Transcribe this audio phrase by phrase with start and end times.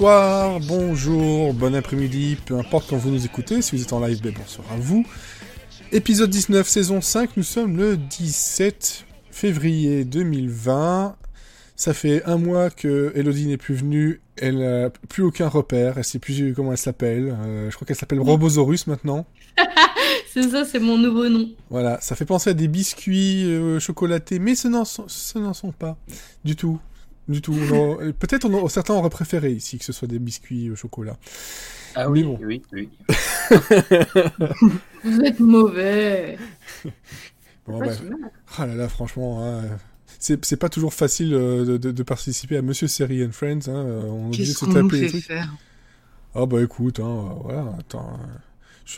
[0.00, 4.22] Bonsoir, bonjour, bon après-midi, peu importe quand vous nous écoutez, si vous êtes en live,
[4.22, 5.04] ben bonsoir à vous.
[5.92, 11.16] Épisode 19, saison 5, nous sommes le 17 février 2020.
[11.76, 16.04] Ça fait un mois que Elodie n'est plus venue, elle n'a plus aucun repère, elle
[16.04, 17.36] sait plus comment elle s'appelle.
[17.38, 19.26] Euh, je crois qu'elle s'appelle Robosaurus maintenant.
[20.32, 21.46] c'est ça, c'est mon nouveau nom.
[21.68, 25.98] Voilà, ça fait penser à des biscuits euh, chocolatés, mais ce n'en sont, sont, pas
[26.42, 26.80] du tout.
[27.30, 27.54] Du tout.
[28.18, 31.16] Peut-être certains auraient préféré ici que ce soit des biscuits au chocolat.
[31.94, 32.38] Ah oui, bon.
[32.42, 32.88] oui, oui.
[35.04, 36.38] Vous êtes mauvais.
[37.66, 37.92] Bon, bah,
[38.56, 39.62] ah là là, franchement, hein,
[40.18, 43.68] c'est pas toujours facile euh, de, participer à Monsieur Série and Friends.
[43.68, 45.54] Hein, on Qu'est-ce qu'on nous fait faire?
[46.34, 48.18] Ah bah écoute, hein, voilà, attends.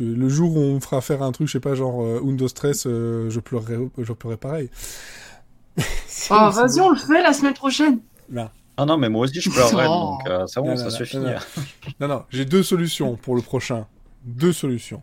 [0.01, 2.49] le jour où on me fera faire un truc, je sais pas, genre euh, Undo
[2.49, 4.71] Stress, euh, je, pleurerai, je pleurerai pareil.
[6.31, 7.99] oh, vas-y, on le fait la semaine prochaine.
[8.77, 11.19] Ah non, mais moi aussi je pleurerai, donc ça, bon, ça suffit.
[12.01, 13.87] Non, non, j'ai deux solutions pour le prochain.
[14.25, 15.03] Deux solutions.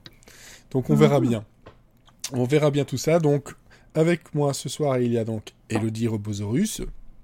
[0.72, 1.46] Donc on verra bien.
[2.32, 3.20] On verra bien tout ça.
[3.20, 3.54] Donc
[3.94, 6.82] avec moi ce soir, il y a donc Elodie Robosaurus.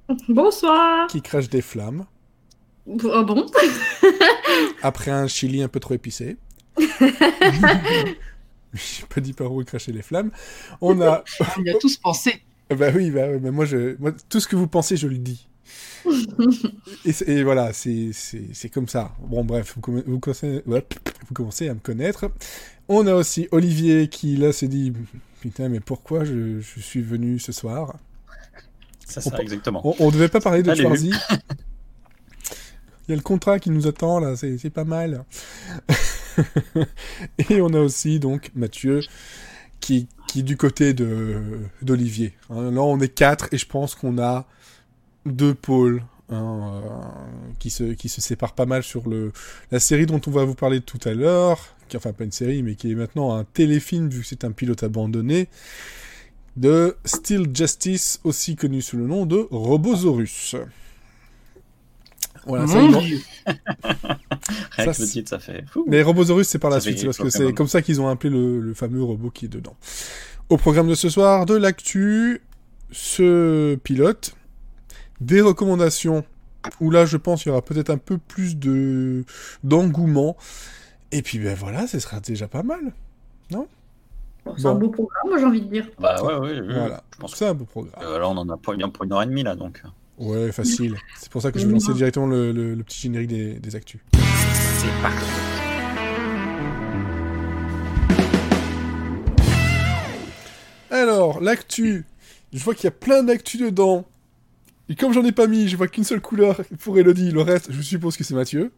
[0.30, 1.08] Bonsoir.
[1.08, 2.06] Qui crache des flammes.
[2.88, 3.48] Oh bon
[4.84, 6.38] Après un chili un peu trop épicé.
[8.74, 10.32] J'ai pas dit par où cracher les flammes.
[10.82, 11.24] On a.
[11.58, 12.42] On y a tous pensé.
[12.70, 13.96] bah oui, bah, mais moi, je...
[14.00, 15.48] moi, tout ce que vous pensez, je le dis.
[17.06, 19.12] Et, voilà, c'est comme ça.
[19.20, 22.32] Bon, bref, vous, vous, commencez, vous commencez à me connaître.
[22.88, 24.94] On a aussi Olivier qui, là, s'est dit
[25.42, 27.98] Putain, mais pourquoi je, je suis venu ce soir?
[29.06, 29.96] Ça, ça, exactement.
[30.00, 31.12] On, devait pas parler de Schwarzy.
[33.08, 35.26] Il y a le contrat qui nous attend, là, c'est pas mal.
[37.50, 39.02] et on a aussi, donc, Mathieu,
[39.80, 40.94] qui, qui est du côté
[41.84, 42.34] d'Olivier.
[42.50, 44.48] Hein, là, on est quatre, et je pense qu'on a
[45.26, 46.90] deux pôles hein, euh,
[47.60, 49.32] qui, se, qui se séparent pas mal sur le,
[49.72, 52.64] la série dont on va vous parler tout à l'heure, qui enfin pas une série,
[52.64, 55.48] mais qui est maintenant un téléfilm vu que c'est un pilote abandonné,
[56.56, 60.56] de Steel Justice, aussi connu sous le nom de Robosaurus.
[62.46, 62.80] Voilà, ça,
[64.72, 65.66] Rien ça, ça fait.
[65.88, 68.60] Mais Robosaurus, c'est par la suite, parce que c'est comme ça qu'ils ont appelé le,
[68.62, 69.76] le, fameux robot qui est dedans.
[70.50, 72.42] Au programme de ce soir, de l'actu,
[72.92, 74.36] ce pilote,
[75.22, 76.24] des recommandations
[76.82, 79.24] où là je pense qu'il y aura peut-être un peu plus de
[79.64, 80.36] d'engouement.
[81.12, 82.94] Et puis ben voilà ce sera déjà pas mal
[83.52, 83.68] non?
[84.58, 85.90] C'est un beau programme moi j'ai envie de dire.
[86.00, 87.04] Bah ouais ouais, voilà.
[87.14, 87.94] je pense que c'est un beau programme.
[88.02, 89.82] euh, là on en a pour, pour une heure et demie là donc.
[90.18, 90.96] Ouais facile.
[91.20, 94.02] C'est pour ça que je vais lancer directement le, le, petit générique des, des actus.
[94.14, 95.26] C'est parti.
[100.92, 102.06] Alors l'actu.
[102.54, 104.06] Je vois qu'il y a plein d'actu dedans
[104.90, 107.72] et comme j'en ai pas mis, je vois qu'une seule couleur pour Elodie, le reste,
[107.72, 108.72] je suppose que c'est Mathieu.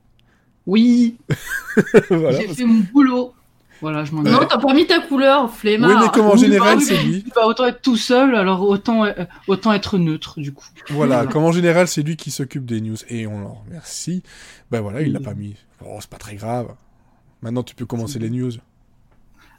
[0.66, 1.18] Oui.
[2.09, 3.34] J'ai fait mon boulot.
[3.79, 5.90] Voilà, je m'en Non, t'as pas mis ta couleur, flemmard.
[5.90, 7.23] Oui, mais comme en général, c'est lui.
[7.44, 9.13] Autant être tout seul, alors autant, euh,
[9.47, 10.66] autant être neutre, du coup.
[10.90, 12.97] Voilà, comme en général, c'est lui qui s'occupe des news.
[13.09, 14.24] Et on leur remercie.
[14.72, 15.56] Ben voilà, il l'a pas mis.
[15.85, 16.74] Oh, c'est pas très grave.
[17.41, 18.51] Maintenant, tu peux commencer les news.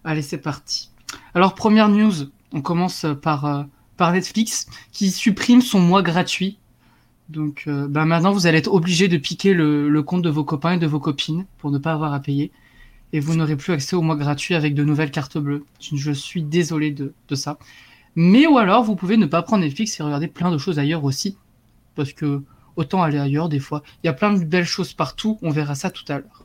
[0.02, 0.90] Allez, c'est parti.
[1.34, 2.12] Alors, première news.
[2.52, 3.62] On commence par euh,
[3.98, 6.56] par Netflix qui supprime son mois gratuit.
[7.28, 10.72] Donc euh, bah maintenant, vous allez être obligé de piquer le, compte de vos copains
[10.72, 12.50] et de vos copines pour ne pas avoir à payer.
[13.12, 15.64] Et vous n'aurez plus accès au mois gratuit avec de nouvelles cartes bleues.
[15.80, 17.58] Je suis désolé de, ça.
[18.16, 21.04] Mais ou alors, vous pouvez ne pas prendre Netflix et regarder plein de choses ailleurs
[21.04, 21.36] aussi.
[21.94, 22.42] Parce que
[22.76, 23.82] autant aller ailleurs des fois.
[24.02, 25.38] Il y a plein de belles choses partout.
[25.42, 26.44] On verra ça tout à l'heure.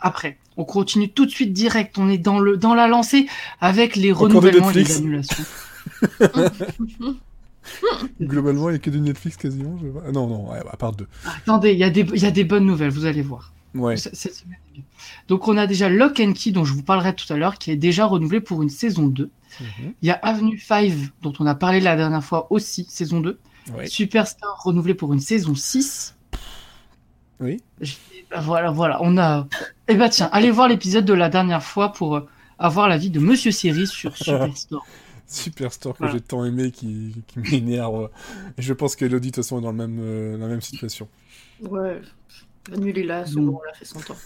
[0.00, 1.96] Après, on continue tout de suite direct.
[1.98, 3.26] On est dans, le, dans la lancée
[3.60, 5.44] avec les renouvellements et les annulations.
[8.20, 9.76] Globalement, il n'y a que du Netflix quasiment.
[10.06, 11.08] Ah, non, non, à part deux.
[11.24, 13.52] Attendez, il y, a des, y a des bonnes nouvelles, vous allez voir.
[13.74, 13.96] Ouais.
[15.28, 17.70] Donc, on a déjà Lock and Key, dont je vous parlerai tout à l'heure, qui
[17.70, 19.30] est déjà renouvelé pour une saison 2.
[19.60, 19.94] Mhm.
[20.00, 20.92] Il y a Avenue 5,
[21.22, 23.38] dont on a parlé la dernière fois aussi, saison 2.
[23.86, 26.14] Superstar renouvelé pour une saison 6.
[27.40, 27.60] Oui.
[28.30, 29.46] Bah, voilà, voilà, on a.
[29.88, 32.28] Eh bah tiens, allez voir l'épisode de la dernière fois pour euh,
[32.58, 34.86] avoir l'avis de Monsieur Siri sur Superstore.
[35.28, 38.10] Superstore que j'ai tant aimé qui, qui m'énerve.
[38.56, 41.08] Et je pense qu'Elodie, de toute façon, est dans, le même, euh, la même situation.
[41.60, 42.00] Ouais,
[42.72, 44.16] est là, c'est bon, on l'a fait son temps.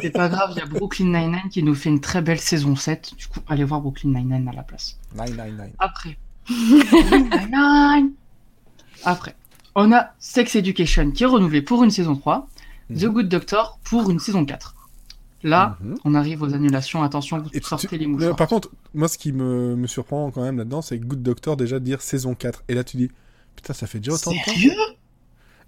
[0.00, 2.76] c'est pas grave, il y a Brooklyn Nine-Nine qui nous fait une très belle saison
[2.76, 3.14] 7.
[3.16, 4.98] Du coup, allez voir Brooklyn Nine-Nine à la place.
[5.16, 5.70] 999.
[5.78, 6.16] Après.
[9.04, 9.34] Après,
[9.74, 12.48] on a Sex Education qui est renouvelé pour une saison 3.
[12.90, 13.12] The mhm.
[13.12, 14.74] Good Doctor pour une saison 4.
[15.44, 15.96] Là, mhm.
[16.04, 17.02] on arrive aux annulations.
[17.02, 18.34] Attention, vous sortez les mouchoirs.
[18.34, 21.78] Par contre, moi, ce qui me, me surprend quand même là-dedans, c'est Good Doctor déjà
[21.78, 22.64] dire saison 4.
[22.68, 23.10] Et là, tu dis,
[23.54, 24.50] putain, ça fait déjà autant de temps.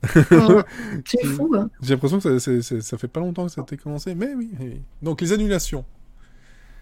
[1.05, 1.71] c'est fou, hein.
[1.83, 4.51] J'ai l'impression que ça, ça, fait pas longtemps que ça a été commencé, mais oui.
[5.03, 5.85] Donc, les annulations.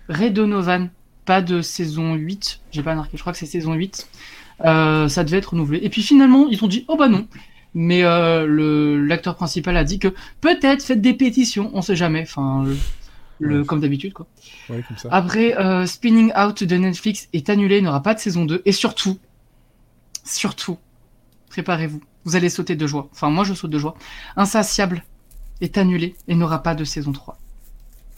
[0.08, 0.90] Ray Donovan,
[1.24, 4.08] pas de saison 8, j'ai pas marqué, je crois que c'est saison 8.
[4.64, 5.80] Euh, ça devait être renouvelé.
[5.82, 7.26] Et puis finalement, ils ont dit, oh bah non.
[7.74, 10.08] Mais euh, l'acteur principal a dit que
[10.40, 12.22] peut-être faites des pétitions, on sait jamais.
[12.22, 12.64] Enfin,
[13.40, 14.26] le, comme d'habitude quoi.
[14.68, 15.08] Ouais, comme ça.
[15.10, 18.62] Après, euh, Spinning Out de Netflix est annulé, n'aura pas de saison 2.
[18.64, 19.18] Et surtout,
[20.24, 20.78] surtout,
[21.50, 23.08] préparez-vous, vous allez sauter de joie.
[23.12, 23.96] Enfin, moi je saute de joie.
[24.36, 25.04] Insatiable
[25.60, 27.38] est annulé et n'aura pas de saison 3.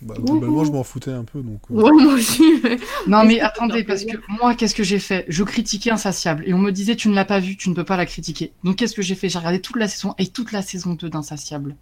[0.03, 1.41] Bah, globalement, je m'en foutais un peu.
[1.41, 1.75] Donc, euh.
[1.75, 2.43] moi aussi.
[3.07, 5.25] Non, mais attendez, parce que moi, qu'est-ce que j'ai fait?
[5.29, 7.85] Je critiquais Insatiable et on me disait Tu ne l'as pas vu, tu ne peux
[7.85, 8.53] pas la critiquer.
[8.65, 9.29] Donc, qu'est-ce que j'ai fait?
[9.29, 11.77] J'ai regardé toute la saison et toute la saison 2 d'Insatiable.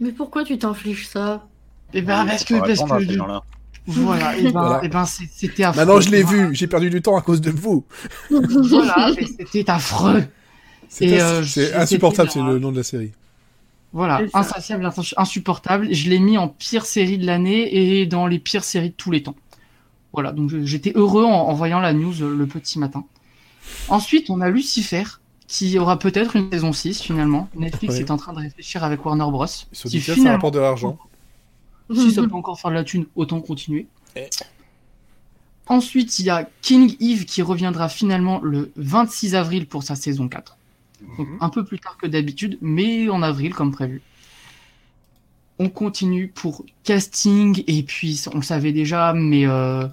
[0.00, 1.46] Mais pourquoi tu t'infliges ça?
[1.92, 2.54] Eh ben, parce que.
[2.54, 3.42] Parce que
[3.86, 5.80] voilà, et ben, Et ben c'était affreux.
[5.80, 7.84] Maintenant, je l'ai vu, j'ai perdu du temps à cause de vous.
[8.30, 10.24] voilà, c'était affreux.
[10.88, 11.42] C'est euh,
[11.74, 13.12] insupportable, c'est le nom de la série.
[13.92, 15.92] Voilà, insatiable, insupportable.
[15.92, 19.10] Je l'ai mis en pire série de l'année et dans les pires séries de tous
[19.10, 19.36] les temps.
[20.12, 23.04] Voilà, donc j'étais heureux en, voyant la news le petit matin.
[23.88, 25.04] Ensuite, on a Lucifer,
[25.46, 27.48] qui aura peut-être une saison 6 finalement.
[27.54, 29.46] Netflix est en train de réfléchir avec Warner Bros.
[29.72, 30.24] Finalement...
[30.24, 30.98] ça rapporte de l'argent.
[31.94, 33.86] Si ça peut encore faire de la thune, autant continuer.
[34.14, 34.28] Eh.
[35.66, 40.28] Ensuite, il y a King Eve qui reviendra finalement le 26 avril pour sa saison
[40.28, 40.57] 4.
[41.00, 41.38] Donc, mhm.
[41.40, 44.02] un peu plus tard que d'habitude, mais en avril comme prévu.
[45.58, 49.86] On continue pour casting et puis on le savait déjà, mais euh,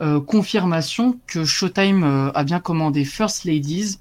[0.00, 3.98] euh, confirmation que Showtime euh, a bien commandé First Ladies,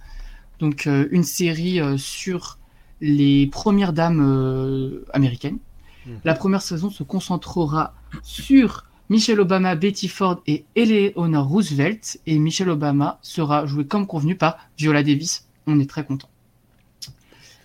[0.59, 2.57] donc une série sur
[3.01, 5.57] les premières dames américaines.
[6.05, 6.19] Mhm.
[6.23, 12.19] La première saison se concentrera sur Michelle Obama, Betty Ford et Eleanor Roosevelt.
[12.25, 15.47] Et Michelle Obama sera jouée comme convenu par Viola Davis.
[15.67, 16.29] On est très content.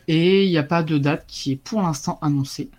[0.08, 2.70] Et il n'y a pas de date qui est pour l'instant annoncée.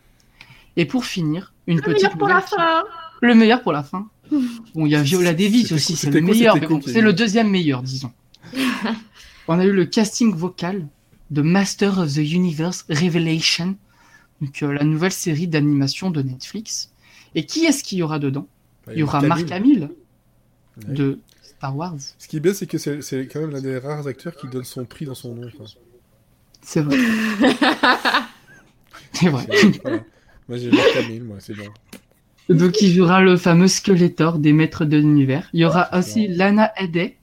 [0.75, 2.03] Et pour finir, une le petite.
[2.03, 2.83] Meilleur pour la fin.
[3.21, 4.09] Le meilleur pour la fin.
[4.75, 6.55] Bon, il y a Viola Davis aussi, c'est le meilleur,
[6.85, 8.11] c'est le deuxième meilleur, disons.
[9.47, 10.87] On a eu le casting vocal
[11.31, 13.75] de Master of the Universe Revelation,
[14.39, 16.91] donc euh, la nouvelle série d'animation de Netflix.
[17.33, 18.47] Et qui est-ce qu'il y aura dedans
[18.85, 19.89] bah, Il y, aura Mark Hamill
[20.87, 21.97] de Star Wars.
[22.17, 24.63] Ce qui est bien, c'est que c'est quand même l'un des rares acteurs qui donne
[24.63, 25.49] son prix dans son nom.
[26.71, 26.97] C'est vrai.
[29.13, 29.47] c'est vrai.
[30.47, 31.63] Moi, j'ai Mark Hamill, moi, c'est bon.
[32.49, 35.49] Donc, il jouera le fameux Skeletor des Maîtres de l'Univers.
[35.53, 37.17] Il y aura aussi Lana Headey,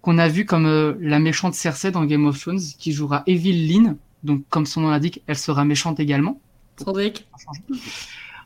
[0.00, 3.68] qu'on a vu comme euh, la méchante Cersei dans Game of Thrones, qui jouera Evil
[3.68, 3.96] Lynn.
[4.22, 6.40] Donc, comme son nom l'indique, elle sera méchante également.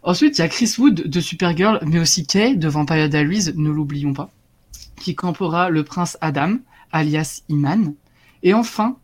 [0.03, 3.71] Ensuite, il y a Chris Wood de Supergirl, mais aussi Kay de Vampire Diaries, ne
[3.71, 4.31] l'oublions pas,
[4.97, 6.57] qui campera le prince Adam,
[6.91, 7.95] alias Iman.
[8.43, 8.97] Et enfin,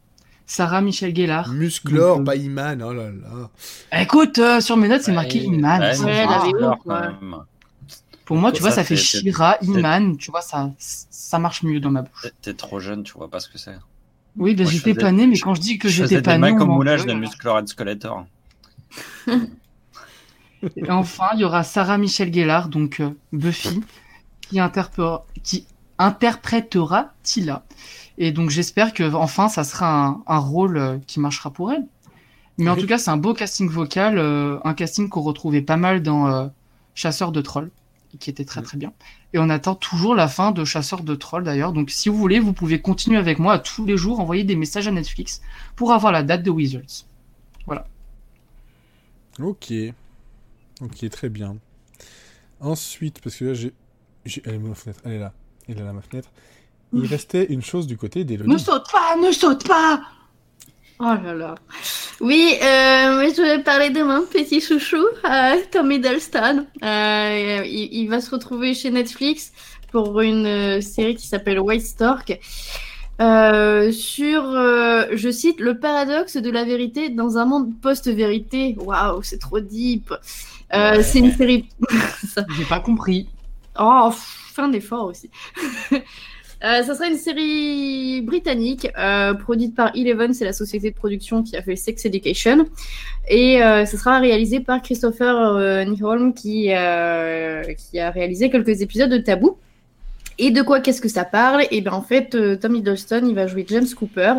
[0.49, 1.53] Sarah Michel Gellar.
[1.53, 4.01] Musclor, pas Iman, oh là là.
[4.01, 5.81] Écoute, euh, sur mes notes, c'est marqué Iman.
[8.25, 11.91] Pour moi, tu vois, ça fait Shira, Iman, tu vois, ça, ça marche mieux dans
[11.91, 12.27] ma bouche.
[12.41, 13.77] T'es trop jeune, tu vois pas ce que c'est.
[14.37, 16.55] Oui, ben, j'étais pas né, mais quand je dis que j'étais pas né.
[16.57, 18.27] comme moulage de Musclor et Skeletor.
[20.77, 23.81] Et enfin, il y aura Sarah Michelle Gellar, donc euh, Buffy,
[24.41, 24.59] qui,
[25.45, 25.67] qui
[25.99, 27.63] interprétera Tila.
[28.19, 31.87] Et donc j'espère que enfin ça sera un, rôle euh, qui marchera pour elle.
[32.61, 35.77] Mais en tout cas, c'est un beau casting vocal, euh, un casting qu'on retrouvait pas
[35.77, 36.51] mal dans
[36.97, 37.71] Chasseur de trolls,
[38.19, 38.93] qui était très très bien.
[39.33, 41.73] Et on attend toujours la fin de Chasseur de trolls d'ailleurs.
[41.73, 44.57] Donc si vous voulez, vous pouvez continuer avec moi à tous les jours envoyer des
[44.57, 45.41] messages à Netflix
[45.77, 47.07] pour avoir la date de Wizards.
[47.67, 47.87] Voilà.
[49.39, 49.73] Ok.
[50.81, 51.57] Ok, très bien.
[52.61, 53.73] Ensuite, parce que là, j'ai.
[54.45, 55.01] Elle est ma fenêtre.
[55.05, 55.33] Elle est là.
[55.69, 56.31] Elle est là, ma fenêtre.
[56.93, 60.01] Il restait une chose du côté des Ne saute pas, ne saute pas
[61.01, 61.55] Oh là là.
[62.21, 66.67] Oui, euh, je voulais parler de mon petit chouchou, euh, Tom Hiddleston.
[66.83, 69.53] Euh, il, va se retrouver chez Netflix
[69.93, 72.41] pour une euh, série qui s'appelle White Stork.
[73.21, 78.77] Euh, sur, euh, je cite, le paradoxe de la vérité dans un monde post-vérité.
[78.79, 80.13] Waouh, c'est trop deep.
[80.73, 81.69] Euh, c'est une série.
[82.57, 83.29] J'ai pas compris.
[83.79, 85.31] Oh, fin d'effort aussi.
[86.61, 88.89] ça sera une série britannique
[89.41, 92.67] produite par Eleven, c'est la société de production qui a fait Sex Education.
[93.29, 99.57] Et ce sera réalisé par Christopher Nyholm qui, qui a réalisé quelques épisodes de Tabou.
[100.39, 101.65] Et de quoi qu'est-ce que ça parle?
[101.71, 104.35] Et bien en fait, euh, Tom Hiddleston, il va jouer James Cooper,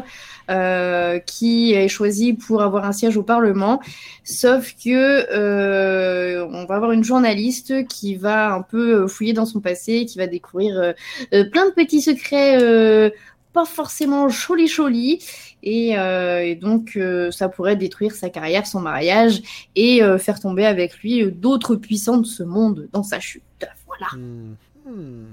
[0.49, 3.81] euh, qui est choisi pour avoir un siège au Parlement.
[4.23, 9.59] Sauf que euh, on va avoir une journaliste qui va un peu fouiller dans son
[9.59, 10.93] passé, qui va découvrir
[11.31, 13.11] plein de petits secrets
[13.53, 15.19] pas forcément joli joli
[15.63, 19.41] et, euh, donc euh, ça pourrait détruire sa carrière, son mariage
[19.75, 23.43] et euh, faire tomber avec lui euh, d'autres puissants de ce monde dans sa chute.
[23.87, 24.07] Voilà.
[24.15, 25.25] Hmm, hmm.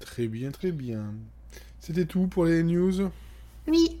[0.00, 1.14] Très bien, très bien.
[1.80, 3.10] C'était tout pour les news.
[3.68, 4.00] Oui.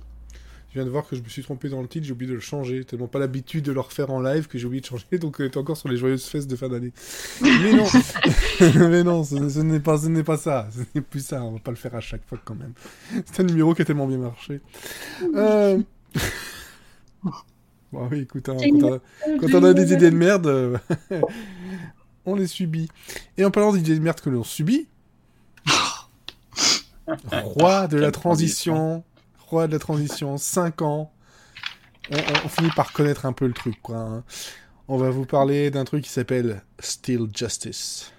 [0.68, 2.34] Je viens de voir que je me suis trompé dans le titre, j'ai oublié de
[2.34, 2.84] le changer.
[2.84, 5.44] Tellement pas l'habitude de le refaire en live que j'ai oublié de changer, donc on
[5.44, 6.92] est encore sur les joyeuses fesses de fin d'année.
[7.40, 7.86] Mais non,
[8.90, 10.68] mais non, ce, ce n'est pas, ce n'est pas ça.
[10.70, 11.42] Ce n'est plus ça.
[11.42, 12.74] On va pas le faire à chaque fois quand même.
[13.24, 14.60] C'est un numéro qui a tellement bien marché.
[15.34, 15.80] Euh...
[17.22, 18.98] bon, oui, écoute, hein, quand, on a,
[19.40, 20.76] quand on a des idées de merde, euh,
[22.26, 22.88] on les subit.
[23.38, 24.88] Et en parlant d'idées de merde que l'on subit,
[27.32, 29.04] roi de la transition,
[29.46, 31.12] roi de la transition, 5 ans.
[32.44, 33.96] On, finit par connaître un peu le truc, quoi.
[33.96, 34.24] hein.
[34.86, 38.12] On va vous parler d'un truc qui s'appelle Still Justice.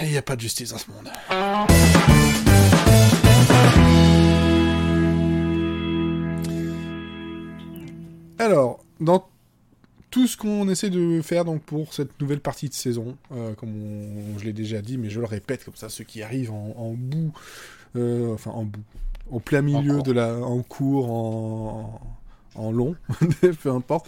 [0.00, 1.10] Il n'y a pas de justice dans ce monde.
[8.38, 9.28] Alors, dans
[10.10, 14.38] tout ce qu'on essaie de faire donc pour cette nouvelle partie de saison, euh, comme
[14.38, 16.92] je l'ai déjà dit, mais je le répète comme ça, ceux qui arrivent en, en
[16.92, 17.32] bout,
[17.96, 18.82] euh, enfin en bout,
[19.30, 22.00] au plein milieu de la, en cours, en,
[22.56, 22.94] en long,
[23.62, 24.06] peu importe,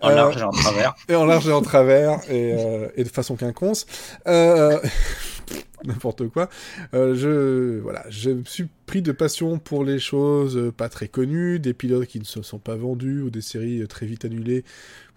[0.00, 0.94] En Euh, large et en travers.
[1.08, 3.86] et en large et en travers, et, euh, et de façon quinconce.
[4.26, 4.78] Euh,
[5.84, 6.48] N'importe quoi.
[6.92, 11.06] Euh, je, voilà, je me suis pris de passion pour les choses euh, pas très
[11.08, 14.24] connues, des pilotes qui ne se sont pas vendus, ou des séries euh, très vite
[14.24, 14.64] annulées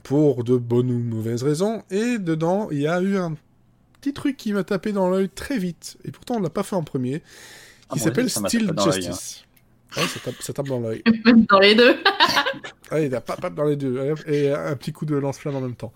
[0.04, 1.82] pour de bonnes ou mauvaises raisons.
[1.90, 3.36] Et dedans, il y a eu un
[4.00, 6.76] petit truc qui m'a tapé dans l'œil très vite, et pourtant on l'a pas fait
[6.76, 7.22] en premier,
[7.92, 8.92] qui s'appelle l'œil, hein.
[8.92, 9.46] Justice.
[9.98, 11.04] Ouais, ça tape, ça tape dans l'œil.
[11.26, 11.96] Même dans les deux.
[12.92, 14.16] Allez, il a pas, pas dans les deux.
[14.28, 15.94] Et un petit coup de lance-flamme en même temps.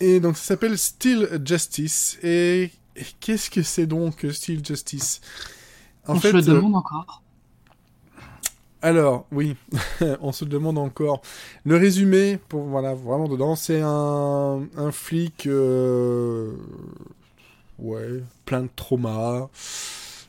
[0.00, 2.18] Et donc, ça s'appelle Still Justice.
[2.22, 5.20] Et, et qu'est-ce que c'est donc Still Justice?
[6.06, 7.22] En on fait, se le euh, demande encore.
[8.80, 9.56] alors, oui,
[10.20, 11.22] on se le demande encore.
[11.64, 16.52] Le résumé, pour voilà, vraiment dedans, c'est un, un flic, euh,
[17.78, 19.48] ouais, plein de traumas,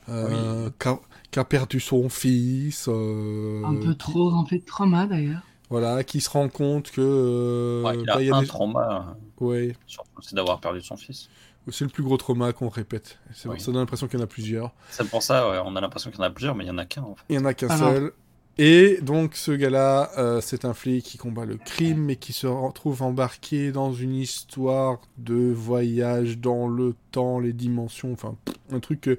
[0.10, 1.00] euh, qui a-
[1.32, 5.42] qui a perdu son fils, euh, Un peu trop rempli de trauma d'ailleurs.
[5.70, 8.48] voilà, qui se rend compte que euh, Ouais, il a bah, y a un des-
[8.48, 11.30] trauma, ouais, surtout, c'est d'avoir perdu son fils.
[11.72, 13.18] c'est le plus gros trauma qu'on répète.
[13.46, 13.60] Oui.
[13.60, 14.74] Ça donne l'impression qu'il y en a plusieurs.
[14.92, 16.72] C'est pour ça, ouais, on a l'impression qu'il y en a plusieurs, mais il y
[16.72, 17.24] en a qu'un en fait.
[17.30, 17.90] Il y en a qu'un Alors.
[17.94, 18.12] seul.
[18.60, 22.46] Et donc ce gars-là, euh, c'est un flic qui combat le crime, mais qui se
[22.46, 28.36] retrouve embarqué dans une histoire de voyage dans le temps, les dimensions, enfin
[28.72, 29.18] un truc que,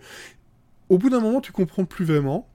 [0.94, 2.48] au bout d'un moment, tu comprends plus vraiment,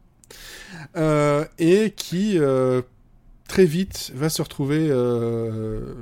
[0.96, 2.82] Euh, et qui euh,
[3.48, 5.94] très vite va se retrouver euh,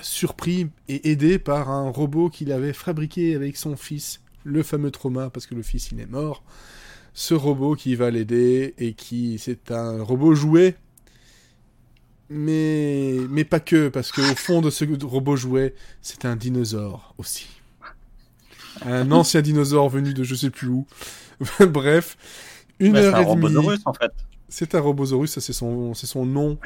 [0.00, 5.30] surpris et aidé par un robot qu'il avait fabriqué avec son fils, le fameux trauma,
[5.30, 6.42] parce que le fils il est mort.
[7.14, 10.76] Ce robot qui va l'aider et qui c'est un robot jouet.
[12.28, 17.14] Mais mais pas que parce que au fond de ce robot jouet c'est un dinosaure
[17.18, 17.48] aussi.
[18.84, 20.86] Un ancien dinosaure venu de je sais plus où
[21.68, 22.16] bref
[22.78, 24.12] une c'est heure un et demie robosaurus en fait.
[24.48, 26.58] c'est un robosaurus ça c'est son c'est son nom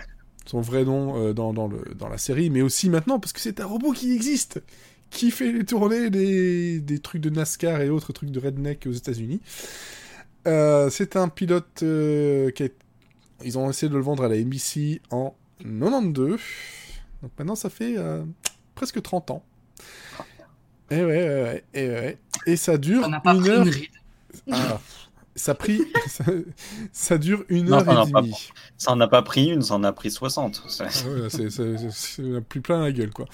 [0.47, 3.41] son vrai nom euh, dans, dans, le, dans la série mais aussi maintenant parce que
[3.41, 4.63] c'est un robot qui existe
[5.11, 8.93] qui fait les tournées des, des trucs de NASCAR et autres trucs de redneck aux
[8.93, 9.41] États-Unis
[10.47, 12.75] euh, c'est un pilote euh, qui est...
[13.45, 16.41] Ils ont essayé de le vendre à la NBC en 92.
[17.23, 18.23] Donc maintenant, ça fait euh,
[18.75, 19.43] presque 30 ans.
[20.91, 22.19] Et ouais, ouais, ouais, et ouais.
[22.47, 23.63] Et ça dure On n'a pas une heure.
[23.63, 23.91] une ride.
[24.53, 24.81] Ah,
[25.37, 25.81] ça, pris...
[26.09, 26.25] ça,
[26.93, 28.49] ça dure une heure ça et pas- demie.
[28.77, 30.63] Ça en a pas pris une, ça en a pris 60.
[30.69, 33.27] C'est- Ah ouais, c'est, c'est, c'est- c'est- a plus plein la gueule, quoi.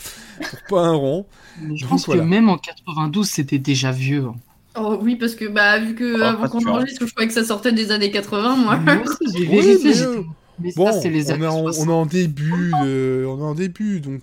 [0.69, 1.27] Pour pas un rond.
[1.63, 2.23] Mais je Donc, pense voilà.
[2.23, 4.25] que même en 92, c'était déjà vieux.
[4.27, 4.35] hein.
[4.79, 7.45] Oh oui, parce que bah, vu que Oh, avant qu'on enregistre, je croyais que ça
[7.45, 8.77] sortait des années 80, moi.
[8.77, 10.23] Moi aussi, j'ai Oui, mais, euh,
[10.59, 11.87] Mais Bon, ça, c'est les on, années est en, 60.
[11.87, 13.25] on est en début, de...
[13.27, 14.21] on est en début, donc...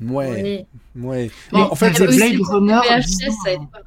[0.00, 1.02] Ouais, Oui.
[1.02, 1.30] ouais.
[1.52, 2.78] Mais en fait, aussi Blade Runner.
[2.88, 3.80] VHS, ça aide pas.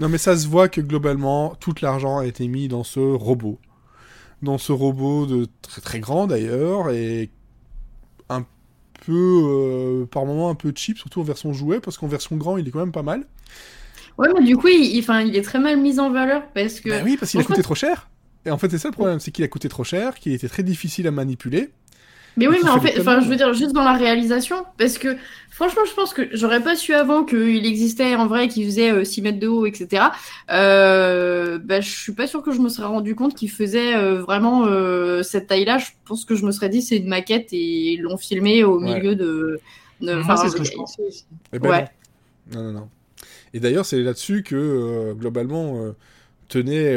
[0.00, 3.58] Non, mais ça se voit que globalement, tout l'argent a été mis dans ce robot.
[4.42, 7.30] Dans ce robot de très très grand d'ailleurs, et
[8.30, 8.46] un
[9.04, 12.56] peu, euh, par moment un peu cheap, surtout en version jouet, parce qu'en version grand,
[12.56, 13.26] il est quand même pas mal.
[14.18, 16.80] Ouais, mais du coup, il, il- enfin, il est très mal mis en valeur parce
[16.80, 16.88] que.
[16.90, 18.08] Bah oui, parce qu'il a fait- coûté trop cher.
[18.46, 20.48] Et en fait, c'est ça le problème, c'est qu'il a coûté trop cher, qu'il était
[20.48, 21.70] très difficile à manipuler.
[22.40, 25.16] Mais oui, mais en fait enfin, je veux dire, juste dans la réalisation, parce que
[25.50, 29.04] franchement, je pense que j'aurais pas su avant qu'il existait en vrai, qu'il faisait euh,
[29.04, 30.04] 6 mètres de haut, etc.
[30.50, 34.20] Euh, bah, je suis pas sûre que je me serais rendu compte qu'il faisait euh,
[34.22, 35.78] vraiment euh, cette taille-là.
[35.78, 38.80] Je pense que je me serais dit c'est une maquette et ils l'ont filmé au
[38.80, 38.94] Ouais.
[38.94, 39.60] milieu de.
[40.00, 41.24] de- Moi, c'est ce que je pensais aussi.
[41.52, 41.84] Eh ben Ouais.
[42.54, 42.62] non.
[42.62, 42.88] Non, non, non.
[43.52, 45.92] Et d'ailleurs, c'est là-dessus que, euh, globalement, euh,
[46.48, 46.96] tenait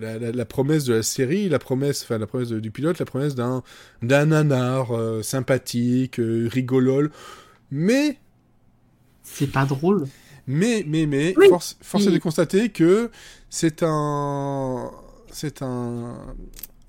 [0.00, 3.34] la, la, promesse de la série, la promesse, enfin la promesse du pilote, la promesse
[3.34, 3.62] d'un
[4.02, 4.88] d'un nanar
[5.22, 7.10] sympathique, rigolol,
[7.70, 8.18] mais
[9.22, 10.06] c'est pas drôle.
[10.46, 13.10] Mais, mais, mais, force, force est de constater que
[13.50, 14.92] c'est un,
[15.32, 16.36] c'est un,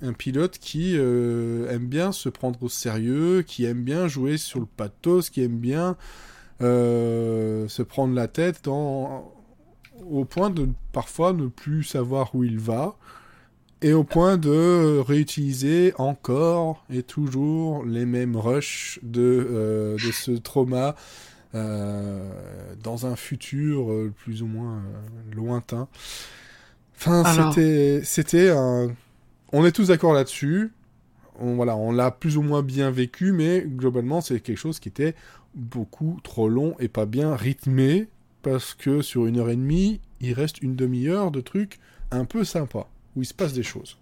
[0.01, 4.59] un pilote qui euh, aime bien se prendre au sérieux, qui aime bien jouer sur
[4.59, 5.97] le pathos, qui aime bien
[6.61, 9.33] euh, se prendre la tête dans,
[10.09, 12.95] au point de parfois ne plus savoir où il va
[13.81, 20.31] et au point de réutiliser encore et toujours les mêmes rushs de, euh, de ce
[20.31, 20.95] trauma
[21.55, 22.29] euh,
[22.83, 24.81] dans un futur euh, plus ou moins
[25.35, 25.87] lointain.
[26.95, 28.89] Enfin, c'était, c'était un.
[29.53, 30.73] On est tous d'accord là-dessus.
[31.39, 34.89] On, voilà, on l'a plus ou moins bien vécu, mais globalement, c'est quelque chose qui
[34.89, 35.13] était
[35.53, 38.07] beaucoup trop long et pas bien rythmé,
[38.49, 41.79] parce que sur une heure et demie, il reste une demi-heure de trucs
[42.11, 43.97] un peu sympas, où il se passe des choses.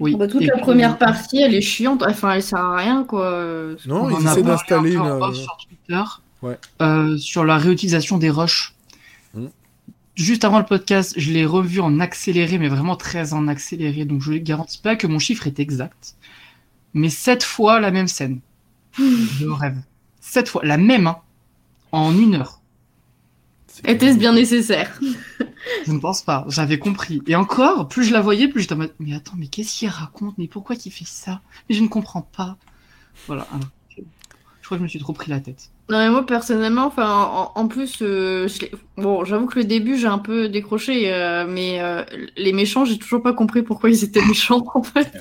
[0.00, 0.16] Oui.
[0.16, 2.02] Bah, toute la première partie, elle est chiante.
[2.02, 3.74] Enfin, elle sert à rien, quoi.
[3.86, 5.34] Non, ils essaient d'installer une.
[5.34, 6.02] Sur Twitter,
[6.80, 8.74] euh, sur la réutilisation des rushs.
[9.34, 9.48] Hmm.
[10.14, 14.06] Juste avant le podcast, je l'ai revu en accéléré, mais vraiment très en accéléré.
[14.06, 16.14] Donc, je ne garantis pas que mon chiffre est exact.
[16.94, 18.40] Mais sept fois la même scène.
[18.98, 19.76] je rêve.
[20.22, 21.18] Sept fois, la même, hein,
[21.92, 22.61] en une heure.
[23.84, 25.00] Était-ce bien nécessaire
[25.86, 27.22] Je ne pense pas, j'avais compris.
[27.26, 29.88] Et encore, plus je la voyais, plus j'étais en mode, mais attends, mais qu'est-ce qu'il
[29.88, 30.36] raconte?
[30.38, 31.40] Mais pourquoi il fait ça?
[31.68, 32.56] Mais je ne comprends pas.
[33.26, 33.46] Voilà.
[33.96, 35.70] Je crois que je me suis trop pris la tête.
[35.92, 38.48] Non, mais moi, personnellement, enfin, en, plus, euh,
[38.96, 42.02] bon, j'avoue que le début, j'ai un peu décroché, euh, mais euh,
[42.38, 45.12] les méchants, j'ai toujours pas compris pourquoi ils étaient méchants, en fait.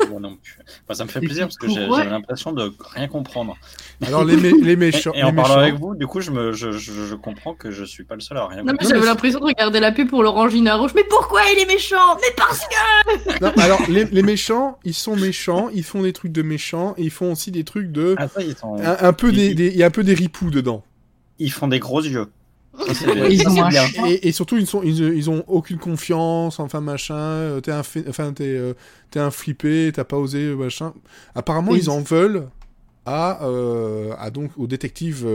[0.94, 3.58] ça me fait plaisir parce que j'avais l'impression de rien comprendre.
[4.08, 5.12] Alors, les, les méchants.
[5.14, 8.06] Et, en parlant avec vous, du coup, je, me, je, je, comprends que je suis
[8.06, 10.78] pas le seul à rien Non, mais j'avais l'impression de regarder la pub pour l'Orangina
[10.78, 10.92] Rouge.
[10.96, 12.16] Mais pourquoi il est méchant?
[12.16, 16.32] Mais parce que non, Alors, les, les, méchants, ils sont méchants, ils font des trucs
[16.32, 18.16] de méchants, et ils font aussi des trucs de.
[18.18, 18.78] Ah, ça, ils sont...
[18.80, 20.84] un, peu des, il y a un peu des ripoux dedans.
[21.40, 22.32] Ils font des gros yeux.
[24.24, 27.16] et, surtout, ils, sont, ils, ont aucune confiance, enfin machin.
[27.16, 28.74] Euh, t'es un, enfin, es, euh,
[29.14, 30.94] es un flippé, t'as pas osé, euh, machin.
[31.36, 32.48] Apparemment, ils en veulent
[33.06, 33.42] à,
[34.20, 35.28] à donc au détective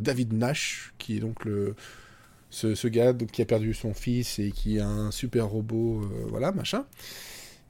[0.00, 1.74] David Nash, qui est donc le
[2.50, 6.02] ce, ce gars donc, qui a perdu son fils et qui a un super robot,
[6.28, 6.84] voilà machin.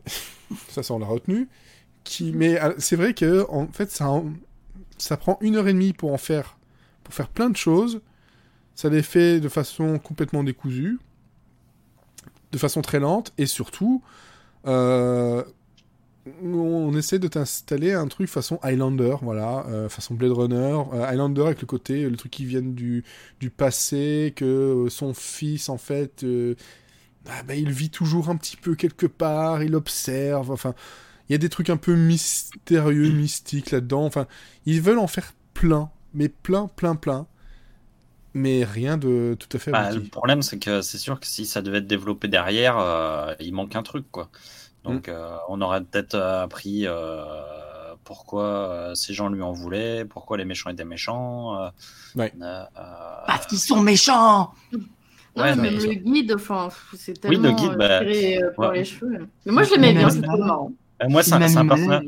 [0.69, 1.49] ça, ça on l'a retenu.
[2.03, 4.11] Qui, mais c'est vrai que en fait, ça,
[4.97, 6.57] ça prend une heure et demie pour en faire
[7.11, 8.01] faire plein de choses.
[8.75, 10.99] Ça les fait de façon complètement décousue,
[12.53, 14.03] de façon très lente, et surtout,
[14.67, 15.43] euh,
[16.43, 21.43] on essaie de t'installer un truc façon Highlander, voilà, euh, façon Blade Runner, euh, Highlander
[21.43, 23.05] avec le côté, le truc qui vient du,
[23.41, 26.25] du passé, que son fils, en fait,
[27.29, 30.75] ah, bah, il vit toujours un petit peu quelque part, il observe, enfin,
[31.29, 34.27] il y a des trucs un peu mystérieux, mystiques là-dedans, enfin,
[34.67, 37.27] ils veulent en faire plein, mais plein, plein, plein.
[38.33, 39.73] Mais rien de tout à fait.
[39.73, 43.35] Bah, le problème, c'est que c'est sûr que si ça devait être développé derrière, euh,
[43.41, 44.29] il manque un truc, quoi.
[44.85, 45.13] Donc, mm.
[45.13, 46.87] euh, on aurait peut-être euh, appris
[48.05, 51.71] pourquoi ces gens lui en voulaient, pourquoi les méchants étaient méchants.
[52.17, 54.53] Parce qu'ils sont méchants.
[55.37, 59.29] Ouais, même le guide, enfin, c'est tellement oui, le guide, bah, par les cheveux.
[59.47, 60.73] Mais moi, je l'aimais bien, c'est marrant.
[61.09, 62.05] Moi, c'est un, un personnage.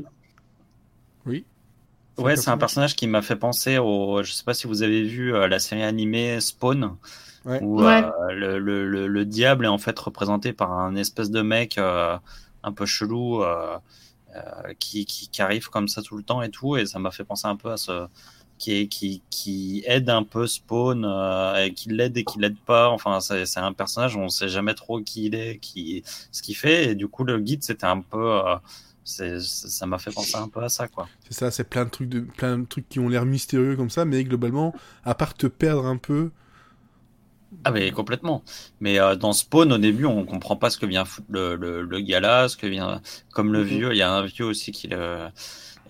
[2.19, 4.23] Ouais, c'est un personnage qui m'a fait penser au.
[4.23, 6.97] Je sais pas si vous avez vu euh, la série animée Spawn,
[7.45, 11.79] où euh, le, le, le, diable est en fait représenté par un espèce de mec
[11.79, 12.17] euh,
[12.63, 13.43] un peu chelou
[14.79, 17.25] qui, qui, qui, arrive comme ça tout le temps et tout, et ça m'a fait
[17.25, 18.07] penser un peu à ce.
[18.59, 21.05] Qui, qui, qui aide un peu Spawn,
[21.59, 22.91] et qui l'aide et qui l'aide pas.
[22.91, 26.91] Enfin, c'est un personnage, on sait jamais trop qui il est, qui, ce qu'il fait,
[26.91, 28.41] et du coup, le guide, c'était un peu
[29.05, 31.09] ça m'a fait penser un peu à ça quoi.
[31.25, 33.91] C'est ça, c'est plein de trucs de plein de trucs qui ont l'air mystérieux comme
[33.91, 36.31] ça, mais globalement, à part te perdre un peu.
[37.65, 38.43] Ah mais complètement.
[38.81, 41.83] Mais euh, dans Spawn au début, on comprend pas ce que vient foutre le, le,
[41.83, 43.67] le gars là, ce que vient comme le mhm.
[43.67, 43.93] vieux.
[43.93, 45.29] Il y a un vieux aussi qui le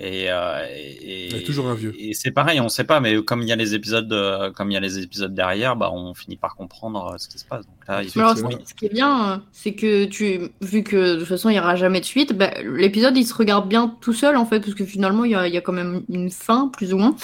[0.00, 1.94] et, euh, et, toujours un vieux.
[1.98, 4.70] Et c'est pareil, on sait pas, mais comme il y a les épisodes, euh, comme
[4.70, 7.44] il y a les épisodes derrière, bah on finit par comprendre euh, ce qui se
[7.44, 7.66] passe.
[7.66, 11.56] Donc là, ce qui est bien, c'est que tu, vu que de toute façon il
[11.56, 14.60] y aura jamais de suite, bah, l'épisode il se regarde bien tout seul en fait,
[14.60, 17.14] parce que finalement il y a, y a, quand même une fin plus ou moins,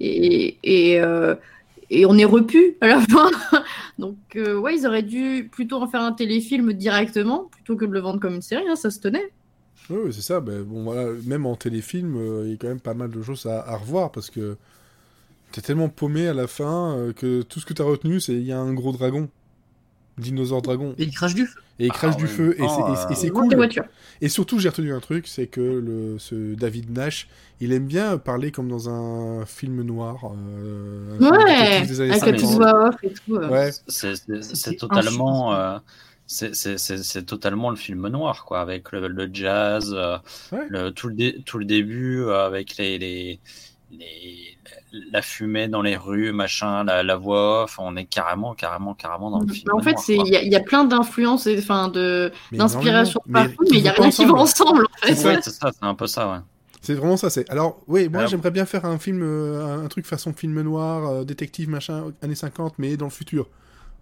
[0.00, 1.34] et et, euh,
[1.90, 3.30] et on est repu à la fin.
[3.98, 8.00] Donc ouais, ils auraient dû plutôt en faire un téléfilm directement plutôt que de le
[8.00, 9.30] vendre comme une série, hein, ça se tenait.
[9.90, 10.40] Oui, c'est ça.
[10.40, 13.22] Ben, bon, voilà, même en téléfilm, euh, il y a quand même pas mal de
[13.22, 14.56] choses à, revoir parce que
[15.52, 18.42] t'es tellement paumé à la fin euh, que tout ce que t'as retenu, c'est il
[18.44, 19.28] y a un gros dragon.
[20.18, 20.94] dinosaure dragon.
[20.98, 21.60] Et il crache du feu.
[21.78, 22.28] Et il crache Ah, du ouais.
[22.28, 23.68] feu, et c'est- et c'est cool.
[24.20, 27.28] Et surtout, j'ai retenu un truc, c'est que le, ce David Nash,
[27.60, 30.32] il aime bien parler comme dans un film noir.
[30.34, 32.56] euh, Ouais, détective des années avec la petite 50.
[32.56, 33.36] voix off et tout.
[33.36, 33.48] euh.
[33.48, 35.78] Ouais, C'est totalement, euh,
[36.28, 40.18] c'est c'est- c'est- c'est totalement le film noir, quoi, avec le, le jazz, euh,
[40.52, 40.66] Ouais.
[40.68, 43.40] le, tout, le dé- tout le début, euh, avec les, les,
[43.90, 44.56] les-
[45.12, 49.30] la fumée dans les rues, machin, la, la voix off, on est carrément, carrément, carrément
[49.30, 51.58] dans le film Mais en fait, il y, a- il y a plein d'influences, et-
[51.58, 53.54] enfin de mais d'inspiration énormément.
[53.56, 54.84] partout, mais il y a rien qui va ensemble.
[55.02, 55.14] En fait.
[55.14, 56.38] C'est ouais, c'est ça, c'est un peu ça, ouais.
[56.80, 57.28] C'est vraiment ça.
[57.28, 60.32] C'est alors, oui, moi Alors- j'aimerais bien faire un film, euh, un, un truc façon
[60.32, 63.48] film noir, euh, détective machin, années 50, mais dans le futur.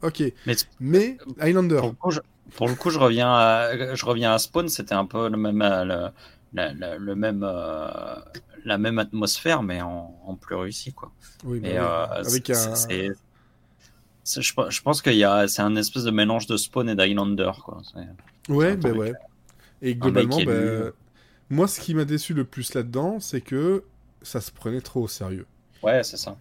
[0.03, 0.23] Ok.
[0.47, 1.81] Mais Mais Highlander.
[1.81, 2.21] Pour le coup, je,
[2.57, 5.63] pour le coup, je reviens à, je reviens à Spawn, c'était un peu le même,
[5.63, 6.09] euh,
[6.53, 8.17] le, même, euh,
[8.65, 11.11] la même atmosphère, mais en, en plus réussi, quoi.
[11.45, 11.79] Oui, bah Et oui.
[11.79, 12.75] euh, avec un.
[14.25, 17.53] je, je pense qu'il y a, c'est un espèce de mélange de Spawn et d'Highlander,
[17.65, 17.83] quoi.
[18.49, 19.13] Ouais, ben ouais.
[19.83, 20.93] Et globalement, lui.
[21.51, 23.85] moi, ce qui m'a déçu le plus là-dedans, c'est que
[24.23, 25.47] ça se prenait trop au sérieux.
[25.83, 26.37] Ouais, c'est ça.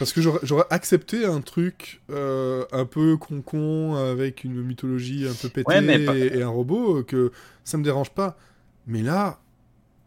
[0.00, 5.50] Parce que j'aurais accepté un truc euh, un peu con-con avec une mythologie un peu
[5.50, 7.32] pétée Ouais, mais pas- et, un robot euh, que
[7.64, 8.38] ça me dérange pas.
[8.86, 9.38] Mais là,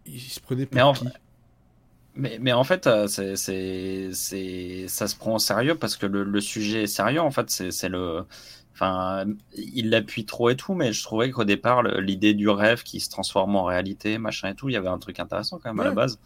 [0.08, 1.08] il se prenait Mais pour en- qui?
[2.16, 4.14] Mais, mais en fait, euh, c'est,
[4.88, 7.22] ça se prend au sérieux parce que le, le sujet est sérieux.
[7.22, 8.26] En fait, c'est, le,
[8.74, 9.26] enfin,
[9.56, 13.12] il l'appuie trop et tout, mais je trouvais qu'au départ, l'idée du rêve qui se
[13.12, 15.84] transforme en réalité, machin et tout, il y avait un truc intéressant quand même à
[15.84, 16.20] la base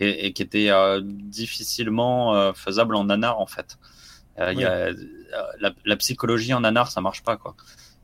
[0.00, 3.78] et, et qui était euh, difficilement euh, faisable en nanar en fait.
[4.38, 4.90] Euh, il y a,
[5.60, 7.54] la, la psychologie en nanar, ça marche pas quoi.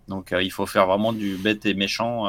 [0.09, 2.27] Donc il faut faire vraiment du bête et méchant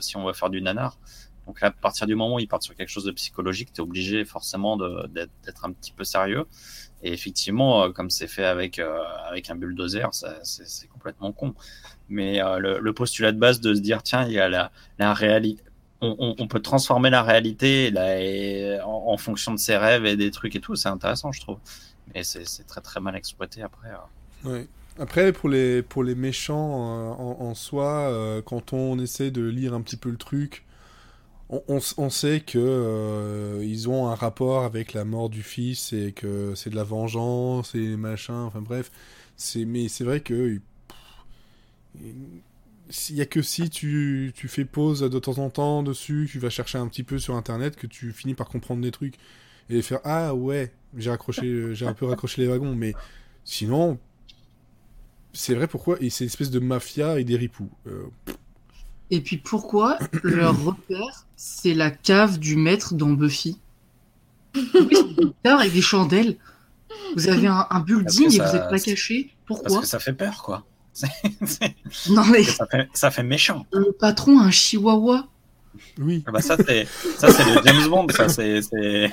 [0.00, 0.98] si on veut faire du nanar.
[1.46, 3.82] Donc à partir du moment où ils partent sur quelque chose de psychologique, tu es
[3.82, 6.44] obligé forcément d'être un petit peu sérieux.
[7.02, 11.54] Et effectivement, comme c'est fait avec, euh, avec un bulldozer, c'est complètement con.
[12.08, 14.72] Mais euh, le, le postulat de base de se dire, tiens, il y a la,
[14.98, 15.62] la réalité.
[16.00, 20.60] On, peut transformer la réalité là, en, fonction de ses rêves et des trucs et
[20.60, 21.58] tout, c'est intéressant, je trouve.
[22.14, 23.88] Mais c'est très très mal exploité après.
[23.88, 24.48] euh.
[24.48, 24.68] Ouais.
[25.00, 29.72] Après, pour les, pour les méchants euh, en, soi, euh, quand on essaie de lire
[29.74, 30.64] un petit peu le truc,
[31.50, 36.12] on, on sait que euh, ils ont un rapport avec la mort du fils et
[36.12, 38.42] que c'est de la vengeance et machin.
[38.44, 38.90] Enfin bref,
[39.36, 40.60] c'est mais c'est vrai que
[42.90, 46.38] s'il y a que si tu, tu fais pause de temps en temps dessus, tu
[46.38, 49.16] vas chercher un petit peu sur internet que tu finis par comprendre des trucs
[49.70, 52.96] et faire ah ouais j'ai raccroché j'ai un peu raccroché les wagons mais
[53.44, 53.98] sinon
[55.32, 55.96] c'est vrai pourquoi?
[56.00, 58.06] Et c'est une espèce de mafia et des ripoux Euh,
[59.10, 63.60] Et puis pourquoi leur repère, c'est la cave du maître dans Buffy?
[64.78, 64.96] Oui,
[65.44, 66.38] avec des chandelles.
[67.16, 69.36] Vous avez un, un building Parce et vous n'êtes pas caché.
[69.62, 69.78] Parce Pourquoi?
[69.78, 70.66] que ça fait peur, quoi.
[72.10, 73.66] Non mais ça, fait, ça fait méchant.
[73.72, 75.26] le patron a un chihuahua.
[75.98, 76.86] oui Ah Bah ça c'est
[77.18, 79.10] ça c'est le James Bond, ça c'est c'est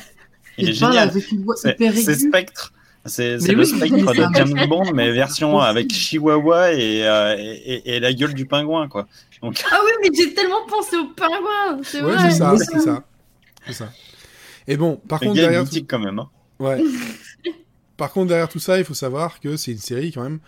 [0.58, 1.12] il est génial.
[1.56, 2.16] C'est.
[2.16, 2.72] Spectre.
[3.08, 5.92] C'est c'est Mais le oui, spectre de me James Bond, mais version avec.
[5.94, 9.08] Chihuahua et, euh, et, et- et la gueule du pingouin, quoi.
[9.44, 11.80] Donc, Ah oui, mais j'ai tellement pensé au pingouin.
[11.84, 12.32] C'est ouais vrai.
[12.32, 13.04] c'est ça
[13.68, 13.90] c'est ça
[14.68, 15.76] et bon par le contre derrière tout...
[15.88, 16.18] quand même.
[16.20, 16.30] Hein.
[16.60, 16.82] ouais
[17.98, 20.40] par contre derrière tout ça il faut savoir que c'est une série quand même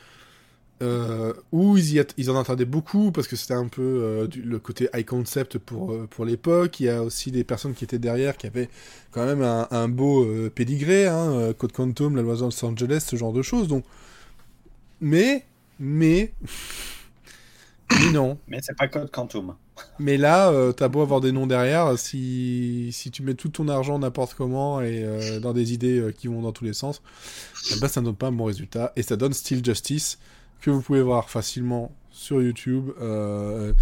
[0.81, 4.27] euh, où ils, y at- ils en attendaient beaucoup parce que c'était un peu euh,
[4.27, 6.79] du- le côté high concept pour, euh, pour l'époque.
[6.79, 8.69] Il y a aussi des personnes qui étaient derrière qui avaient
[9.11, 13.15] quand même un, un beau pédigré, hein, Code Quantum, La Loi de Los Angeles, ce
[13.15, 13.67] genre de choses.
[13.67, 13.83] Donc,
[15.01, 15.45] mais,
[15.79, 16.33] mais,
[17.91, 18.37] mais non.
[18.47, 19.55] Mais c'est pas Code Quantum.
[19.99, 23.99] Mais là, t'as beau avoir des noms derrière, si, si tu mets tout ton argent
[23.99, 27.01] n'importe comment et dans des idées qui vont dans tous les sens,
[27.79, 28.91] ben, ça ne donne pas un bon résultat.
[28.95, 30.17] Et ça donne Still Justice,
[30.61, 32.89] que vous pouvez voir facilement sur YouTube.
[33.01, 33.73] euh,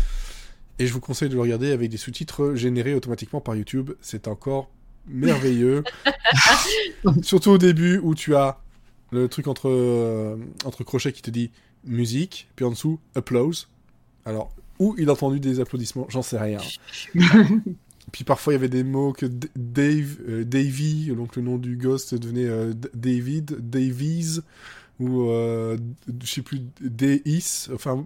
[0.78, 3.92] et je vous conseille de le regarder avec des sous-titres générés automatiquement par YouTube.
[4.02, 4.70] C'est encore
[5.08, 5.84] merveilleux.
[7.22, 8.58] Surtout au début où tu as
[9.12, 10.36] le truc entre, euh,
[10.66, 11.52] entre crochets qui te dit
[11.86, 13.70] musique, puis en dessous, applause.
[14.26, 16.60] Alors, où il a entendu des applaudissements, j'en sais rien.
[18.12, 21.58] Puis parfois il y avait des mots que D- Dave, euh, Davy, donc le nom
[21.58, 24.40] du ghost devenait euh, David, Davies,
[25.00, 25.78] ou euh,
[26.22, 27.68] je sais plus, Deis.
[27.74, 28.06] Enfin,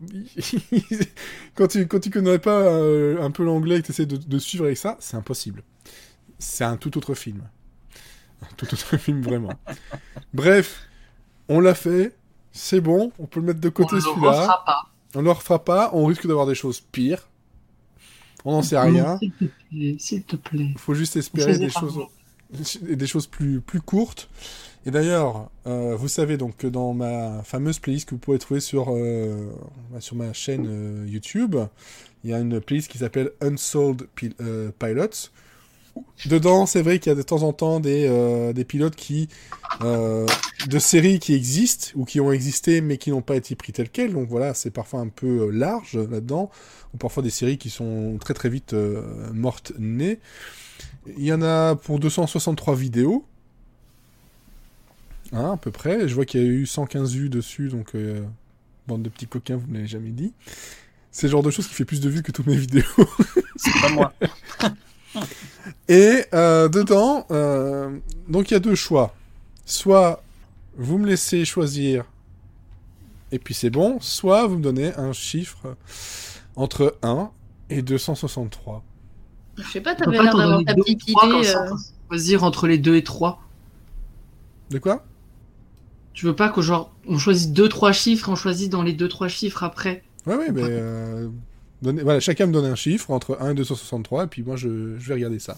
[1.55, 4.17] quand tu quand tu connais pas euh, un peu l'anglais et que tu essaies de,
[4.17, 5.63] de suivre avec ça, c'est impossible.
[6.39, 7.43] C'est un tout autre film.
[8.41, 9.53] Un tout autre film vraiment.
[10.33, 10.81] Bref,
[11.47, 12.15] on l'a fait,
[12.51, 14.31] c'est bon, on peut le mettre de côté On le celui-là.
[14.41, 14.81] refera pas.
[15.15, 17.27] On ne le refera pas, on risque d'avoir des choses pires.
[18.45, 19.17] On n'en sait rien.
[19.19, 20.69] S'il te plaît, s'il te plaît.
[20.71, 21.99] Il faut juste espérer des choses,
[22.81, 24.29] des choses plus, plus courtes.
[24.85, 28.61] Et d'ailleurs, euh, vous savez donc que dans ma fameuse playlist que vous pouvez trouver
[28.61, 29.51] sur, euh,
[29.91, 31.57] bah, sur ma chaîne euh, YouTube,
[32.23, 35.29] il y a une playlist qui s'appelle Unsold Pilots.
[36.27, 39.27] Dedans, c'est vrai qu'il y a de temps en temps des, des pilotes qui,
[39.81, 43.89] de séries qui existent ou qui ont existé mais qui n'ont pas été pris tels
[43.89, 44.13] quels.
[44.13, 46.51] Donc voilà, c'est parfois un peu large là-dedans.
[46.93, 48.73] Ou parfois des séries qui sont très très vite
[49.33, 50.19] mortes nées.
[51.17, 53.25] Il y en a pour 263 vidéos.
[55.31, 56.07] Hein, à peu près.
[56.07, 58.21] Je vois qu'il y a eu 115 vues dessus, donc euh,
[58.87, 60.33] bande de petits coquins, vous ne l'avez jamais dit.
[61.11, 62.83] C'est le genre de choses qui fait plus de vues que toutes mes vidéos.
[63.55, 64.13] C'est pas moi.
[65.87, 69.15] Et euh, dedans, euh, donc il y a deux choix.
[69.65, 70.23] Soit
[70.77, 72.05] vous me laissez choisir,
[73.31, 75.75] et puis c'est bon, soit vous me donnez un chiffre
[76.55, 77.31] entre 1
[77.69, 78.83] et 263.
[79.57, 81.53] Je sais pas, t'avais l'air d'avoir ta petite idée.
[82.07, 83.41] Choisir entre les 2 et 3.
[84.69, 85.03] De quoi?
[86.13, 89.07] Tu veux pas que genre on choisisse deux trois chiffres, on choisit dans les deux
[89.07, 90.03] trois chiffres après?
[90.25, 91.29] Ouais ouais mais euh,
[91.81, 95.13] voilà, chacun me donne un chiffre entre 1 et 263 et puis moi je, vais
[95.13, 95.57] regarder ça.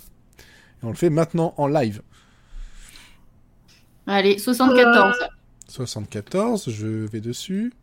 [0.82, 2.02] Et on le fait maintenant en live.
[4.08, 5.16] Allez, 74.
[5.68, 7.74] 74, je vais dessus.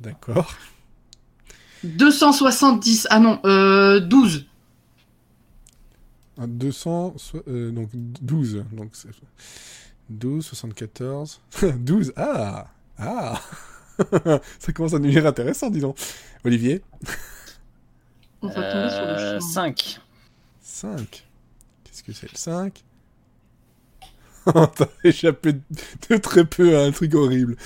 [0.00, 0.54] D'accord.
[1.84, 4.46] 270, ah non, euh, 12.
[6.38, 7.16] 200,
[7.48, 8.90] euh, donc 12, donc
[10.10, 11.40] 12, 74.
[11.78, 12.66] 12 Ah
[12.98, 13.40] Ah
[14.58, 15.94] Ça commence à devenir intéressant, disons.
[16.44, 16.82] Olivier?
[18.42, 20.00] On va tomber sur le 5.
[20.60, 21.26] 5.
[21.84, 22.84] Qu'est-ce que c'est le 5
[24.52, 27.56] T'as échappé de très peu à un truc horrible.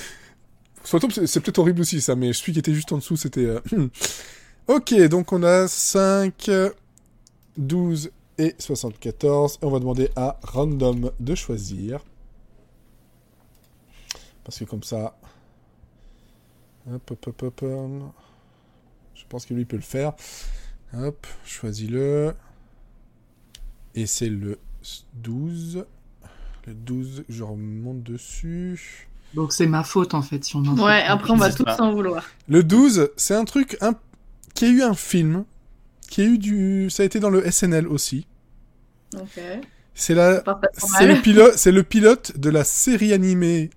[0.82, 3.44] c'est peut-être horrible aussi ça, mais celui qui était juste en dessous, c'était...
[3.44, 3.60] Euh,
[4.66, 6.50] ok, donc on a 5,
[7.58, 9.58] 12 et 74.
[9.60, 12.00] Et on va demander à Random de choisir.
[14.44, 15.16] Parce que comme ça...
[16.90, 17.64] Hop, hop, hop, hop.
[19.14, 20.12] Je pense que lui peut le faire.
[20.94, 22.34] Hop, choisis-le.
[23.94, 24.58] Et c'est le
[25.14, 25.84] 12.
[26.66, 29.08] Le 12, je remonte dessus.
[29.34, 31.92] Donc c'est ma faute en fait si on en Ouais, après on va tous s'en
[31.92, 32.24] vouloir.
[32.48, 33.94] Le 12, c'est un truc un...
[34.54, 35.44] qui a eu un film,
[36.08, 36.90] qui a eu du...
[36.90, 38.26] Ça a été dans le SNL aussi.
[39.14, 39.40] Ok.
[39.94, 40.42] C'est la...
[40.72, 41.52] c'est le, pilote...
[41.56, 43.70] c'est le pilote de la série animée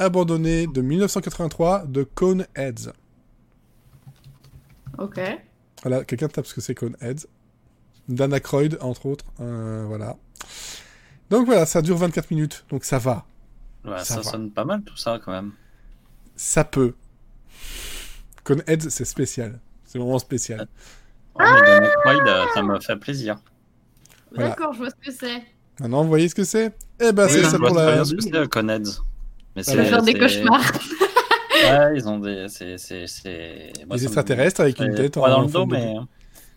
[0.00, 2.92] abandonné de 1983 de Coneheads.
[4.98, 5.20] Ok.
[5.82, 7.26] Voilà, quelqu'un tape ce que c'est Coneheads.
[8.08, 9.26] Dana Croyd, entre autres.
[9.40, 10.16] Euh, voilà.
[11.28, 13.24] Donc voilà, ça dure 24 minutes, donc ça va.
[13.84, 15.52] Ouais, ça, sonne pas mal tout ça quand même.
[16.34, 16.94] Ça peut.
[18.42, 19.60] Coneheads, c'est spécial.
[19.84, 20.66] C'est vraiment spécial.
[21.38, 23.38] Ah Dana Croyd, euh, ça me fait plaisir.
[24.36, 25.42] D'accord, je vois ce que c'est.
[25.78, 26.74] Maintenant, vous voyez ce que c'est?
[27.00, 28.04] Eh ben, c'est ça pour la.
[28.04, 29.02] ce que c'est, Coneheads.
[29.56, 30.60] Mais ça faire des cauchemars.
[31.64, 32.46] ouais, ils ont des.
[32.48, 33.72] C'est, c'est, c'est...
[33.90, 35.96] des extraterrestres avec une tête en, dans le dos, mais.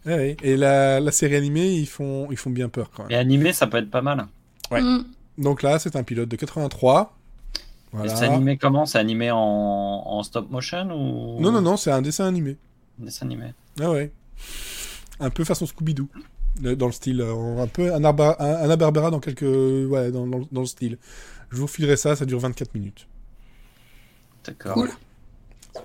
[0.05, 3.11] Ouais, Et la, la, série animée, ils font, ils font bien peur quand même.
[3.11, 4.27] Et animé, ça peut être pas mal.
[4.69, 4.81] Ouais.
[4.81, 5.05] Mm.
[5.37, 7.17] Donc là, c'est un pilote de 83.
[7.93, 8.15] Voilà.
[8.15, 8.85] C'est animé comment?
[8.85, 11.39] C'est animé en, en, stop motion ou?
[11.39, 12.57] Non, non, non, c'est un dessin animé.
[13.01, 13.53] Un dessin animé.
[13.79, 14.11] Ah ouais.
[15.19, 16.07] Un peu façon Scooby-Doo.
[16.59, 17.21] Dans le style.
[17.21, 19.41] Euh, un peu un, arba, un, un dans quelques.
[19.41, 20.97] Ouais, dans, dans, dans le style.
[21.53, 23.07] Je vous filerai ça, ça dure 24 minutes.
[24.43, 24.73] D'accord.
[24.73, 24.89] Cool.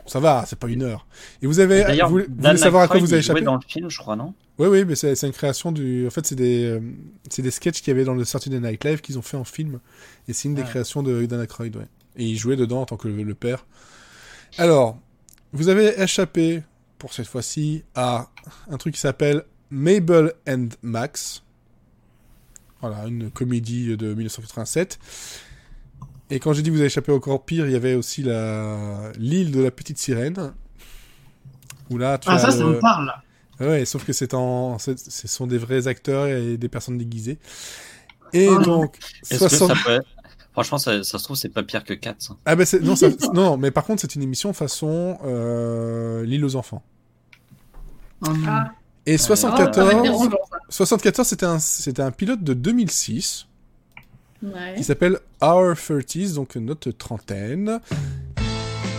[0.07, 1.07] Ça va, c'est pas une heure.
[1.41, 3.41] Et vous avez, vous, voulez savoir à quoi vous avez échappé?
[3.41, 4.35] dans le film, je crois, non?
[4.59, 6.07] Oui, oui, mais c'est une création du.
[6.07, 6.81] En fait, c'est des, euh,
[7.31, 9.45] c'est des sketchs qu'il y avait dans le Saturday Night Live qu'ils ont fait en
[9.45, 9.79] film,
[10.27, 11.87] et c'est une des créations de Dan Aykroyd, ouais.
[12.17, 13.65] Et il jouait dedans en tant que le, père.
[14.57, 14.99] Alors,
[15.53, 16.63] vous avez échappé
[16.99, 18.29] pour cette fois-ci à
[18.69, 21.45] un truc qui s'appelle Mabel and Max.
[22.81, 24.99] Voilà, une comédie de 1987.
[26.31, 29.51] Et quand j'ai dit vous avez échappé encore pire, il y avait aussi la l'île
[29.51, 30.53] de la petite sirène.
[31.91, 33.13] Où là, tu ah, ça, ça me parle.
[33.61, 37.39] Ouais, sauf que c'est en, ce sont des vrais acteurs et des personnes déguisées.
[38.33, 38.59] Et oh.
[38.61, 39.73] donc, 60...
[40.53, 42.37] Franchement, ça, ça, se trouve, c'est pas pire que 4.
[42.45, 43.09] Ah ben non, ça...
[43.33, 46.83] non, mais par contre, c'est une émission façon euh, l'île aux enfants.
[48.27, 48.73] Ah.
[49.07, 50.29] Et 74,
[50.69, 53.48] 74 c'était un, c'était un pilote de 2006
[54.77, 57.81] qui s'appelle Our 30s, donc notre trentaine.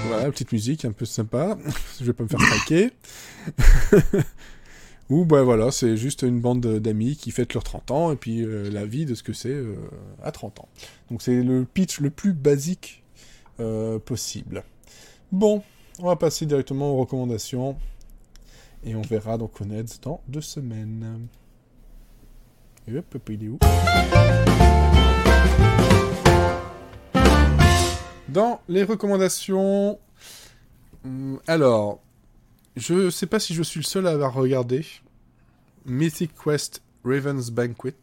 [0.08, 1.58] Voilà, petite musique un peu sympa.
[2.00, 2.92] Je vais pas me faire craquer.
[5.10, 8.44] Ou ben voilà, c'est juste une bande d'amis qui fêtent leurs 30 ans et puis
[8.44, 9.76] euh, la vie de ce que c'est euh,
[10.24, 10.70] à 30 ans.
[11.10, 13.04] Donc c'est le pitch le plus basique
[13.60, 14.64] euh, possible.
[15.32, 15.64] Bon,
[15.98, 17.76] on va passer directement aux recommandations
[18.84, 21.28] et on verra donc Conneds dans deux semaines.
[22.88, 23.60] Et hop, il est où?
[28.34, 29.98] Dans les recommandations,
[31.04, 32.00] hmm, alors,
[32.76, 34.86] je sais pas si je suis le seul à avoir regardé
[35.86, 37.96] Mythic Quest Raven's Banquet.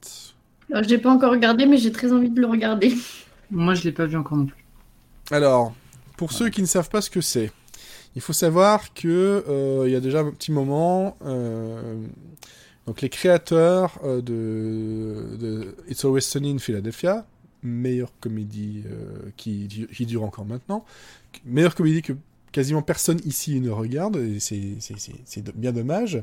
[0.71, 2.93] Je l'ai pas encore regardé, mais j'ai très envie de le regarder.
[3.51, 4.65] Moi, je l'ai pas vu encore non plus.
[5.31, 5.73] Alors,
[6.17, 7.53] pour ceux qui ne savent pas ce que c'est,
[8.17, 12.01] il faut savoir que euh, il y a déjà un petit moment, euh,
[12.87, 17.27] donc les créateurs euh, de, de, It's Always Sunny in Philadelphia,
[17.67, 18.85] meilleure comédie
[19.37, 20.85] qui, qui, dure encore maintenant,
[21.45, 22.15] meilleure comédie que
[22.53, 26.23] quasiment personne ici ne regarde, et c'est bien dommage.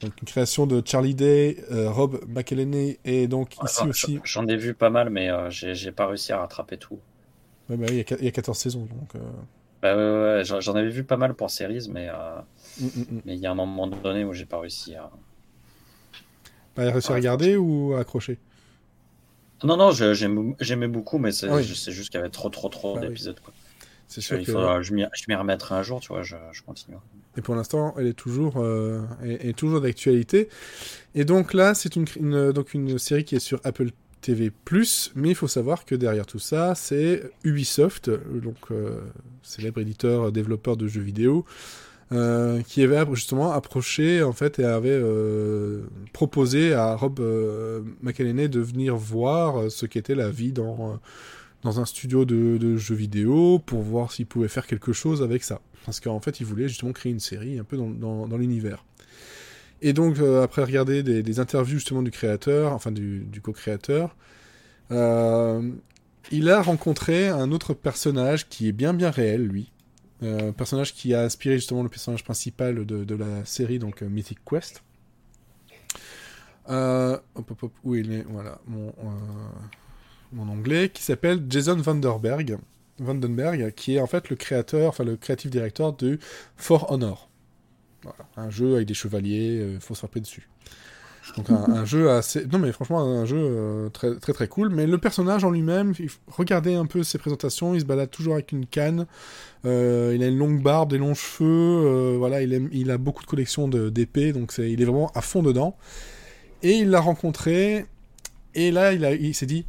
[0.00, 4.20] Donc une création de Charlie Day, Rob McElhenney et donc ici aussi.
[4.24, 6.98] J'en ai vu pas mal, mais j'ai pas réussi à rattraper tout.
[7.68, 9.20] Ouais, bah, il, y a, il y a 14 saisons donc.
[9.82, 12.40] Bah ouais, j'en avais vu pas mal pour Series, mais euh,
[12.80, 13.20] mm, mm, mm.
[13.24, 15.10] mais il y a un moment donné où j'ai pas réussi à.
[16.74, 18.38] Pas réussi à regarder ou à accrocher?
[19.64, 23.38] Non, non, j'aimais beaucoup, mais c'est juste qu'il y avait trop, trop, trop bah d'épisodes.
[24.08, 24.52] C'est sûr il que...
[24.82, 26.96] je m'y remettrai un jour, tu vois, je, je continue.
[27.36, 30.48] Et pour l'instant, elle est toujours, euh, est, toujours d'actualité.
[31.14, 33.90] Et donc là, c'est une, une, donc une série qui est sur Apple
[34.22, 34.50] TV+,
[35.14, 39.00] mais il faut savoir que derrière tout ça, c'est Ubisoft, donc euh,
[39.42, 41.44] célèbre éditeur, développeur de jeux vidéo,
[42.12, 48.60] euh, qui avait justement approché en fait et avait euh, proposé à Rob euh, de
[48.60, 51.00] venir voir ce qu'était la vie dans
[51.62, 55.60] dans un studio de, jeux vidéo pour voir s'il pouvait faire quelque chose avec ça.
[55.84, 58.84] Parce qu'en fait, il voulait justement créer une série un peu dans, dans l'univers.
[59.82, 64.16] Et donc, euh, après regarder des, interviews justement du créateur, enfin du, co-créateur,
[64.90, 65.70] euh,
[66.30, 69.70] il a rencontré un autre personnage qui est bien bien réel, lui.
[70.22, 74.82] Euh, personnage qui a inspiré justement le personnage principal de, la série, donc Mythic Quest.
[76.68, 77.22] hop,
[77.62, 78.92] hop, où il est Voilà, mon,
[80.32, 82.58] mon anglais, qui s'appelle Jason Vanderberg,
[82.98, 86.18] Vandenberg, qui est en fait le créateur, enfin le créatif directeur de
[86.56, 87.28] For Honor.
[88.36, 90.48] Un jeu avec des chevaliers, il euh, faut se frapper dessus.
[91.36, 92.46] Donc un, jeu assez...
[92.46, 94.70] Non mais franchement un jeu euh, très, très très cool.
[94.70, 95.92] Mais le personnage en lui-même,
[96.28, 99.06] regardez un peu ses présentations, il se balade toujours avec une canne.
[99.64, 102.16] Euh, il a une longue barbe, des longs cheveux.
[102.16, 105.42] voilà, il, aime, il a beaucoup de collections d'épées, donc il est vraiment à fond
[105.42, 105.76] dedans.
[106.62, 107.86] Et il l'a rencontré.
[108.54, 109.66] Et là, il, il s'est dit,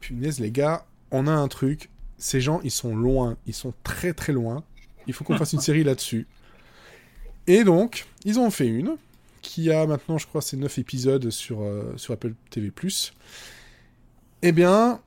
[0.00, 1.90] punaise les gars, on a un truc.
[2.18, 3.36] Ces gens, ils sont loin.
[3.46, 4.64] Ils sont très très loin.
[5.06, 6.26] Il faut qu'on fasse une série là-dessus.
[7.46, 8.96] Et donc, ils ont fait une,
[9.48, 12.70] qui a maintenant, je crois, c'est 9 épisodes sur, euh, Apple TV+.
[14.42, 15.00] Eh bien,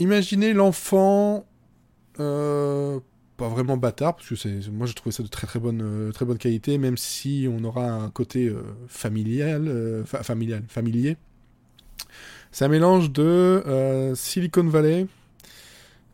[0.00, 1.46] imaginez l'enfant...
[2.18, 2.98] Euh,
[3.36, 6.12] pas vraiment bâtard, parce que c'est, moi j'ai trouvé ça de très très bonne, euh,
[6.12, 8.52] très bonne qualité, même si on aura un côté
[8.88, 11.16] familial, familial, familier.
[12.52, 15.06] C'est un mélange de Silicon Valley,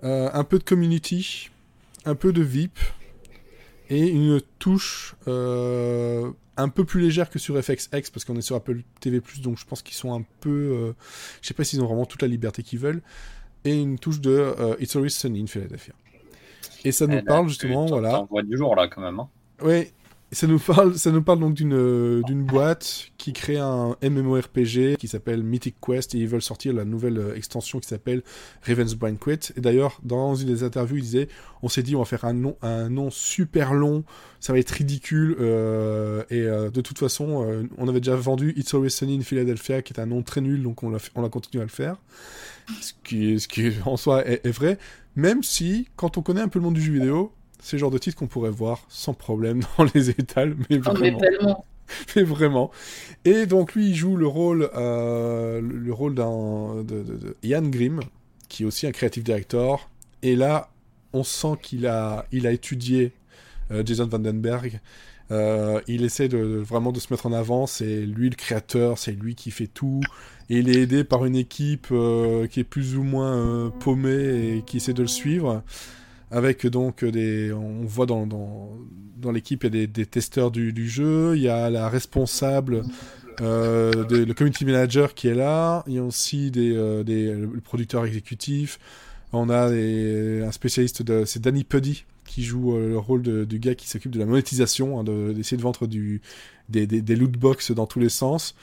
[0.03, 1.51] un peu de community,
[2.07, 2.79] un peu de VIP,
[3.91, 5.15] et une touche
[6.61, 9.65] un peu plus légère que sur FXX parce qu'on est sur Apple TV+, donc je
[9.65, 10.93] pense qu'ils sont un peu, euh,
[11.43, 13.03] je sais pas s'ils ont vraiment toute la liberté qu'ils veulent,
[13.65, 15.95] et une touche de euh, It's Always Sunny in Philadelphia.
[16.85, 18.27] Et ça nous eh, parle justement, voilà.
[18.31, 19.21] On du jour là quand même.
[19.21, 19.29] Hein.
[19.63, 19.93] Oui,
[20.33, 24.97] ça nous parle, ça nous parle donc d'une euh, d'une boîte qui crée un MMORPG
[24.97, 28.23] qui s'appelle Mythic Quest et ils veulent sortir la nouvelle euh, extension qui s'appelle
[28.63, 29.41] Raven's Banquet.
[29.57, 31.29] Et d'ailleurs, dans une des interviews, ils disaient,
[31.63, 34.05] on s'est dit, on va faire un nom, un nom super long,
[34.41, 35.37] ça va être ridicule.
[35.41, 39.23] Euh, et euh, de toute façon, euh, on avait déjà vendu It's Always Sunny in
[39.23, 41.71] Philadelphia, qui est un nom très nul, donc on l'a, on a continué à le
[41.71, 41.97] faire.
[42.81, 44.79] Ce qui, ce qui en soi est, est vrai.
[45.17, 47.91] Même si, quand on connaît un peu le monde du jeu vidéo, c'est le genre
[47.91, 51.65] de titre qu'on pourrait voir sans problème dans les étals, mais vraiment.
[52.17, 52.71] mais vraiment.
[53.25, 58.01] Et donc lui, il joue le rôle, euh, le rôle d'un de, de, Ian Grimm,
[58.49, 59.91] qui est aussi un creative director.
[60.23, 60.71] Et là,
[61.13, 63.13] on sent qu'il a, il a étudié
[63.71, 64.81] euh, Jason Vandenberg.
[65.31, 67.67] Euh, il essaie de, vraiment de se mettre en avant.
[67.67, 70.01] C'est lui le créateur, c'est lui qui fait tout.
[70.49, 71.87] Et il est aidé par une équipe
[72.51, 75.63] qui est plus ou moins paumée et qui essaie de le suivre
[76.31, 78.71] avec donc des, on voit dans, dans,
[79.17, 82.85] dans l'équipe il y a des, testeurs du, du, jeu, il y a la responsable,
[83.41, 87.61] euh, le community manager qui est là, il y a aussi des, euh, des le
[87.61, 88.79] producteur exécutif,
[89.33, 93.45] on a des, un spécialiste de, c'est Danny Puddy qui joue euh, le rôle de,
[93.45, 96.21] du gars qui s'occupe de la monétisation, hein, d'essayer de, vendre du,
[96.69, 98.55] des, des, des loot box dans tous les sens.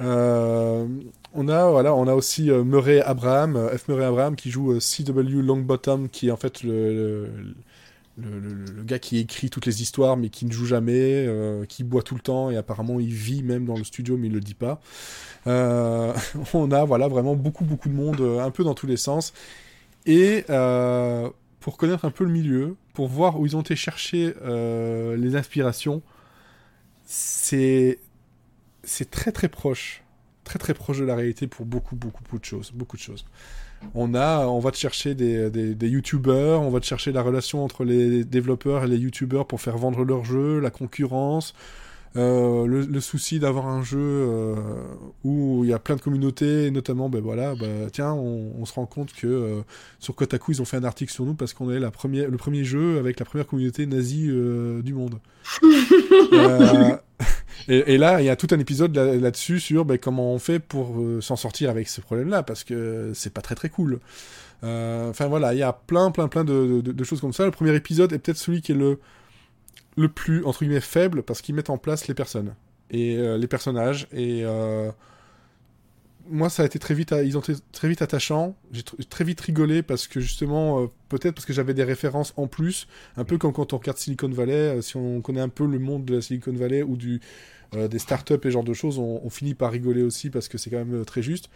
[0.00, 0.86] Euh,
[1.34, 4.78] on a voilà, on a aussi euh, Murray Abraham, euh, F Murray Abraham qui joue
[4.78, 7.30] CW Longbottom, qui est en fait le,
[8.18, 11.26] le, gars qui écrit toutes les histoires mais qui ne joue jamais,
[11.68, 14.32] qui boit tout le temps et apparemment il vit même dans le studio mais il
[14.32, 14.80] le dit pas.
[15.46, 19.32] on a voilà vraiment beaucoup beaucoup de monde, un peu dans tous les sens.
[20.06, 20.44] Et
[21.60, 26.02] pour connaître un peu le milieu, pour voir où ils ont été chercher les inspirations,
[27.06, 27.98] c'est
[28.84, 30.02] c'est très très proche,
[30.44, 33.24] très très proche de la réalité pour beaucoup beaucoup beaucoup de choses, beaucoup de choses.
[33.94, 37.64] On a, on va te chercher des, des, youtubeurs, on va te chercher la relation
[37.64, 41.52] entre les développeurs et les youtubeurs pour faire vendre leur jeu, la concurrence,
[42.14, 44.54] euh, le, souci d'avoir un jeu euh,
[45.24, 48.84] où il y a plein de communautés, notamment, ben voilà, ben, tiens, on, se rend
[48.84, 49.62] compte que euh,
[49.98, 52.36] sur Kotaku, ils ont fait un article sur nous parce qu'on est la première, le
[52.36, 55.20] premier jeu avec la première communauté nazie du monde.
[57.68, 60.58] et, et, là, il y a tout un épisode là-dessus sur ben, comment on fait
[60.58, 64.00] pour s'en sortir avec ce problème-là, parce que c'est pas très très cool.
[64.62, 67.46] Enfin voilà, il y a plein plein plein de, de, de, choses comme ça.
[67.46, 68.98] Le premier épisode est peut-être celui qui est le
[69.96, 72.54] le plus, entre guillemets, faible parce qu'ils mettent en place les personnes
[72.90, 74.06] et euh, les personnages.
[74.12, 74.90] Et euh,
[76.28, 78.54] moi, ça a été très vite, ils ont été très vite attachants.
[78.70, 82.46] J'ai très vite rigolé parce que justement, euh, peut-être parce que j'avais des références en
[82.46, 84.80] plus, un peu comme quand on regarde Silicon Valley.
[84.82, 87.20] si on connaît un peu le monde de la Silicon Valley ou du,
[87.72, 90.84] des startups et genre de choses, on, finit par rigoler aussi parce que c'est quand
[90.84, 91.48] même très juste.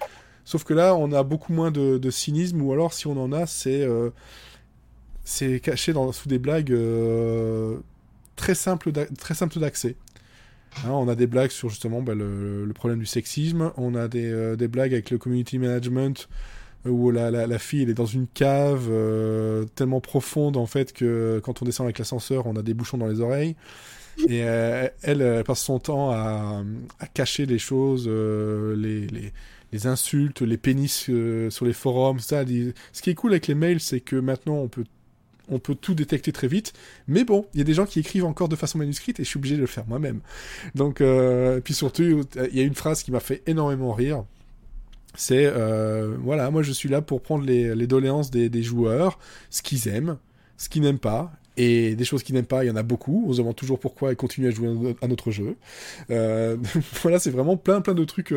[0.46, 3.46] Sauf que là, on a beaucoup moins de, cynisme, ou alors si on en a,
[3.46, 3.86] c'est
[5.24, 6.72] c'est caché dans, sous des blagues
[8.36, 9.96] très simple d'accès.
[10.84, 14.30] Hein, on a des blagues sur justement bah, le, problème du sexisme, on a des,
[14.30, 16.28] euh, des blagues avec le community management
[16.86, 20.92] euh, où la, la, fille elle est dans une cave euh, tellement profonde en fait
[20.92, 23.56] que quand on descend avec l'ascenseur on a des bouchons dans les oreilles
[24.28, 26.62] et elle, elle, passe son temps à,
[27.00, 29.32] à cacher les choses, les, les,
[29.72, 31.10] les, insultes, les pénis
[31.50, 32.42] sur les forums, ça.
[32.92, 34.84] Ce qui est cool avec les mails c'est que maintenant on peut
[35.48, 36.72] on peut tout détecter très vite.
[37.08, 39.28] Mais bon, il y a des gens qui écrivent encore de façon manuscrite et je
[39.28, 40.20] suis obligé de le faire moi-même.
[40.74, 44.24] Donc, euh, puis surtout, il y a une phrase qui m'a fait énormément rire.
[45.16, 49.18] C'est, euh, voilà, moi je suis là pour prendre les, doléances des, joueurs,
[49.48, 50.18] ce qu'ils aiment,
[50.58, 53.24] ce qu'ils n'aiment pas, et des choses qu'ils n'aiment pas, il y en a beaucoup.
[53.26, 55.56] On se demande toujours pourquoi ils continuent à jouer à notre jeu.
[56.10, 56.58] Euh,
[57.02, 58.34] voilà, c'est vraiment plein plein de trucs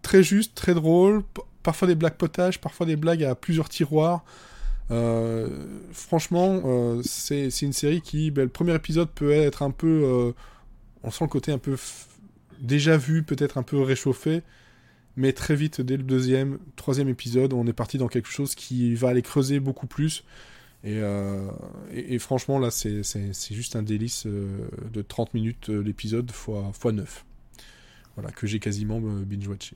[0.00, 1.22] très justes, très drôles,
[1.62, 4.24] parfois des blagues potages, parfois des blagues à plusieurs tiroirs.
[4.90, 5.48] Euh,
[5.92, 10.32] franchement, euh, c'est une série qui, ben, le premier épisode peut être un peu, euh,
[11.02, 11.76] on sent le côté un peu
[12.60, 14.42] déjà vu, peut-être un peu réchauffé,
[15.16, 18.94] mais très vite, dès le deuxième, troisième épisode, on est parti dans quelque chose qui
[18.94, 20.24] va aller creuser beaucoup plus.
[20.84, 21.00] Et,
[21.92, 23.02] et, franchement, là, c'est
[23.50, 27.24] juste un délice de 30 minutes l'épisode fois, fois 9.
[28.14, 29.74] Voilà, que j'ai quasiment binge-watché.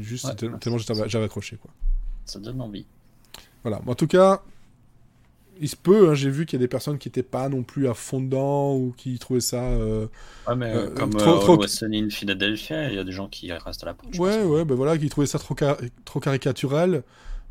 [0.00, 1.72] Juste tellement j'avais accroché, quoi.
[2.24, 2.86] Ça donne envie.
[3.64, 3.80] Voilà.
[3.86, 4.42] En tout cas,
[5.60, 7.62] il se peut, hein, j'ai vu qu'il y a des personnes qui n'étaient pas non
[7.62, 9.62] plus à fond dedans ou qui trouvaient ça.
[9.62, 10.06] Euh,
[10.46, 11.84] ouais, mais euh, comme trop, euh, trop...
[11.84, 14.16] in Philadelphia, il y a des gens qui restent à la porte.
[14.18, 15.56] Ouais, ouais, ben voilà, qui trouvaient ça trop,
[16.04, 17.02] trop caricatural.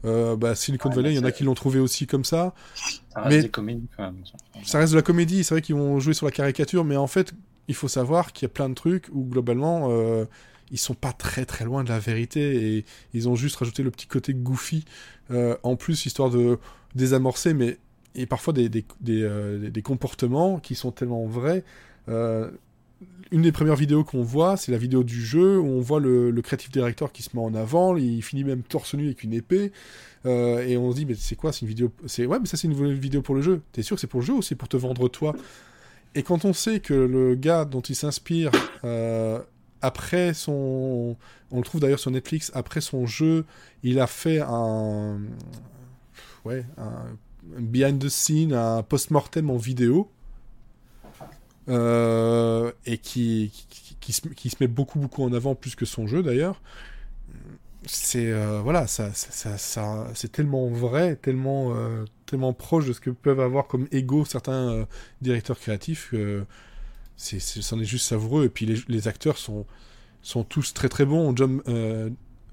[0.06, 2.54] Euh, bah, Silicon Valley, il y en a qui l'ont trouvé aussi comme ça.
[2.76, 3.42] Ça reste mais...
[3.44, 4.18] des comédies quand même.
[4.66, 7.08] Ça reste de la comédie, c'est vrai qu'ils vont jouer sur la caricature, mais en
[7.08, 7.34] fait,
[7.70, 10.26] il faut savoir qu'il y a plein de trucs où globalement, euh,
[10.72, 13.92] ils sont pas très très loin de la vérité et ils ont juste rajouté le
[13.92, 14.86] petit côté goofy
[15.32, 16.60] euh, en plus histoire de
[16.96, 17.78] désamorcer mais
[18.16, 21.64] et parfois des, des, des, euh, comportements qui sont tellement vrais
[22.10, 22.52] euh,
[23.32, 26.30] une des premières vidéos qu'on voit, c'est la vidéo du jeu où on voit le,
[26.30, 29.34] le creative director qui se met en avant, il finit même torse nu avec une
[29.34, 29.72] épée,
[30.26, 32.68] et on se dit mais c'est quoi, c'est une vidéo, c'est ouais mais ça c'est
[32.68, 33.62] une vidéo pour le jeu.
[33.72, 35.36] T'es sûr que c'est pour le jeu ou c'est pour te vendre toi?
[36.14, 38.52] Et quand on sait que le gars dont il s'inspire
[39.84, 41.18] après son,
[41.52, 43.46] on le trouve d'ailleurs sur Netflix, après son jeu,
[43.84, 45.20] il a fait un,
[46.46, 47.18] ouais, un,
[47.60, 50.10] behind the scene, un post-mortem en vidéo,
[51.68, 53.52] euh, et qui
[54.00, 56.62] qui, se, qui, se, met beaucoup beaucoup en avant plus que son jeu d'ailleurs.
[57.86, 63.02] C'est euh, voilà, ça, ça, ça c'est tellement vrai, tellement euh, tellement proche de ce
[63.02, 64.88] que peuvent avoir comme ego certains
[65.22, 66.46] directeurs créatifs que
[67.18, 68.46] c'est, c'en est juste savoureux.
[68.46, 69.66] Et puis les, les, acteurs sont,
[70.22, 71.36] sont tous très très bons.
[71.36, 72.10] John, euh,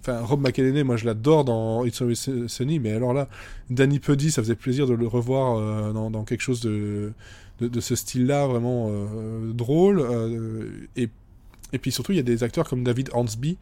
[0.07, 3.29] Rob McElhenney, moi je l'adore dans It's Always Sunny, mais alors là,
[3.69, 7.13] Danny Puddy, ça faisait plaisir de le revoir euh, dans, dans, quelque chose de,
[7.61, 10.07] de, ce style-là, vraiment euh, drôle.
[10.97, 11.09] et,
[11.73, 13.59] et puis surtout, il y a des acteurs comme David Hansby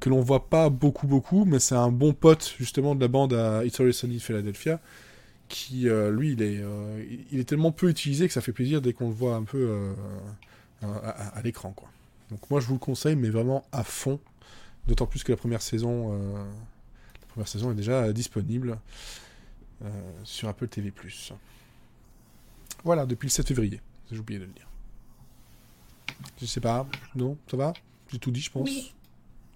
[0.00, 3.32] que l'on voit pas beaucoup beaucoup, mais c'est un bon pote justement de la bande
[3.32, 4.80] à It's Always Sunny de Philadelphia
[5.48, 8.80] qui, euh, lui, il est, euh, il est tellement peu utilisé que ça fait plaisir
[8.80, 9.94] dès qu'on le voit un peu euh,
[10.82, 11.88] à, l'écran, quoi.
[12.30, 14.18] Donc moi, je vous le conseille, mais vraiment à fond.
[14.86, 18.78] D'autant plus que la première saison, la première saison est déjà disponible
[20.24, 20.92] sur Apple TV+.
[22.82, 23.80] Voilà, depuis le 7 février.
[24.10, 24.68] J'ai oublié de le dire.
[26.40, 26.86] Je sais pas.
[27.14, 27.72] Non, ça va?
[28.08, 28.68] J'ai tout dit, je pense.
[28.68, 28.92] Oui.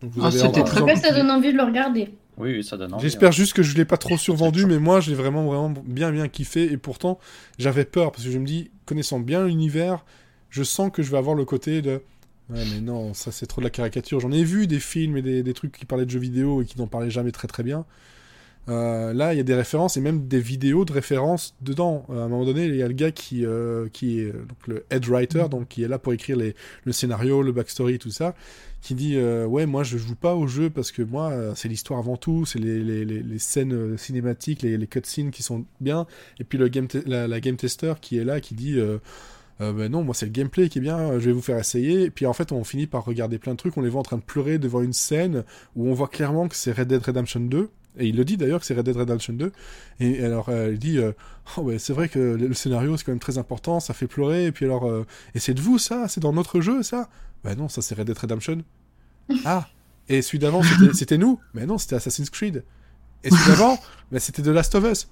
[0.00, 2.14] Donc vous ah, avez ça donne envie de le regarder.
[2.38, 3.32] Oui, ça donne J'espère hein.
[3.32, 6.70] juste que je l'ai pas trop survendu, mais moi j'ai vraiment vraiment bien bien kiffé
[6.72, 7.18] et pourtant
[7.58, 10.04] j'avais peur parce que je me dis connaissant bien l'univers,
[10.50, 12.02] je sens que je vais avoir le côté de
[12.50, 14.20] ouais mais non ça c'est trop de la caricature.
[14.20, 16.64] J'en ai vu des films et des, des, trucs qui parlaient de jeux vidéo et
[16.64, 17.84] qui n'en parlaient jamais très très bien.
[18.68, 22.04] Euh, là, il y a des références et même des vidéos de références dedans.
[22.10, 24.66] Euh, à un moment donné, il y a le gars qui, euh, qui est donc,
[24.66, 28.10] le head writer, donc qui est là pour écrire les, le scénario, le backstory, tout
[28.10, 28.34] ça,
[28.80, 32.16] qui dit Ouais, moi je joue pas au jeu parce que moi, c'est l'histoire avant
[32.16, 36.06] tout, c'est les, les, les, scènes cinématiques, les, cutscenes qui sont bien.
[36.38, 38.78] Et puis le game la, game tester qui est là, qui dit
[39.58, 42.04] ben non, moi c'est le gameplay qui est bien, je vais vous faire essayer.
[42.04, 44.04] Et puis en fait, on finit par regarder plein de trucs, on les voit en
[44.04, 47.40] train de pleurer devant une scène où on voit clairement que c'est Red Dead Redemption
[47.40, 47.70] 2.
[47.98, 49.52] Et il le dit d'ailleurs que c'est Red Dead Redemption 2.
[50.00, 51.12] Et alors, euh, il dit euh,
[51.56, 54.46] oh, ouais, c'est vrai que le, scénario, c'est quand même très important, ça fait pleurer.
[54.46, 55.04] Et puis alors, euh,
[55.34, 56.06] et c'est de vous, ça?
[56.08, 57.08] C'est dans notre jeu, ça
[57.48, 58.62] Bah non, ça c'est Red Dead Redemption.
[59.46, 59.66] ah
[60.10, 60.60] Et celui d'avant,
[60.92, 62.62] c'était nous Mais non, c'était Assassin's Creed.
[63.24, 63.78] Et celui d'avant,
[64.12, 65.08] bah, c'était The Last of Us.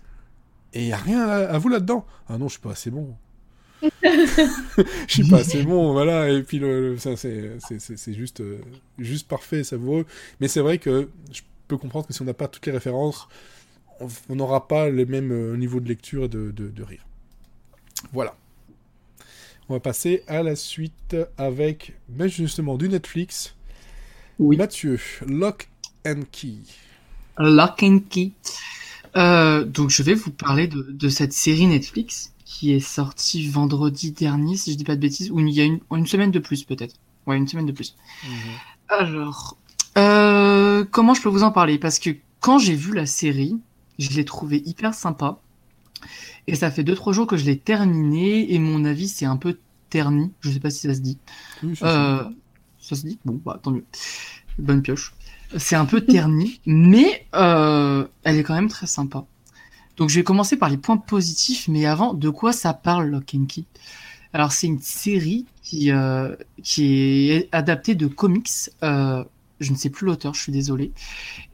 [0.74, 2.04] Et il n'y a rien à, vous là-dedans.
[2.28, 3.14] Ah non, je suis pas assez bon.
[3.82, 4.48] je
[5.08, 6.28] suis pas assez bon, voilà.
[6.28, 8.42] Et puis, le, ça, c'est juste,
[8.98, 10.04] juste parfait, savoureux.
[10.38, 11.08] Mais c'est vrai que
[11.68, 13.28] peut comprendre que si on n'a pas toutes les références,
[14.28, 17.06] on n'aura pas le même euh, niveau de lecture et de, de, rire.
[18.12, 18.36] Voilà.
[19.68, 23.54] On va passer à la suite avec, mais justement, du Netflix.
[24.38, 24.56] Oui.
[24.56, 25.68] Mathieu, Lock
[26.06, 26.58] and Key.
[27.38, 28.32] Lock and Key.
[29.16, 34.12] Euh, donc, je vais vous parler de, de, cette série Netflix qui est sortie vendredi
[34.12, 36.38] dernier, si je dis pas de bêtises, ou il y a une, une semaine de
[36.38, 36.94] plus, peut-être.
[37.26, 37.96] Ouais, une semaine de plus.
[38.24, 38.30] Mhm.
[38.88, 39.56] Alors,
[39.98, 41.78] euh, comment je peux vous en parler?
[41.78, 42.10] Parce que
[42.40, 43.58] quand j'ai vu la série,
[43.98, 45.40] je l'ai trouvée hyper sympa.
[46.46, 49.58] Et ça fait 2-3 jours que je l'ai terminée et mon avis c'est un peu
[49.90, 50.32] terni.
[50.40, 51.18] Je sais pas si ça se dit.
[51.82, 52.24] Euh,
[52.80, 53.18] ça se dit?
[53.24, 53.84] Bon, bah tant mieux.
[54.58, 55.14] Bonne pioche.
[55.56, 59.24] C'est un peu terni, mais euh, elle est quand même très sympa.
[59.96, 63.34] Donc je vais commencer par les points positifs, mais avant, de quoi ça parle Lock
[63.34, 63.64] and Key
[64.32, 65.90] Alors c'est une série qui,
[66.62, 68.70] qui est adaptée de comics
[69.60, 70.92] je ne sais plus l'auteur, je suis désolé.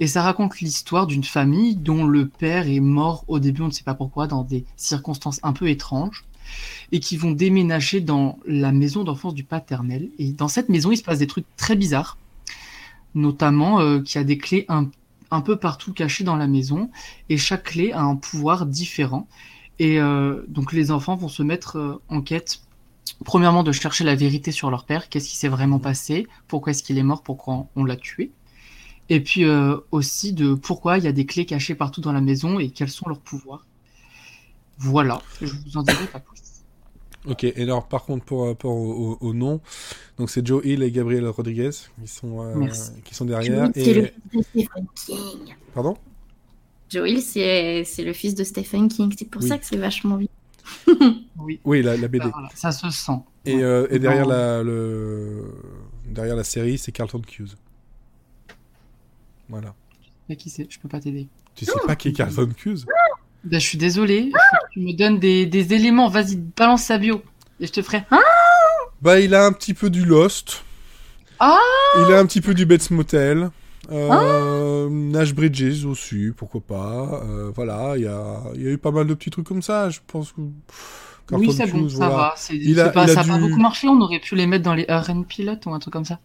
[0.01, 3.73] Et ça raconte l'histoire d'une famille dont le père est mort au début, on ne
[3.73, 6.25] sait pas pourquoi, dans des circonstances un peu étranges,
[6.91, 10.11] et qui vont déménager dans la maison d'enfance du paternel.
[10.19, 12.19] Et dans cette maison, il se passe des trucs très bizarres,
[13.15, 14.91] notamment euh, qu'il y a des clés un,
[15.41, 16.91] peu partout cachées dans la maison,
[17.29, 19.27] et chaque clé a un pouvoir différent.
[19.79, 22.61] Et euh, donc les enfants vont se mettre euh, en quête
[23.25, 26.83] premièrement de chercher la vérité sur leur père, qu'est-ce qui s'est vraiment passé, pourquoi est-ce
[26.83, 28.31] qu'il est mort, pourquoi on l'a tué,
[29.09, 32.21] et puis euh, aussi de pourquoi il y a des clés cachées partout dans la
[32.21, 33.67] maison et quels sont leurs pouvoirs.
[34.79, 36.41] Voilà, je vous en dirai pas plus.
[37.29, 39.61] Ok, et alors par contre pour rapport au, nom,
[40.19, 42.69] donc c'est Joe Hill et Gabriel Rodriguez qui sont, euh,
[43.05, 43.71] qui sont derrière.
[43.75, 45.55] C'est le fils de Stephen King.
[45.73, 45.97] Pardon?
[46.91, 50.29] Joe Hill c'est le fils de Stephen King, c'est pour ça que c'est vachement bien
[51.39, 51.61] oui.
[51.65, 52.27] oui, la, BD.
[52.55, 53.13] Ça se sent.
[53.45, 55.53] Et, euh, et derrière, la, le...
[56.07, 57.57] derrière la série, c'est Carlton Hughes.
[59.49, 59.75] Voilà.
[60.29, 60.67] Mais qui c'est?
[60.71, 61.29] Je peux pas t'aider.
[61.55, 62.85] Tu sais pas qui est Carlton Hughes?
[63.45, 64.31] Bah, Je suis désolé.
[64.73, 66.09] tu me donnes des, des éléments.
[66.09, 67.23] Vas-y, balance sa bio.
[67.61, 68.05] Et je te ferai.
[68.11, 68.19] Ah
[69.03, 70.65] bah, il a un petit peu du Lost.
[71.41, 71.59] Ah
[71.97, 73.51] Il a un petit peu du Bates Motel.
[73.91, 77.23] Euh, Nash Bridges aussi, pourquoi pas.
[77.25, 79.91] Euh, voilà, il y a, y a, eu pas mal de petits trucs comme ça.
[79.91, 80.41] Je pense que.
[81.33, 82.35] oui, c'est bon, ça va.
[82.51, 83.89] Il a, pas, ça n'a pas beaucoup marché.
[83.89, 86.21] On aurait pu les mettre dans les RN Pilot ou un truc comme ça.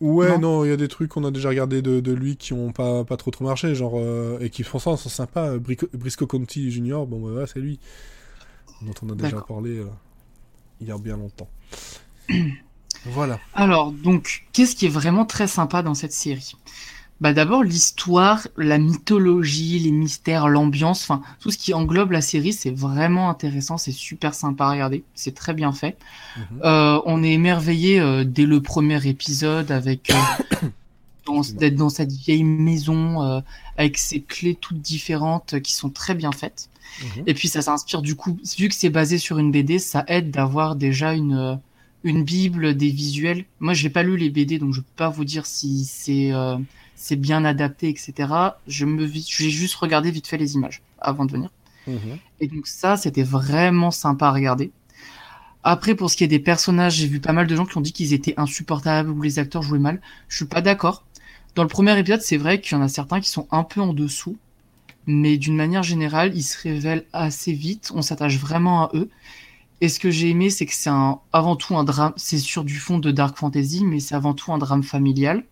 [0.00, 2.52] Ouais, non, il y a des trucs qu'on a déjà regardé de, de, lui qui
[2.52, 5.56] ont pas, pas trop trop marché, genre, euh, et qui franchement sont sympas.
[5.58, 7.78] Brisco Conti Junior, bon, bah, c'est lui,
[8.82, 9.82] dont on a déjà parlé
[10.80, 11.48] il y a bien longtemps.
[13.06, 13.38] Voilà.
[13.54, 16.54] Alors, donc, qu'est-ce qui est vraiment très sympa dans cette série?
[17.20, 22.52] Bah d'abord l'histoire, la mythologie, les mystères, l'ambiance, enfin tout ce qui englobe la série,
[22.52, 25.96] c'est vraiment intéressant, c'est super sympa à regarder, c'est très bien fait.
[26.36, 26.44] Mhm.
[26.64, 32.42] Euh, on est émerveillé euh, dès le premier épisode avec euh, d'être dans cette vieille
[32.42, 33.42] maison
[33.76, 36.68] avec ses clés toutes différentes qui sont très bien faites.
[37.00, 37.22] Mhm.
[37.28, 40.32] Et puis ça s'inspire du coup, vu que c'est basé sur une BD, ça aide
[40.32, 41.60] d'avoir déjà une
[42.04, 43.44] une bible, des visuels.
[43.60, 46.32] Moi, je n'ai pas lu les BD, donc je peux pas vous dire si c'est
[46.32, 46.56] euh,
[46.94, 48.32] c'est bien adapté, etc.
[48.68, 51.50] Je me j'ai juste regardé vite fait les images avant de venir.
[51.86, 52.18] Mhm.
[52.40, 54.70] Et donc ça, c'était vraiment sympa à regarder.
[55.64, 57.80] Après, pour ce qui est des personnages, j'ai vu pas mal de gens qui ont
[57.80, 60.00] dit qu'ils étaient insupportables ou les acteurs jouaient mal.
[60.28, 61.04] Je suis pas d'accord.
[61.54, 63.80] Dans le premier épisode, c'est vrai qu'il y en a certains qui sont un peu
[63.80, 64.36] en dessous,
[65.06, 67.92] mais d'une manière générale, ils se révèlent assez vite.
[67.94, 69.08] On s'attache vraiment à eux.
[69.80, 70.90] Et ce que j'ai aimé, c'est que c'est
[71.32, 74.52] avant tout un drame, c'est sur du fond de dark fantasy, mais c'est avant tout
[74.52, 75.44] un drame familial.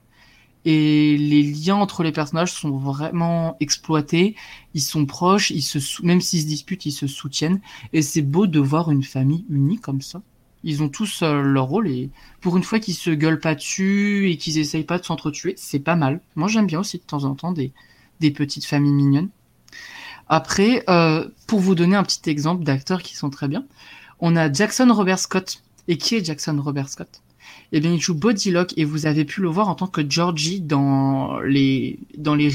[0.65, 4.37] et les liens entre les personnages sont vraiment exploités.
[4.75, 7.61] Ils sont proches, ils se même s'ils se disputent, ils se soutiennent.
[7.93, 10.23] Et c'est beau de voir une famille unie comme ça.
[10.65, 12.11] Ils ont tous euh, leur rôle et
[12.41, 15.81] pour une fois qu'ils se gueulent pas dessus et qu'ils essayent pas de s'entretuer, c'est
[15.81, 16.21] pas mal.
[16.37, 17.73] Moi j'aime bien aussi de temps en temps des,
[18.21, 19.31] des petites familles mignonnes.
[20.29, 23.67] Après, euh, pour vous donner un petit exemple d'acteurs qui sont très bien,
[24.23, 25.63] on a Jackson Robert Scott.
[25.89, 27.21] Et qui est Jackson Robert Scott?
[27.73, 30.61] Eh bien, il joue Bodylock et vous avez pu le voir en tant que Georgie
[30.61, 32.55] dans les, dans les,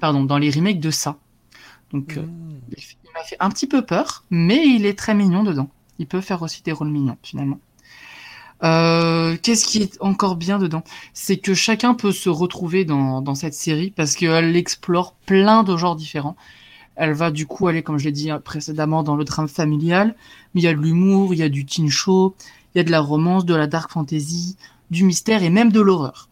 [0.00, 1.16] pardon, dans les remakes de ça.
[1.92, 2.60] Donc, euh, mmh.
[2.76, 5.70] il m'a fait un petit peu peur, mais il est très mignon dedans.
[6.00, 7.60] Il peut faire aussi des rôles mignons, finalement.
[8.64, 10.82] Euh, Qu'est-ce qui est encore bien dedans?
[11.14, 15.76] C'est que chacun peut se retrouver dans, dans cette série parce qu'elle explore plein de
[15.76, 16.36] genres différents.
[16.98, 20.14] Elle va du coup aller, comme je l'ai dit précédemment, dans le drame familial,
[20.54, 22.34] mais il y a de l'humour, il y a du teen show,
[22.74, 24.56] il y a de la romance, de la dark fantasy,
[24.90, 26.28] du mystère et même de l'horreur.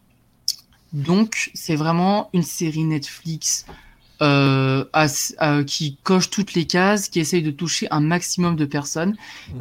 [0.93, 3.65] Donc, c'est vraiment une série Netflix
[4.21, 4.83] euh,
[5.65, 9.15] qui coche toutes les cases, qui essaye de toucher un maximum de personnes.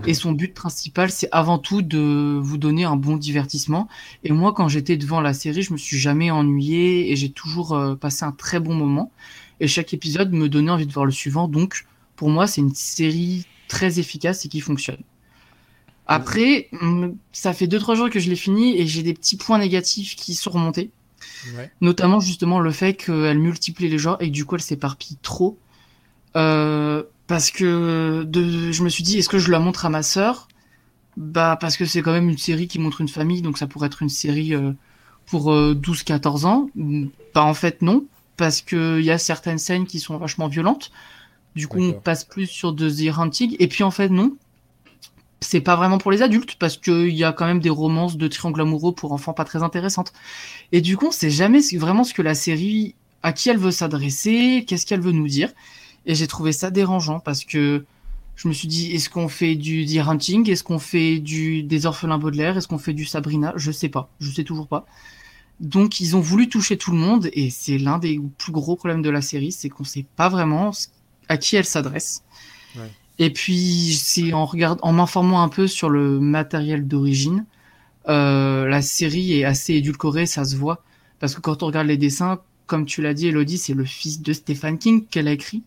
[0.06, 3.88] Et son but principal, c'est avant tout de vous donner un bon divertissement.
[4.24, 7.74] Et moi, quand j'étais devant la série, je me suis jamais ennuyé et j'ai toujours
[7.74, 9.10] euh, passé un très bon moment.
[9.60, 11.48] Et chaque épisode me donnait envie de voir le suivant.
[11.48, 15.02] Donc, pour moi, c'est une série très efficace et qui fonctionne.
[16.06, 16.68] Après,
[17.32, 20.34] ça fait 2-3 jours que je l'ai fini et j'ai des petits points négatifs qui
[20.34, 20.90] sont remontés.
[21.80, 25.58] Notamment justement le fait qu'elle multiplie les genres et que du coup elle s'éparpille trop.
[26.36, 30.02] Euh, parce que de, je me suis dit, est-ce que je la montre à ma
[30.02, 30.48] sœur?
[31.16, 33.86] Bah parce que c'est quand même une série qui montre une famille, donc ça pourrait
[33.86, 34.72] être une série euh,
[35.26, 36.70] pour 12-14 euh, ans.
[37.34, 38.04] Bah en fait non,
[38.36, 40.90] parce qu'il y a certaines scènes qui sont vachement violentes.
[41.54, 43.56] Du coup on passe plus sur de The Hunting.
[43.58, 44.36] Et puis en fait non,
[45.40, 48.28] c'est pas vraiment pour les adultes parce qu'il y a quand même des romances de
[48.28, 50.12] triangle amoureux pour enfants pas très intéressantes.
[50.72, 53.70] Et du coup, on sait jamais vraiment ce que la série, à qui elle veut
[53.70, 55.52] s'adresser, qu'est-ce qu'elle veut nous dire.
[56.06, 57.84] Et j'ai trouvé ça dérangeant parce que
[58.36, 60.48] je me suis dit, est-ce qu'on fait du The Hunting?
[60.50, 62.56] Est-ce qu'on fait du des orphelins Baudelaire?
[62.56, 63.52] Est-ce qu'on fait du Sabrina?
[63.56, 64.86] Je sais pas, je sais toujours pas.
[65.60, 69.02] Donc ils ont voulu toucher tout le monde et c'est l'un des plus gros problèmes
[69.02, 70.72] de la série, c'est qu'on sait pas vraiment
[71.28, 72.22] à qui elle s'adresse.
[72.76, 72.90] Ouais.
[73.18, 74.76] Et puis, c'est en regard...
[74.82, 77.46] en m'informant un peu sur le matériel d'origine,
[78.08, 80.82] euh, la série est assez édulcorée, ça se voit.
[81.18, 84.20] Parce que quand on regarde les dessins, comme tu l'as dit, Elodie, c'est le fils
[84.20, 85.62] de Stephen King qu'elle a écrit.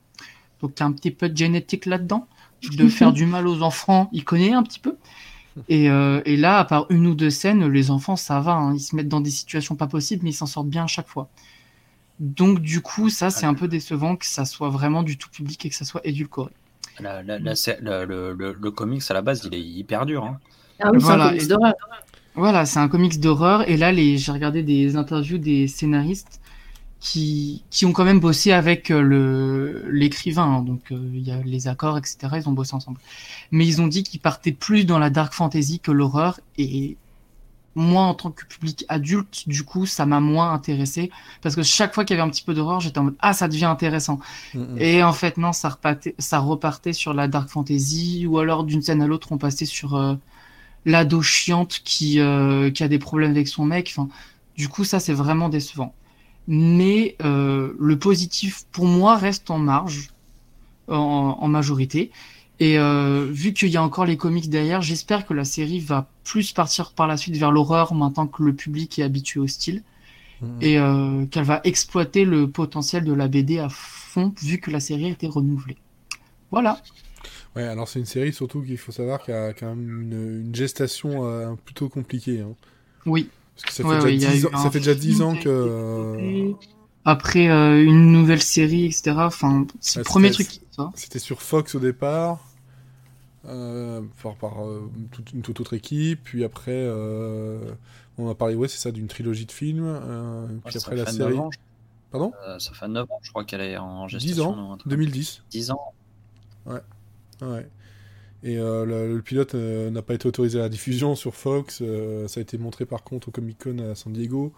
[0.62, 2.28] Donc, il y a un petit peu de génétique là-dedans.
[2.76, 4.98] De faire du mal aux enfants, il connaît un petit peu.
[5.68, 8.54] Et, euh, et, là, à part une ou deux scènes, les enfants, ça va.
[8.54, 8.76] Hein.
[8.76, 11.08] Ils se mettent dans des situations pas possibles, mais ils s'en sortent bien à chaque
[11.08, 11.30] fois.
[12.20, 15.66] Donc, du coup, ça, c'est un peu décevant que ça soit vraiment du tout public
[15.66, 16.52] et que ça soit édulcoré.
[17.00, 20.26] La, la, le, le, le, comics à la base, il est hyper dur.
[20.26, 20.39] Hein.
[20.80, 21.30] Ah oui, voilà.
[21.30, 21.74] c'est un comics d'horreur.
[22.36, 23.70] Voilà, c'est un comics d'horreur.
[23.70, 24.18] Et là, les...
[24.18, 26.39] j'ai regardé des interviews des scénaristes
[27.00, 30.43] qui, qui ont quand même bossé avec euh, le l'écrivain.
[30.43, 30.62] Hein.
[30.62, 32.18] Donc, euh, il y a les accords, etc.
[32.36, 33.00] Ils ont bossé ensemble.
[33.52, 36.39] Mais ils ont dit qu'ils partaient plus dans la dark fantasy que l'horreur.
[36.58, 36.97] Et
[37.76, 41.93] moi, en tant que public adulte, du coup, ça m'a moins intéressé parce que chaque
[41.93, 44.20] fois qu'il y avait un petit peu d'horreur, j'étais en mode ah ça devient intéressant.
[44.54, 44.78] Mm, mm.
[44.80, 48.82] Et en fait non, ça repartait, ça repartait sur la dark fantasy ou alors d'une
[48.82, 50.16] scène à l'autre, on passait sur euh,
[50.86, 53.93] l'ado chiante qui euh, qui a des problèmes avec son mec.
[53.95, 54.10] Enfin,
[54.58, 55.93] du coup, ça c'est vraiment décevant.
[56.50, 60.10] Mais euh, le positif pour moi reste en marge,
[60.88, 62.12] en, en majorité.
[62.60, 66.10] Et euh, vu qu'il y a encore les comics derrière, j'espère que la série va
[66.26, 69.82] plus partir par la suite vers l'horreur maintenant que le public est habitué au style.
[70.41, 70.47] Mmh.
[70.62, 74.80] Et euh, qu'elle va exploiter le potentiel de la BD à fond vu que la
[74.80, 75.78] série a été renouvelée.
[76.52, 76.82] Voilà.
[77.56, 80.56] Ouais, alors c'est une série surtout qu'il faut savoir qu'il y a quand même une,
[80.56, 82.41] gestation euh, plutôt compliquée.
[82.41, 82.54] Hein.
[83.06, 83.30] Oui.
[83.62, 86.53] Parce que ça, fait, déjà 10 ans, ça fait déjà 10 ans que.
[87.05, 89.14] Après une nouvelle série, etc.
[89.18, 90.47] Enfin, c'est le premier truc.
[90.95, 92.39] C'était sur Fox au départ
[93.47, 94.01] euh,
[94.39, 96.24] par euh, toute, une toute autre équipe.
[96.24, 97.72] Puis après, euh,
[98.18, 99.86] on a parlé, ouais, c'est ça, d'une trilogie de films.
[99.86, 101.38] Euh, puis après la série.
[102.12, 102.32] Pardon?
[102.57, 104.51] Ça fait 9 ans, je crois qu'elle est en gestation.
[104.53, 105.43] 10 ans, 2010.
[105.51, 105.93] 10 ans.
[106.66, 106.80] Ouais.
[107.41, 107.70] Ouais.
[108.44, 111.84] Et le, pilote n'a pas été autorisé à la diffusion sur Fox.
[112.28, 114.54] ça a été montré par contre au Comic Con à San Diego.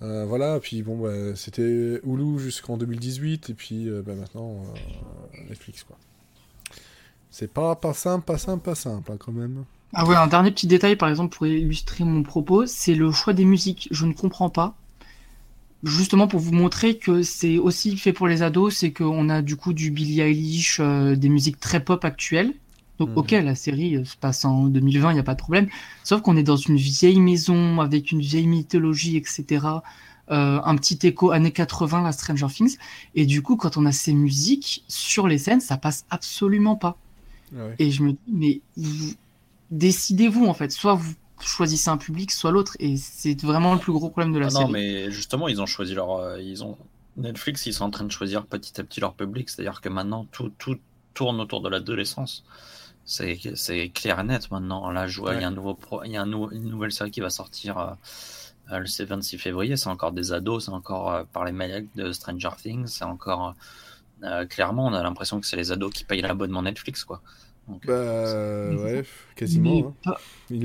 [0.00, 4.64] voilà, puis bon, bah, c'était Hulu jusqu'en 2018, et puis bah, maintenant
[5.48, 5.84] Netflix.
[7.32, 9.64] C'est pas, pas simple, pas simple, pas simple hein, quand même.
[9.94, 13.32] Ah ouais, un dernier petit détail par exemple pour illustrer mon propos, c'est le choix
[13.32, 13.88] des musiques.
[13.90, 14.74] Je ne comprends pas.
[15.82, 19.56] Justement pour vous montrer que c'est aussi fait pour les ados, c'est qu'on a du
[19.56, 22.54] coup du Billie Eilish, euh, des musiques très pop actuelles.
[22.98, 23.18] Donc mhm.
[23.18, 25.68] ok, la série euh, se passe en 2020, il n'y a pas de problème.
[26.04, 29.66] Sauf qu'on est dans une vieille maison avec une vieille mythologie, etc.
[30.28, 32.78] un petit écho années 80 à Stranger Things.
[33.14, 36.96] Et du coup, quand on a ces musiques sur les scènes, ça passe absolument pas.
[37.78, 38.60] Et je me dis, mais
[39.70, 40.72] décidez-vous en fait.
[40.72, 42.76] Soit vous choisissez un public, soit l'autre.
[42.78, 44.64] Et c'est vraiment le plus gros problème de la ah série.
[44.64, 46.38] Non, mais justement, ils ont choisi leur.
[46.38, 46.78] ils ont
[47.16, 49.50] Netflix, ils sont en train de choisir petit à petit leur public.
[49.50, 50.78] C'est-à-dire que maintenant, tout, tout
[51.14, 52.44] tourne autour de l'adolescence.
[53.04, 54.90] C'est clair et net maintenant.
[54.90, 57.20] Là, je vois, il y a, un nouveau il y a une nouvelle série qui
[57.20, 57.90] va sortir euh,
[58.72, 59.76] euh, le 26 février.
[59.76, 62.86] C'est encore des ados, c'est encore euh, par les mecs de Stranger Things.
[62.86, 63.54] C'est encore.
[64.48, 67.22] clairement, on a l'impression que c'est les ados qui payent l'abonnement Netflix, quoi.
[67.84, 69.94] bah, ouais, quasiment.
[70.06, 70.14] Hein.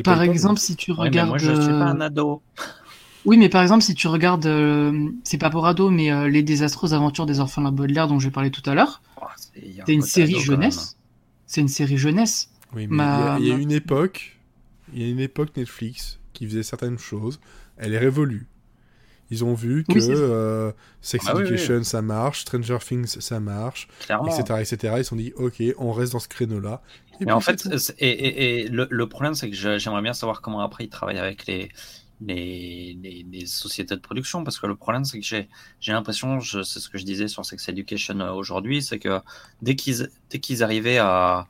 [0.03, 1.29] Par, exemple, si tu regardes.
[1.29, 2.43] moi, je suis pas un ado.
[3.25, 4.47] Oui, mais par exemple, si tu regardes,
[5.23, 8.67] c'est pas pour ados, mais Les désastreuses aventures des orphelins Baudelaire dont j'ai parlé tout
[8.69, 10.96] à l'heure, oh, c'est une série jeunesse
[11.47, 12.49] c'est une série jeunesse.
[12.75, 13.03] Oui, mais
[13.39, 14.37] il y, a une époque,
[14.93, 17.39] il y a une époque Netflix qui faisait certaines choses.
[17.77, 18.45] Elle est révolue.
[19.29, 20.71] Ils ont vu que euh,
[21.01, 24.93] Sex ah Education ça marche, Stranger Things ça marche, etc., etc.
[24.97, 26.81] Ils se sont dit ok, on reste dans ce créneau-là.
[27.19, 27.67] Mais en fait,
[27.99, 31.69] et, le, problème c'est que j'aimerais bien savoir comment après ils travaillent avec les,
[32.21, 32.97] les,
[33.31, 36.97] les, sociétés de production parce que le problème c'est que j'ai l'impression c'est ce que
[36.97, 39.21] je disais sur Sex Education euh, aujourd'hui c'est que
[39.61, 41.47] dès qu'ils dès qu'ils arrivaient à,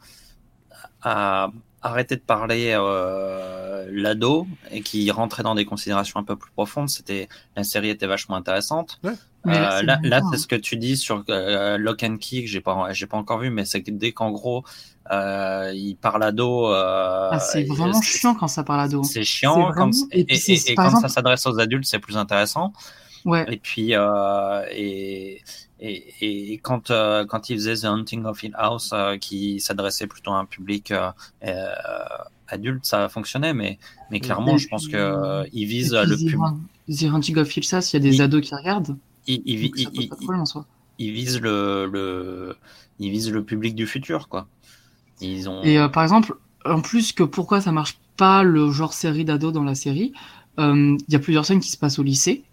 [1.02, 1.52] à
[1.88, 6.90] arrêter de parler euh, l'ado et qu'ils rentraient dans des considérations un peu plus profondes
[6.90, 9.12] c'était la série était vachement intéressante euh,
[9.46, 12.92] là, là c'est ce que tu dis sur euh, Lock and Key que j'ai pas
[12.92, 14.64] j'ai pas encore vu mais c'est que dès qu'en gros
[15.12, 16.68] euh, il parle à dos.
[16.68, 19.04] Euh, ah, c'est vraiment chiant quand ça parle à dos.
[19.04, 19.72] C'est chiant.
[20.12, 20.26] Et,
[20.76, 22.74] quand ça s'adresse aux adultes, c'est plus intéressant.
[23.26, 23.46] Ouais.
[23.50, 24.62] Et puis, euh,
[25.80, 30.08] et, et, quand, euh, quand il faisait The Hunting of Hill House, euh, qui s'adressait
[30.08, 30.94] plutôt à un public
[32.48, 33.54] adulte, ça fonctionnait.
[33.54, 33.78] Mais,
[34.12, 36.40] mais clairement, je pense que il vise le public.
[36.90, 38.98] The Hunting of Hill House, il y a des ados qui regardent.
[39.28, 40.10] Il, il, il,
[41.00, 42.56] il, vise le, le,
[43.00, 44.48] il vise le public du futur, quoi.
[45.22, 49.52] Et euh, par exemple, en plus que pourquoi ça marche pas le genre série d'ado
[49.52, 50.14] dans la série,
[50.60, 52.44] euh, il y a plusieurs scènes qui se passent au lycée.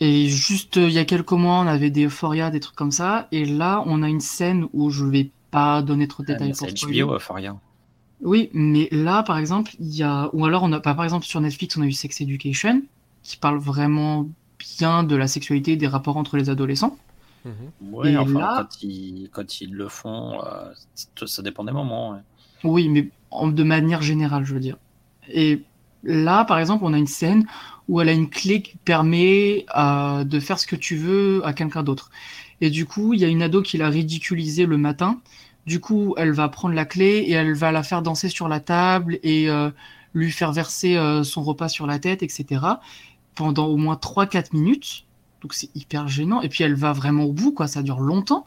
[0.00, 3.28] Et juste il y a quelques mois, on avait des Euphoria, des trucs comme ça.
[3.32, 6.68] Et là, on a une scène où je vais pas donner trop de détails pour
[6.68, 7.56] C'est HBO Euphoria.
[8.20, 11.40] Oui, mais là, par exemple, il y a, ou alors on a, par exemple sur
[11.40, 12.82] Netflix, on a eu Sex Education,
[13.22, 14.26] qui parle vraiment
[14.58, 16.96] bien de la sexualité, des rapports entre les adolescents.
[17.44, 17.52] Mhm.
[17.92, 20.72] Oui, enfin, quand, ils, quand, ils, le font, euh,
[21.26, 22.20] ça dépend des moments.
[22.64, 23.08] Oui, mais
[23.42, 24.78] de manière générale, je veux dire.
[25.28, 25.62] Et
[26.02, 27.46] là, par exemple, on a une scène
[27.88, 31.52] où elle a une clé qui permet euh, de faire ce que tu veux à
[31.52, 32.10] quelqu'un d'autre.
[32.60, 35.20] Et du coup, il y a une ado qui l'a ridiculisé le matin.
[35.66, 38.60] Du coup, elle va prendre la clé et elle va la faire danser sur la
[38.60, 39.70] table et euh,
[40.14, 42.64] lui faire verser son repas sur la tête, etc.
[43.34, 45.04] Pendant au moins 3-4 minutes.
[45.42, 46.40] Donc c'est hyper gênant.
[46.42, 47.66] Et puis elle va vraiment au bout, quoi.
[47.66, 48.46] Ça dure longtemps.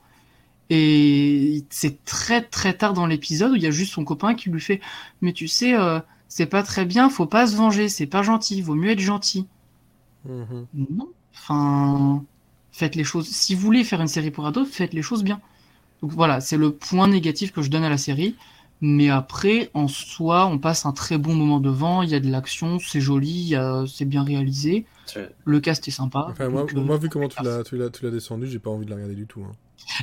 [0.70, 4.50] Et c'est très très tard dans l'épisode où il y a juste son copain qui
[4.50, 4.82] lui fait
[5.22, 6.00] Mais tu sais, euh,
[6.30, 9.48] c'est pas très bien, faut pas se venger, c'est pas gentil, vaut mieux être gentil.
[10.28, 10.66] Mm-hmm.
[10.92, 11.10] Non.
[11.34, 12.24] Enfin,
[12.72, 13.28] faites les choses.
[13.28, 15.42] Si vous voulez faire une série pour ados, faites les choses bien.
[16.02, 18.36] Donc voilà, c'est le point négatif que je donne à la série.
[18.82, 22.02] Mais après, en soi, on passe un très bon moment devant.
[22.02, 23.56] Il y a de l'action, c'est joli,
[23.88, 24.86] c'est bien réalisé.
[25.44, 26.34] Le cast est sympa.
[26.50, 29.16] moi, euh, vu comment tu l'as, tu l'as, descendu, j'ai pas envie de la regarder
[29.16, 29.42] du tout.
[29.42, 29.52] Hein.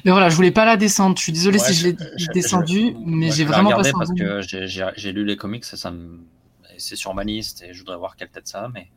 [0.05, 1.17] Mais voilà, je voulais pas la descendre.
[1.17, 1.97] Je suis désolé si je l'ai
[2.35, 5.93] descendu, mais j'ai vraiment pas parce que j'ai, lu les comics, ça,
[6.79, 8.89] c'est sur ma liste et je voudrais voir quelle tête ça a, mais.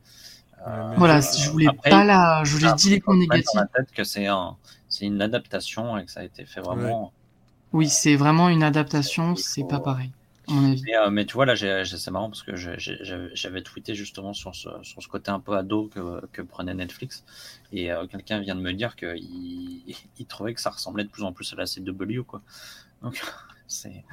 [0.68, 3.62] Euh, voilà, si je voulais pas la, je voulais dire les points négatifs.
[3.96, 4.58] que c'est un,
[4.90, 7.14] c'est une adaptation et que ça a été fait vraiment.
[7.74, 10.12] Oui, c'est vraiment une adaptation, c'est pas pareil.
[10.52, 15.02] Euh, mais, tu vois, là, c'est marrant parce que j'avais tweeté justement sur ce, sur
[15.02, 17.24] ce, côté un peu ado que, que prenait Netflix.
[17.72, 19.84] Et euh, quelqu'un vient de me dire qu'il
[20.18, 22.24] il trouvait que ça ressemblait de plus en plus à la CW.
[22.26, 22.42] Quoi.
[23.04, 23.22] Donc,
[23.68, 24.04] c'est.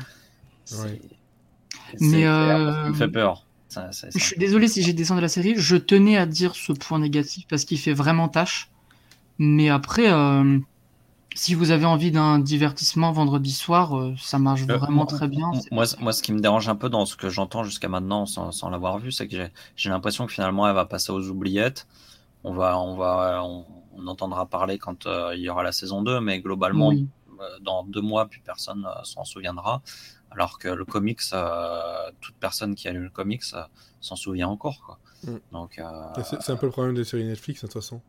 [2.00, 2.26] Mais.
[2.26, 2.84] Euh...
[2.84, 3.46] Ça me fait peur.
[3.70, 5.54] je suis désolé si j'ai descendu la série.
[5.56, 8.70] Je tenais à dire ce point négatif parce qu'il fait vraiment tâche.
[9.38, 10.10] Mais après.
[11.36, 15.50] Si vous avez envie d'un divertissement vendredi soir, euh, ça marche euh, vraiment très bien.
[15.70, 18.52] Moi, moi, ce qui me dérange un peu dans ce que j'entends jusqu'à maintenant, sans,
[18.52, 19.36] sans l'avoir vu, c'est que
[19.76, 21.86] j'ai l'impression que finalement, elle va passer aux oubliettes.
[22.42, 23.66] On va, on va, on,
[24.06, 26.92] entendra parler quand euh, il y aura la saison 2, mais globalement,
[27.60, 29.82] dans deux mois, plus personne s'en souviendra.
[30.30, 31.20] Alors que le comics,
[32.22, 33.44] toute personne qui a lu le comics
[34.00, 34.80] s'en souvient encore.
[34.86, 34.98] Quoi.
[35.24, 35.38] Mm.
[35.52, 35.82] Donc,
[36.24, 38.00] c'est un peu le problème des séries Netflix, de toute façon.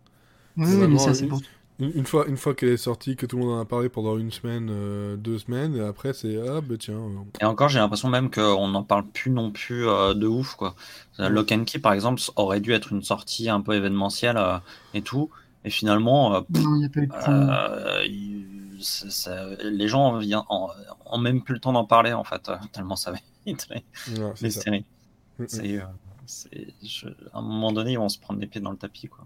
[0.56, 1.42] Oui, mais ça, c'est pour
[1.80, 4.18] Une, fois, une fois qu'elle est sortie, que tout le monde en a parlé pendant
[4.18, 6.96] une semaine, euh, deux semaines, et après c'est ah bah tiens.
[6.96, 7.24] Euh.
[7.40, 10.76] Et encore, j'ai l'impression même qu'on n'en parle plus non plus de ouf quoi.
[11.20, 14.40] Lock and Key par exemple aurait dû être une sortie un peu événementielle
[14.96, 15.30] et tout,
[15.66, 16.46] et finalement,
[19.64, 20.20] les gens
[20.50, 23.68] ont, même plus le temps d'en parler en fait, tellement ça va vite
[24.42, 24.86] les, séries.
[25.46, 25.82] C'est
[27.34, 29.26] à un moment donné, ils vont se prendre les pieds dans le tapis, quoi.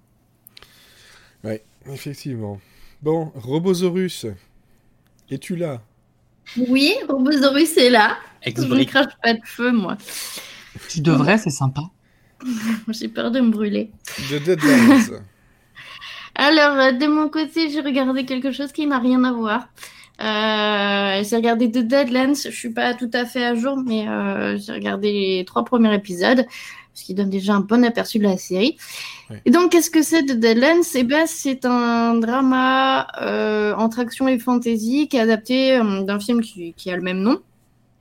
[1.44, 2.60] Ouais, effectivement.
[3.02, 4.28] Bon, Robosaurus,
[5.30, 5.82] es-tu là?
[6.58, 8.18] Oui, Robosaurus est là.
[8.46, 9.98] Je ne crache pas de feu, moi.
[10.90, 11.82] Tu devrais, c'est sympa.
[12.90, 13.92] J'ai peur de me brûler.
[14.30, 15.20] The Deadlands.
[16.36, 19.68] Alors, euh, de mon côté, j'ai regardé quelque chose qui n'a rien à voir.
[20.22, 22.36] Euh, j'ai regardé The Deadlands.
[22.36, 25.94] Je suis pas tout à fait à jour, mais euh, j'ai regardé les trois premiers
[25.94, 26.46] épisodes
[26.94, 28.78] ce qui donne déjà un bon aperçu de la série.
[29.46, 34.28] Et donc, qu'est-ce que c'est de Deadlands Eh ben, c'est un drama euh, entre action
[34.28, 37.40] et fantasy qui est adapté euh, d'un film qui, a le même nom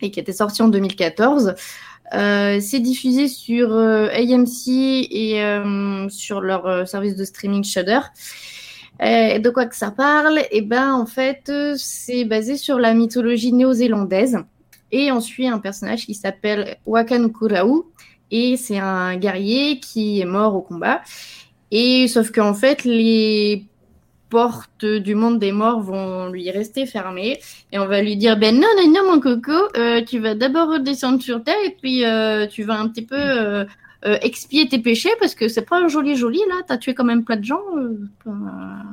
[0.00, 1.54] et qui était sorti en 2014.
[2.12, 5.40] Euh, c'est diffusé sur AMC et
[6.08, 8.00] sur leur service de streaming Shudder.
[9.02, 10.40] Et de quoi que ça parle?
[10.50, 14.38] Eh ben, en fait, c'est basé sur la mythologie néo-zélandaise.
[14.92, 17.89] Et on suit un personnage qui s'appelle Wakan Kurau,
[18.30, 21.02] et c'est un guerrier qui est mort au combat.
[21.70, 23.64] Et sauf qu'en fait, les
[24.30, 27.40] portes du monde des morts vont lui rester fermées.
[27.72, 30.68] Et on va lui dire ben non non non mon coco euh, tu vas d'abord
[30.68, 33.64] redescendre sur terre et puis euh, tu vas un petit peu euh,
[34.02, 36.62] expier tes péchés parce que c'est pas joli joli là.
[36.66, 37.60] T'as tué quand même plein de gens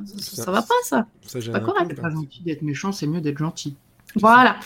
[0.06, 1.86] ça, ça, va pas ça, c'est pas correct.
[1.90, 3.76] c'est pas gentil d'être méchant c'est mieux d'être gentil.
[4.16, 4.58] Voilà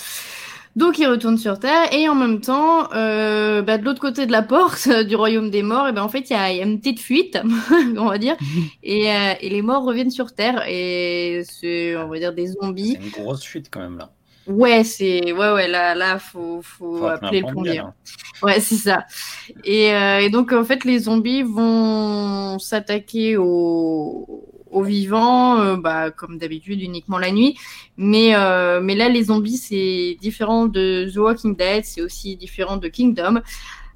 [0.75, 4.31] donc il retourne sur Terre et en même temps, euh, bah, de l'autre côté de
[4.31, 6.99] la porte du royaume des morts, et ben en fait il y, a, une petite
[6.99, 7.39] fuite,
[7.97, 8.35] on va dire,
[8.83, 12.97] et, euh, et, les morts reviennent sur Terre et c'est on va dire des zombies.
[12.99, 14.11] C'est une grosse fuite quand même là.
[14.47, 17.79] Ouais, c'est ouais ouais là là faut faut, appeler le plombier.
[17.79, 17.93] Hein.
[18.41, 19.05] Ouais, c'est ça.
[19.63, 26.11] Et, euh, et, donc en fait les zombies vont s'attaquer aux aux vivants, euh, bah,
[26.11, 27.57] comme d'habitude, uniquement la nuit.
[27.97, 32.77] Mais, euh, mais là, les zombies, c'est différent de The Walking Dead, c'est aussi différent
[32.77, 33.41] de Kingdom.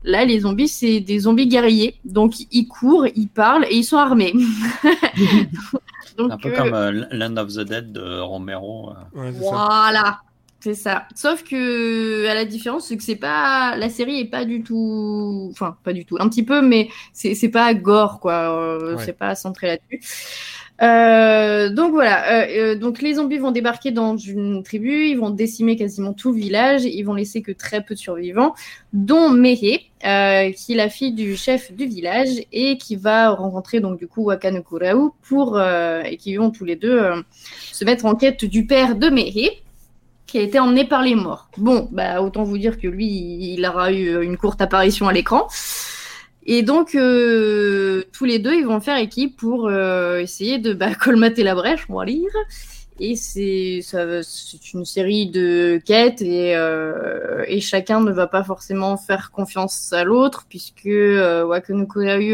[0.04, 2.00] Là, les zombies, c'est des zombies guerriers.
[2.06, 4.34] Donc, ils courent, ils parlent et ils sont armés.
[6.18, 8.94] Donc, un peu comme euh, Land of the Dead de Romero.
[9.14, 10.20] voilà.
[10.62, 11.08] C'est ça.
[11.14, 15.50] Sauf que à la différence, c'est que c'est pas la série est pas du tout,
[15.52, 18.98] enfin pas du tout, un petit peu, mais c'est pas gore quoi.
[18.98, 20.02] C'est pas centré là-dessus.
[20.82, 25.30] Euh, donc voilà, euh, euh, donc les zombies vont débarquer dans une tribu, ils vont
[25.30, 28.54] décimer quasiment tout le village, ils vont laisser que très peu de survivants,
[28.92, 33.80] dont Mehe, euh, qui est la fille du chef du village et qui va rencontrer
[33.80, 37.02] donc du coup Wakano Kurau pour et qui vont tous les deux
[37.72, 39.62] se mettre en quête du père de Mehe
[40.28, 41.50] qui a été emmené par les morts.
[41.58, 45.48] Bon, bah autant vous dire que lui, il aura eu une courte apparition à l'écran.
[46.46, 50.94] Et donc, euh, tous les deux, ils vont faire équipe pour euh, essayer de bah,
[51.00, 52.30] colmater la brèche, on va lire.
[52.98, 53.82] Et c'est
[54.74, 60.06] une série de quêtes et, euh, et chacun ne va pas forcément faire confiance à
[60.06, 61.86] l'autre puisque euh, Wakano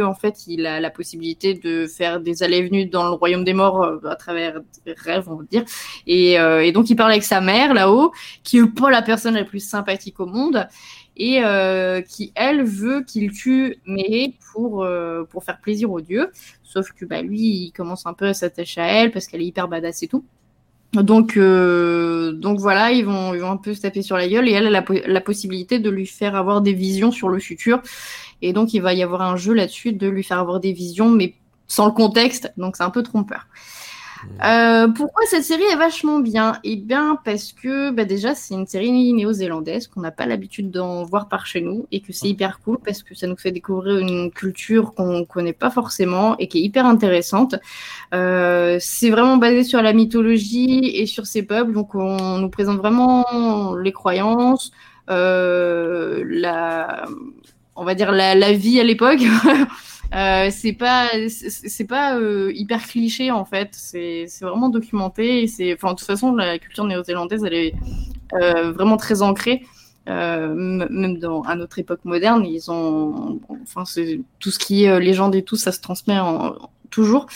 [0.04, 3.82] en fait, il a la possibilité de faire des allées-venues dans le royaume des morts
[3.82, 5.66] euh, à travers des rêves, on va dire.
[6.06, 8.12] Et, euh, et donc, il parle avec sa mère là-haut,
[8.44, 10.68] qui est pas la personne la plus sympathique au monde
[11.18, 16.32] et euh, qui, elle, veut qu'il tue mais pour, euh, pour faire plaisir aux dieux.
[16.64, 19.46] Sauf que bah, lui, il commence un peu à s'attacher à elle parce qu'elle est
[19.46, 20.24] hyper badass et tout.
[20.94, 24.50] Donc, euh, donc voilà, ils vont, ils vont un peu se taper sur la gueule
[24.50, 27.82] et elle a la, la, possibilité de lui faire avoir des visions sur le futur.
[28.42, 31.10] Et donc, il va y avoir un jeu là-dessus de lui faire avoir des visions,
[31.10, 31.36] mais
[31.68, 32.52] sans le contexte.
[32.58, 33.48] Donc, c'est un peu trompeur.
[34.44, 36.54] Euh, pourquoi cette série est vachement bien?
[36.64, 41.04] Eh bien, parce que bah, déjà, c'est une série néo-zélandaise qu'on n'a pas l'habitude d'en
[41.04, 43.98] voir par chez nous et que c'est hyper cool parce que ça nous fait découvrir
[43.98, 47.56] une culture qu'on connaît pas forcément et qui est hyper intéressante.
[48.14, 52.78] Euh, c'est vraiment basé sur la mythologie et sur ces peuples, donc on nous présente
[52.78, 54.72] vraiment les croyances,
[55.10, 57.06] euh, la,
[57.76, 59.22] on va dire la, la vie à l'époque.
[60.14, 63.70] Euh, c'est pas c'est pas euh, hyper cliché en fait.
[63.72, 67.74] C'est vraiment documenté c'est enfin de toute façon la culture néo-zélandaise elle est
[68.34, 69.64] euh, vraiment très ancrée.
[70.08, 75.36] Même dans à notre époque moderne ils ont enfin c'est tout ce qui est légende
[75.36, 76.56] et tout ça se transmet en,
[76.90, 77.28] toujours.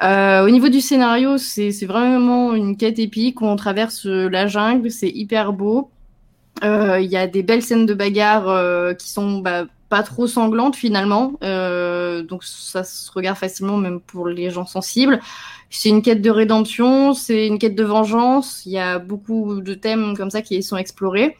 [0.00, 4.90] Au niveau du scénario c'est vraiment une quête épique où on traverse la jungle.
[4.90, 5.90] C'est hyper beau.
[6.62, 11.34] Il y a des belles scènes de bagarre qui sont bah, pas trop sanglante finalement,
[11.44, 15.20] euh, donc ça se regarde facilement même pour les gens sensibles.
[15.68, 18.62] C'est une quête de rédemption, c'est une quête de vengeance.
[18.64, 21.36] Il y a beaucoup de thèmes comme ça qui sont explorés.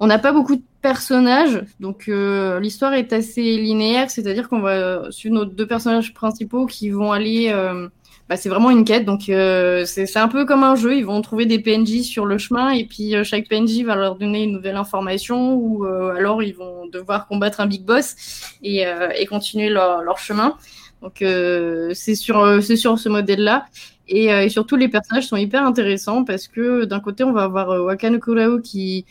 [0.00, 5.12] On n'a pas beaucoup de personnages, donc euh, l'histoire est assez linéaire, c'est-à-dire qu'on va
[5.12, 7.88] suivre nos deux personnages principaux qui vont aller euh,
[8.30, 9.04] bah, c'est vraiment une quête.
[9.04, 10.94] Donc, euh, c'est un peu comme un jeu.
[10.96, 14.14] Ils vont trouver des PNJ sur le chemin et puis euh, chaque PNJ va leur
[14.14, 18.14] donner une nouvelle information ou euh, alors ils vont devoir combattre un big boss
[18.62, 18.84] et,
[19.16, 20.56] et continuer leur, leur, chemin.
[21.02, 23.66] Donc, c'est sur, c'est sur ce modèle-là.
[24.06, 27.84] Et, et, surtout, les personnages sont hyper intéressants parce que d'un côté, on va avoir
[27.84, 29.06] Wakano Kurao qui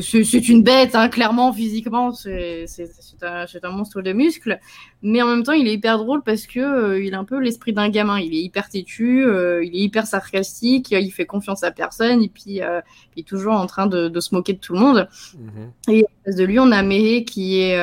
[0.00, 2.64] c'est une bête, hein, clairement, physiquement, c'est
[3.22, 4.58] un, un, monstre de muscles.
[5.04, 7.40] Mais en même temps, il est hyper drôle parce que euh, il a un peu
[7.40, 8.20] l'esprit d'un gamin.
[8.20, 12.28] Il est hyper têtu, euh, il est hyper sarcastique, il fait confiance à personne, et
[12.28, 12.80] puis euh,
[13.16, 15.08] il est toujours en train de, de, se moquer de tout le monde.
[15.34, 15.92] Mm-hmm.
[15.92, 17.76] Et en face de lui, on a Mehe qui est,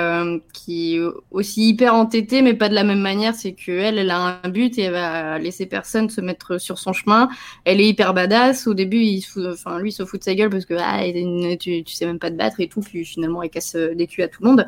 [0.53, 1.01] qui est
[1.31, 3.35] aussi hyper entêtée, mais pas de la même manière.
[3.35, 6.93] C'est qu'elle, elle a un but et elle va laisser personne se mettre sur son
[6.93, 7.27] chemin.
[7.65, 8.65] Elle est hyper badass.
[8.65, 11.01] Au début, il enfin, lui, il se fout de sa gueule parce que ah,
[11.57, 12.79] tu, tu sais même pas te battre et tout.
[12.79, 14.65] Puis finalement, il casse les culs à tout le monde.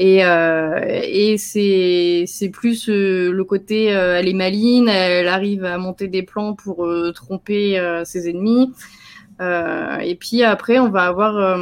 [0.00, 1.67] Et, et c'est
[2.26, 6.54] c'est plus euh, le côté euh, elle est maline, elle arrive à monter des plans
[6.54, 8.72] pour euh, tromper ses ennemis.
[9.40, 11.58] et puis après, on va avoir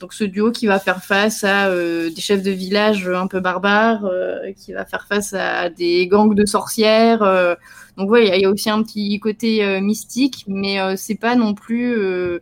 [0.00, 4.08] donc ce duo qui va faire face à des chefs de village un peu barbares,
[4.56, 7.20] qui va faire face à des gangs de sorcières.
[7.96, 12.40] donc ouais, il y, a aussi un petit côté mystique, mais c'est pas non plus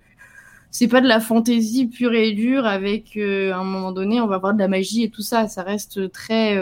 [0.71, 4.39] c'est pas de la fantaisie pure et dure avec à un moment donné on va
[4.39, 6.59] voir de la magie et tout ça ça reste très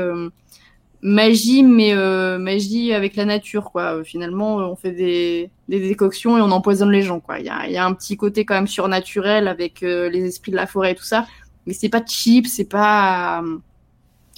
[1.05, 4.03] magie, mais euh, magie avec la nature, quoi.
[4.05, 7.39] Finalement, on fait des, des, décoctions et on empoisonne les gens, quoi.
[7.39, 10.51] Il y a, y a, un petit côté quand même surnaturel avec euh, les esprits
[10.51, 11.27] de la forêt et tout ça,
[11.67, 13.45] mais c'est pas cheap, c'est pas,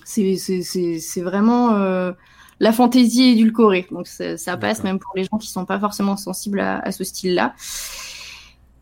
[0.05, 2.11] c'est vraiment euh,
[2.59, 3.87] la fantaisie édulcorée.
[3.93, 7.05] Donc ça, passe même pour les gens qui sont pas forcément sensibles à, à ce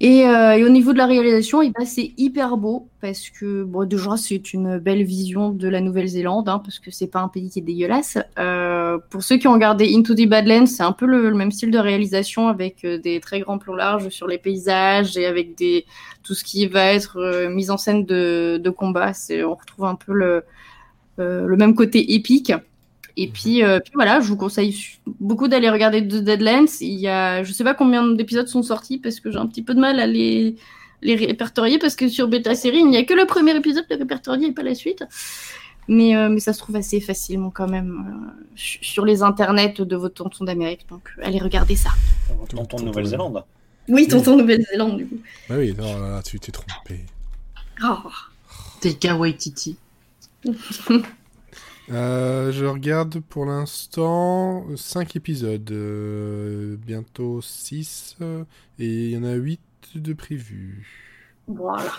[0.01, 0.53] style-là.
[0.53, 3.87] Euh, et, au niveau de la réalisation, eh ben, c'est hyper beau parce que bon,
[3.87, 7.51] déjà c'est une belle vision de la Nouvelle-Zélande hein, parce que c'est pas un pays
[7.51, 8.19] qui est dégueulasse.
[8.39, 11.71] Euh, pour ceux qui ont regardé Into the Badlands, c'est un peu le, même style
[11.71, 15.87] de réalisation avec euh, des très grands plans larges sur les paysages et avec des
[16.23, 19.13] tout ce qui va être mise en scène de, de combat.
[19.31, 20.43] On retrouve un peu le,
[21.19, 22.51] le même côté épique.
[23.17, 24.77] Et puis, euh, puis, voilà, je vous conseille
[25.21, 26.81] beaucoup d'aller regarder The Deadlands.
[26.81, 29.63] Il y a, je sais pas combien d'épisodes sont sortis parce que j'ai un petit
[29.63, 30.57] peu de mal à les,
[31.03, 33.95] les répertorier parce que sur Beta Série, il n'y a que le premier épisode de
[33.95, 35.05] répertorier et pas la suite.
[35.87, 39.97] Mais, euh, mais ça se trouve assez facilement quand même euh, sur les internets de
[39.97, 40.87] votre tonton d'Amérique.
[40.89, 41.91] Donc allez regarder ça.
[42.49, 43.45] Tonton de Nouvelle-Zélande.
[43.89, 45.19] Oui, tonton de Nouvelle-Zélande du coup.
[45.49, 47.05] Bah oui, non, là, tu t'es trompé.
[47.85, 47.99] Oh.
[48.81, 49.77] T'es kawaii Titi.
[51.91, 58.17] Euh, je regarde pour l'instant 5 épisodes, euh, bientôt 6,
[58.79, 59.61] et il y en a 8
[59.97, 61.13] de prévus.
[61.47, 61.93] Voilà.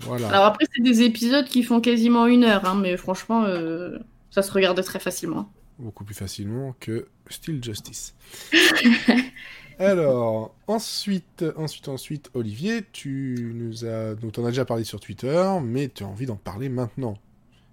[0.00, 0.28] voilà.
[0.28, 3.98] Alors après, c'est des épisodes qui font quasiment une heure, hein, mais franchement, euh,
[4.30, 5.50] ça se regarde très facilement.
[5.78, 8.14] Beaucoup plus facilement que Still Justice.
[9.78, 15.42] Alors, ensuite, ensuite, ensuite, Olivier, tu nous as, donc en as déjà parlé sur Twitter,
[15.64, 17.16] mais tu as envie d'en parler maintenant.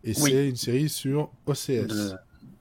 [0.03, 2.15] Et c'est une série sur OCS.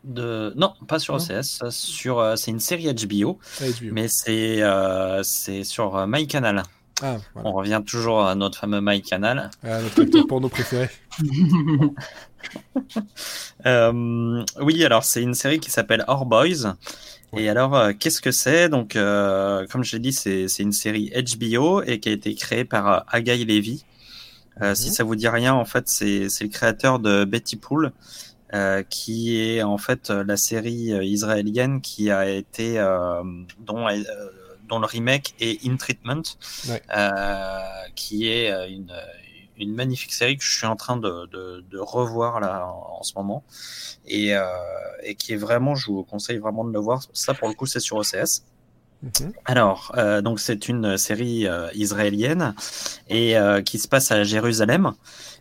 [0.04, 0.52] De...
[0.56, 1.68] Non, pas sur OCS.
[1.70, 6.62] Sur, euh, c'est une série HBO, ah, mais c'est euh, c'est sur euh, MyCanal.
[7.02, 9.50] Ah, On revient toujours à notre fameux MyCanal.
[9.62, 10.88] Ah, notre acteur porno préféré.
[14.60, 16.76] oui, alors c'est une série qui s'appelle Our Boys.
[17.36, 18.68] Et alors, qu'est-ce que c'est?
[18.70, 23.04] Donc, comme je l'ai dit, c'est une série HBO et qui a été créée par
[23.08, 23.84] Agaï Levy.
[24.62, 24.92] Euh, si mhm.
[24.94, 27.92] ça vous dit rien, en fait, c'est le créateur de Betty Pool,
[28.54, 32.74] euh, qui est en fait la série euh, israélienne qui a été
[33.58, 33.86] dont
[34.68, 36.22] dont le remake est In Treatment,
[37.94, 38.92] qui est une,
[39.58, 43.12] une magnifique série que je suis en train de, de, de revoir là en, ce
[43.14, 43.44] moment
[44.08, 44.32] et,
[45.04, 47.02] et qui est vraiment, je vous conseille vraiment de le voir.
[47.12, 48.42] Ça pour le coup c'est sur OCS.
[49.06, 49.32] Mhm.
[49.44, 52.54] Alors, euh, donc c'est une série euh, israélienne
[53.08, 54.92] et euh, qui se passe à Jérusalem.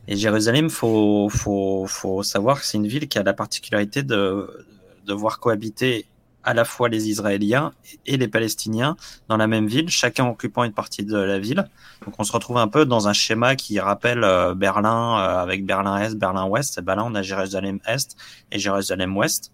[0.07, 4.65] Et Jérusalem, faut faut faut savoir que c'est une ville qui a la particularité de
[5.07, 6.05] de voir cohabiter
[6.43, 7.73] à la fois les Israéliens
[8.05, 8.95] et les Palestiniens
[9.29, 11.67] dans la même ville, chacun occupant une partie de la ville.
[12.05, 14.21] Donc on se retrouve un peu dans un schéma qui rappelle
[14.55, 16.77] Berlin avec Berlin Est, Berlin Ouest.
[16.77, 18.15] Et ben là, on a Jérusalem Est
[18.51, 19.51] et Jérusalem Ouest.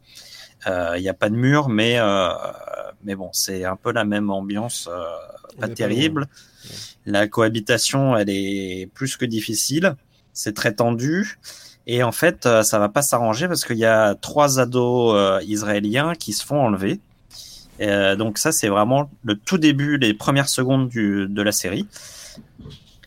[0.67, 1.99] Il n'y a pas de mur, mais
[3.03, 5.03] mais bon, c'est un peu la même ambiance, euh,
[5.59, 6.27] pas terrible.
[7.05, 9.95] La cohabitation, elle est plus que difficile.
[10.33, 11.39] C'est très tendu.
[11.87, 16.31] Et en fait, ça va pas s'arranger parce qu'il y a trois ados israéliens qui
[16.31, 16.99] se font enlever.
[17.79, 21.87] donc ça, c'est vraiment le tout début, les premières secondes du, de la série.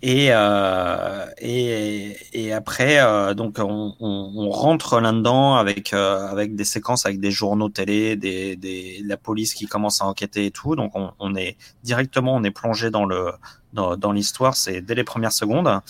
[0.06, 6.54] Et, euh, et, et, après, euh, donc on, on, on rentre là-dedans avec euh, avec
[6.56, 10.50] des séquences avec des journaux télé, des, des la police qui commence à enquêter et
[10.50, 10.76] tout.
[10.76, 13.32] Donc on, on est directement on est plongé dans le
[13.72, 14.56] dans, dans l'histoire.
[14.56, 15.80] C'est dès les premières secondes.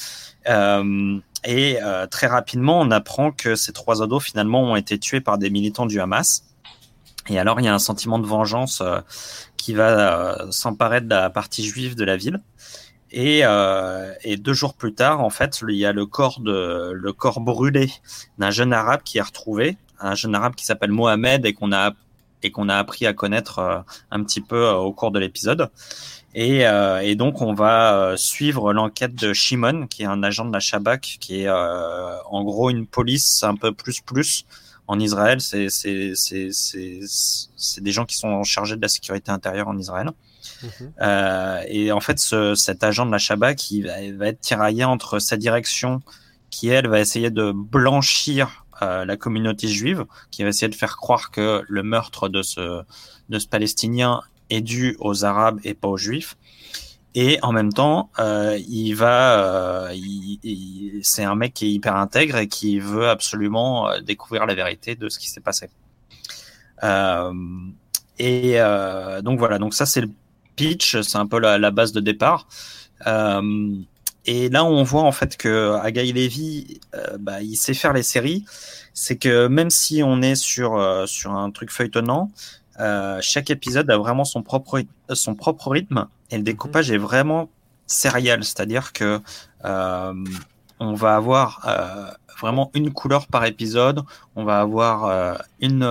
[0.48, 5.22] Euh, et euh, très rapidement, on apprend que ces trois ados finalement ont été tués
[5.22, 6.44] par des militants du Hamas.
[7.28, 8.80] Et alors, il y a un sentiment de vengeance
[9.56, 12.40] qui va s'emparer de la partie juive de la ville.
[13.16, 16.90] Et, euh, et, deux jours plus tard, en fait, il y a le corps de
[16.92, 17.88] le corps brûlé
[18.38, 21.92] d'un jeune arabe qui est retrouvé, un jeune arabe qui s'appelle Mohamed et qu'on a
[22.42, 23.78] a appris à connaître euh,
[24.10, 25.70] un petit peu euh, au cours de l'épisode.
[26.34, 26.62] Et,
[27.02, 31.18] et, donc on va suivre l'enquête de Shimon, qui est un agent de la Shabak,
[31.20, 34.44] qui est en gros une police un peu plus plus
[34.86, 35.40] en Israël.
[35.40, 40.10] C'est c'est c'est c'est des gens qui sont chargés de la sécurité intérieure en Israël.
[40.62, 40.92] Mhm.
[41.00, 44.84] Euh, et en fait, ce, cet agent de la Shabak, qui va, va, être tiraillé
[44.84, 46.02] entre sa direction,
[46.50, 50.96] qui elle va essayer de blanchir euh, la communauté juive, qui va essayer de faire
[50.96, 52.82] croire que le meurtre de ce,
[53.28, 54.20] de ce Palestinien
[54.50, 56.36] est dû aux Arabes et pas aux Juifs.
[57.16, 59.94] Et en même temps, euh, il va, euh,
[61.02, 64.96] c'est un mec qui est hyper intègre et qui veut absolument euh, découvrir la vérité
[64.96, 65.70] de ce qui s'est passé.
[68.18, 68.58] Et
[69.22, 70.10] donc voilà, donc ça c'est le
[70.56, 72.46] pitch, c'est un peu la, base de départ.
[74.26, 76.80] Et là, on voit en fait que Agaï Levy,
[77.20, 78.44] bah, il sait faire les séries.
[78.92, 82.30] C'est que même si on est sur sur un truc feuilletonnant,
[83.22, 84.82] chaque épisode a vraiment son propre
[85.14, 86.44] son propre rythme et le mhm.
[86.44, 87.48] découpage est vraiment
[87.86, 89.20] sériel, c'est-à-dire que
[89.64, 90.24] euh,
[90.80, 92.10] on va avoir euh,
[92.40, 94.02] vraiment une couleur par épisode,
[94.36, 95.84] on va avoir une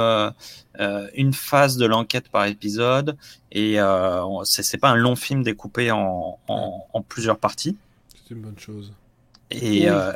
[0.80, 3.16] euh, une phase de l'enquête par épisode
[3.52, 7.78] et euh, c'est pas un long film découpé en, en, en plusieurs parties.
[8.10, 8.92] C'est une bonne chose.
[9.52, 10.12] Et euh,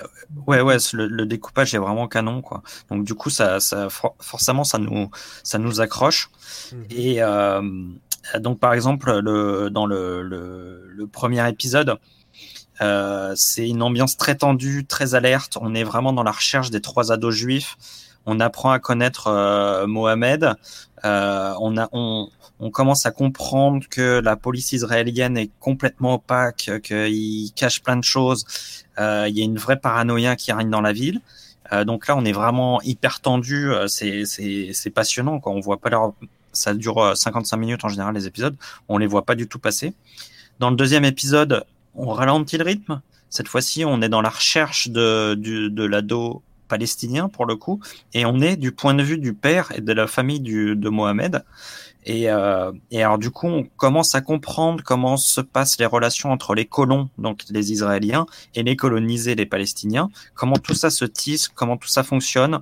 [0.47, 2.63] ouais, ouais, le, le, découpage est vraiment canon, quoi.
[2.89, 3.87] Donc du coup, ça, ça
[4.19, 5.11] forcément, ça nous,
[5.43, 6.31] ça nous accroche.
[6.71, 6.75] Mmh.
[6.89, 7.61] Et euh,
[8.39, 11.97] donc, par exemple, le, dans le, le, le premier épisode,
[12.81, 15.57] euh, c'est une ambiance très tendue, très alerte.
[15.61, 17.77] On est vraiment dans la recherche des trois ados juifs
[18.27, 20.53] on apprend à connaître euh, Mohamed,
[21.05, 26.69] euh, on, a, on, on, commence à comprendre que la police israélienne est complètement opaque,
[26.83, 28.45] qu'il cache plein de choses.
[28.99, 31.21] Euh, il y a une vraie paranoïa qui règne dans la ville.
[31.71, 33.71] Euh, donc là, on est vraiment hyper tendu.
[33.71, 35.39] Euh, c'est passionnant.
[35.39, 35.53] Quoi.
[35.53, 36.13] On voit pas leur...
[36.53, 38.55] Ça dure 55 minutes en général les épisodes.
[38.87, 39.93] On les voit pas du tout passer.
[40.59, 43.01] Dans le deuxième épisode, on ralentit le rythme.
[43.29, 47.79] Cette fois-ci, on est dans la recherche de, de, l'ado palestinien pour le coup,
[48.13, 51.43] et on est du point de vue du père et de la famille de Mohamed.
[52.07, 56.31] Et, euh, et, alors du coup, on commence à comprendre comment se passent les relations
[56.31, 58.25] entre les colons, donc les Israéliens,
[58.55, 60.09] et les colonisés, les Palestiniens.
[60.33, 62.61] Comment tout ça se tisse, comment tout ça fonctionne.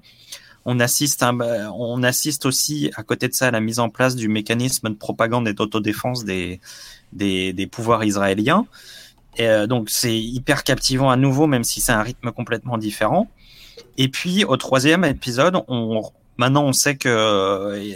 [0.66, 4.28] On assiste, on assiste aussi à côté de ça à la mise en place du
[4.28, 6.60] mécanisme de propagande et d'autodéfense des,
[7.14, 8.66] des, des pouvoirs israéliens.
[9.38, 13.30] Et euh, donc c'est hyper captivant à nouveau, même si c'est un rythme complètement différent.
[13.98, 16.02] Et puis au troisième épisode, on,
[16.38, 17.94] maintenant on sait que euh,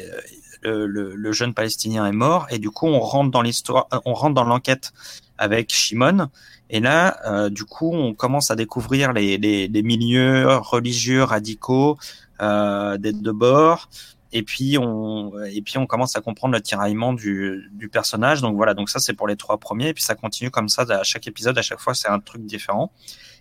[0.61, 4.13] le, le, le, jeune palestinien est mort et du coup on rentre dans l'histoire, on
[4.13, 4.91] rentre dans l'enquête
[5.37, 6.27] avec Shimon.
[6.69, 11.97] Et là, euh, du coup, on commence à découvrir les, les, les milieux religieux radicaux
[12.41, 13.89] euh, des deux bords.
[14.31, 18.41] Et puis on et puis on commence à comprendre le tiraillement du, du personnage.
[18.41, 19.89] Donc voilà, donc ça c'est pour les trois premiers.
[19.89, 21.57] Et puis ça continue comme ça à chaque épisode.
[21.57, 22.91] À chaque fois, c'est un truc différent.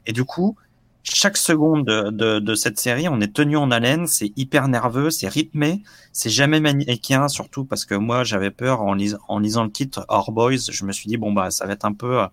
[0.06, 0.56] Et du coup,
[1.02, 5.10] chaque seconde de, de, de, cette série, on est tenu en haleine, c'est hyper nerveux,
[5.10, 8.96] c'est rythmé, c'est jamais manichéen, surtout parce que moi j'avais peur en,
[9.28, 11.84] en lisant le titre Our Boys, je me suis dit bon bah ça va être
[11.84, 12.26] un peu euh,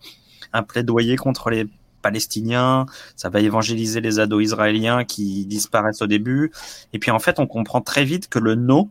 [0.53, 1.67] un plaidoyer contre les
[2.07, 6.51] Palestiniens, ça va évangéliser les ados israéliens qui disparaissent au début,
[6.93, 8.89] et puis en fait on comprend très vite que le no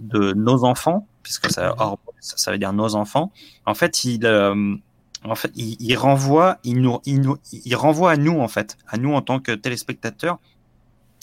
[0.00, 1.74] de nos enfants, puisque ça,
[2.20, 3.32] ça veut dire nos enfants,
[3.66, 4.76] en fait il euh,
[5.24, 8.98] en fait, il, renvoie, il nous, il nous, il renvoie à nous en fait, à
[8.98, 10.38] nous en tant que téléspectateurs.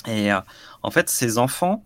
[0.08, 0.40] Et euh,
[0.84, 1.84] en fait, ces enfants,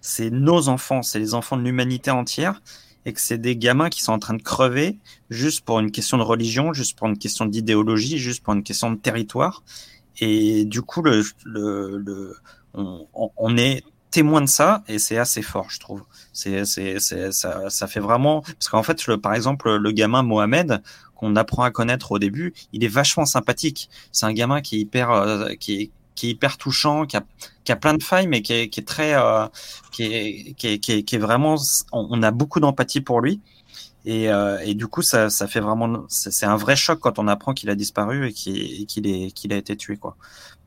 [0.00, 2.62] c'est nos enfants, c'est les enfants de l'humanité entière,
[3.06, 4.98] et que c'est des gamins qui sont en train de crever
[5.30, 8.90] juste pour une question de religion, juste pour une question d'idéologie, juste pour une question
[8.90, 9.62] de territoire.
[10.20, 12.36] Et du coup, le, le, le
[12.74, 16.04] on, on, est témoin de ça et c'est assez fort, je trouve.
[16.32, 16.98] C'est, c'est,
[17.32, 20.82] ça, ça fait vraiment parce qu'en fait, par exemple, le gamin Mohamed,
[21.14, 23.88] qu'on apprend à connaître au début, il est vachement sympathique.
[24.12, 25.90] C'est un gamin qui est hyper, euh, qui est
[26.20, 27.22] qui est hyper touchant, qui a,
[27.64, 29.46] qui a plein de failles, mais qui est, est très, euh,
[29.90, 31.56] qui, est, qui, est, qui, est, est vraiment,
[31.92, 33.40] on, a beaucoup d'empathie pour lui.
[34.04, 37.26] Et, euh, et, du coup, ça, ça fait vraiment, c'est un vrai choc quand on
[37.26, 40.16] apprend qu'il a disparu et qu'il est, qu'il a été tué, quoi.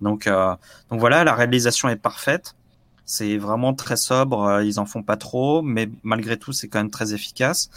[0.01, 0.55] Donc, euh,
[0.89, 2.55] donc voilà, la réalisation est parfaite.
[3.05, 4.61] C'est vraiment très sobre.
[4.63, 7.69] Ils en font pas trop, mais malgré tout, c'est quand même très efficace.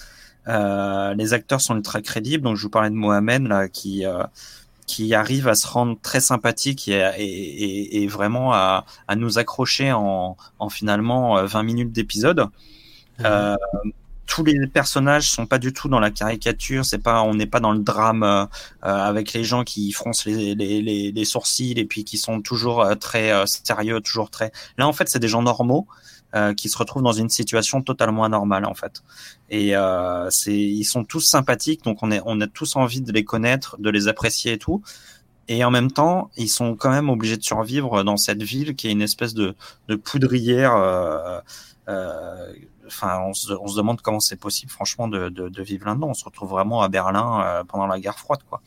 [0.47, 2.44] Les acteurs sont ultra crédibles.
[2.44, 4.05] Donc, je vous parlais de Mohamed là, qui
[4.87, 9.93] qui arrive à se rendre très sympathique et, et, et vraiment à, à, nous accrocher
[9.93, 12.47] en, en finalement 20 minutes d'épisode.
[13.25, 13.57] Euh,
[14.27, 16.85] tous les personnages sont pas du tout dans la caricature.
[16.85, 18.47] C'est pas, on n'est pas dans le drame euh, euh,
[18.83, 22.83] avec les gens qui froncent les, les, les, les, sourcils et puis qui sont toujours
[22.83, 24.53] euh, très sérieux, toujours très.
[24.79, 25.87] Là, en fait, c'est des gens normaux
[26.57, 29.03] qui se retrouvent dans une situation totalement anormale, en fait.
[29.51, 29.75] Et
[30.31, 33.77] c'est, ils sont tous sympathiques, donc on est, on a tous envie de les connaître,
[33.79, 34.83] de les apprécier et tout.
[35.49, 38.89] Et en même temps, ils sont quand même obligés de survivre dans cette ville qui
[38.89, 39.55] est une espèce de,
[39.89, 40.75] de poudrière.
[40.75, 41.41] Euh,
[41.89, 42.53] euh,
[42.87, 46.09] enfin, on se, on se, demande comment c'est possible, franchement, de, de, de vivre là-dedans.
[46.09, 48.61] On se retrouve vraiment à Berlin euh, pendant la guerre froide, quoi.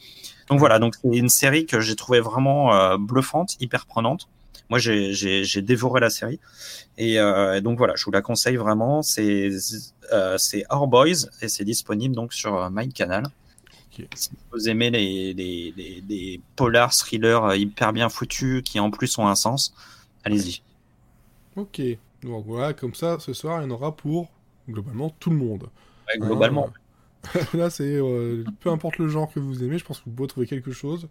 [0.50, 4.30] Donc voilà, donc c'est une série que j'ai trouvé vraiment euh, bluffante, hyper prenante.
[4.70, 6.40] Moi, j'ai dévoré la série.
[6.98, 9.02] Et euh, donc voilà, je vous la conseille vraiment.
[9.02, 9.50] C'est
[10.14, 10.38] euh,
[10.70, 13.24] Our Boys et c'est disponible donc sur euh, MyCanal.
[13.92, 14.08] Okay.
[14.16, 19.18] Si vous aimez les, les, les, les polars, thrillers hyper bien foutus qui en plus
[19.18, 19.74] ont un sens,
[20.24, 20.62] allez-y.
[21.56, 21.82] Ok.
[22.22, 24.30] Donc voilà, comme ça, ce soir, il y en aura pour
[24.70, 25.70] globalement tout le monde.
[26.08, 26.68] Ouais, globalement.
[26.68, 26.80] Hein,
[27.54, 30.28] là, c'est euh, peu importe le genre que vous aimez, je pense que vous pouvez
[30.28, 31.08] trouver quelque chose.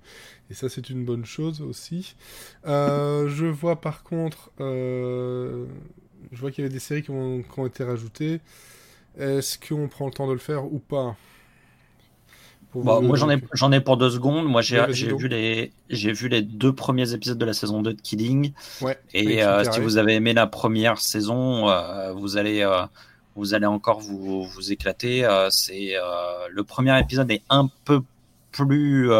[0.50, 2.14] Et ça, c'est une bonne chose aussi.
[2.66, 5.66] Euh, je vois par contre, euh,
[6.32, 8.40] je vois qu'il y avait des séries qui ont, qui ont été rajoutées.
[9.18, 11.16] Est-ce qu'on prend le temps de le faire ou pas?
[12.74, 14.46] Bon, moi j'en ai j'en ai pour deux secondes.
[14.46, 17.94] Moi j'ai j'ai vu les j'ai vu les deux premiers épisodes de la saison 2
[17.94, 18.52] de Killing.
[18.82, 18.98] Ouais.
[19.14, 19.40] Et
[19.72, 21.66] si vous avez aimé la première saison,
[22.14, 22.62] vous allez
[23.38, 25.24] vous allez encore vous vous éclater.
[25.24, 28.02] Euh, c'est euh, le premier épisode est un peu
[28.50, 29.10] plus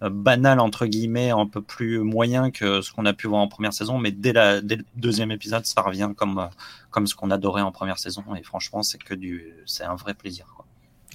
[0.00, 3.72] banal entre guillemets, un peu plus moyen que ce qu'on a pu voir en première
[3.72, 6.48] saison, mais dès la dès le deuxième épisode, ça revient comme
[6.90, 8.22] comme ce qu'on adorait en première saison.
[8.36, 10.46] Et franchement, c'est que du c'est un vrai plaisir.
[10.54, 10.66] Quoi.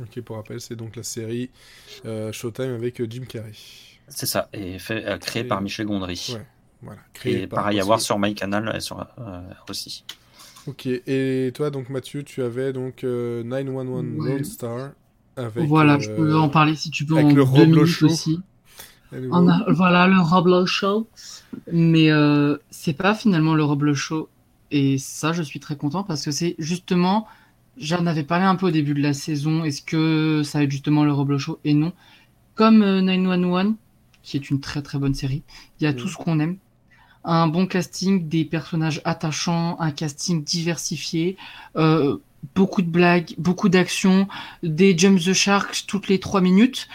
[0.02, 1.50] Ok, pour rappel, c'est donc la série
[2.06, 3.54] euh, Showtime avec euh, Jim Carrey.
[4.08, 6.34] C'est ça, et fait, euh, créé par Michel Gondry.
[6.34, 6.46] Ouais,
[6.82, 7.02] voilà.
[7.14, 10.04] Créé et par pareil à voir sur MyCanal sur, euh, aussi.
[10.68, 14.30] Ok, et toi donc Mathieu, tu avais donc 911 ouais.
[14.34, 14.92] Lone Star
[15.36, 15.68] avec.
[15.68, 18.08] Voilà, je peux en parler si tu veux en le deux minutes show.
[18.08, 18.40] aussi.
[19.12, 21.08] A, voilà le Roblo Show,
[21.72, 22.10] mais
[22.72, 24.30] c'est pas finalement le Roblo Show,
[24.72, 27.28] et ça je suis très content parce que c'est justement
[27.78, 29.64] J'en avais parlé un peu au début de la saison.
[29.66, 31.92] Est-ce que ça va être justement le Roblo Show Et non?
[32.56, 33.74] Comme euh, 911,
[34.24, 35.44] qui est une très très bonne série,
[35.80, 35.96] il y a mmh.
[35.96, 36.58] tout ce qu'on aime.
[37.26, 41.38] Un bon casting, des personnages attachants, un casting diversifié,
[41.76, 42.18] euh,
[42.54, 44.28] beaucoup de blagues, beaucoup d'actions,
[44.62, 46.88] des Jump the Sharks toutes les trois minutes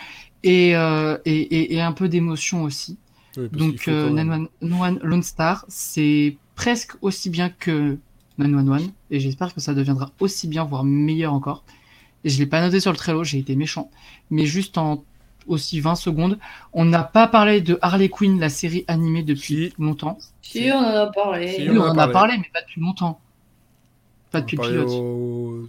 [0.43, 2.97] et, euh, et, et, et, un peu d'émotion aussi.
[3.37, 7.99] Oui, Donc, euh, 911 Lone Star, c'est presque aussi bien que
[8.39, 11.65] 911 et j'espère que ça deviendra aussi bien, voire meilleur encore.
[12.25, 13.91] Et je l'ai pas noté sur le Trello, j'ai été méchant.
[14.31, 15.05] Mais juste en
[15.47, 16.39] aussi 20 secondes,
[16.73, 19.75] on n'a pas parlé de Harley Quinn, la série animée depuis si.
[19.79, 20.19] longtemps.
[20.43, 21.53] Si, on en a parlé.
[21.53, 22.13] Si, on, on, en a parlé.
[22.13, 22.39] parlé.
[22.39, 23.21] mais pas depuis longtemps.
[24.31, 24.89] Pas depuis le pilote.
[24.91, 25.67] Au...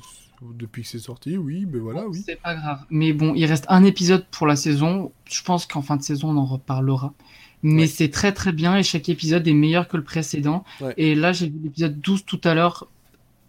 [0.56, 2.24] Depuis que c'est sorti, oui, mais voilà, oui.
[2.26, 2.80] C'est pas grave.
[2.90, 5.12] Mais bon, il reste un épisode pour la saison.
[5.26, 7.14] Je pense qu'en fin de saison, on en reparlera
[7.64, 7.88] mais ouais.
[7.88, 10.64] c'est très très bien et chaque épisode est meilleur que le précédent.
[10.80, 10.94] Ouais.
[10.98, 12.88] Et là, j'ai vu l'épisode 12 tout à l'heure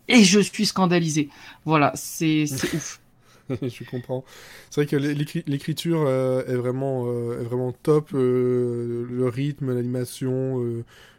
[0.09, 1.29] et je suis scandalisé.
[1.65, 2.45] Voilà, c'est
[2.75, 3.01] ouf.
[3.63, 4.25] je comprends.
[4.71, 8.11] C'est vrai que l'écriture euh, est, vraiment, euh, est vraiment top.
[8.15, 10.63] Euh, le rythme, l'animation,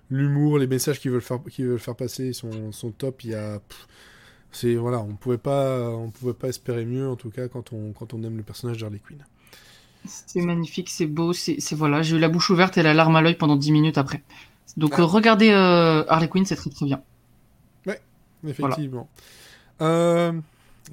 [0.09, 3.23] l'humour, les messages qu'ils veulent faire, qu'ils veulent faire passer sont, sont top.
[3.23, 3.61] Il y a.
[4.51, 7.91] C'est voilà, on pouvait pas, on pouvait pas espérer mieux en tout cas quand on
[7.91, 9.25] quand on aime le personnage d'Harley Quinn.
[10.05, 13.21] C'est magnifique, c'est beau, c'est voilà, j'ai eu la bouche ouverte et la larme à
[13.21, 14.21] l'œil pendant 10 minutes après.
[14.77, 15.03] Donc ah.
[15.03, 17.01] regardez euh, Harley Quinn, c'est très très bien.
[17.87, 17.99] Ouais,
[18.45, 19.09] effectivement.
[19.79, 19.93] Voilà.
[19.93, 20.33] Euh,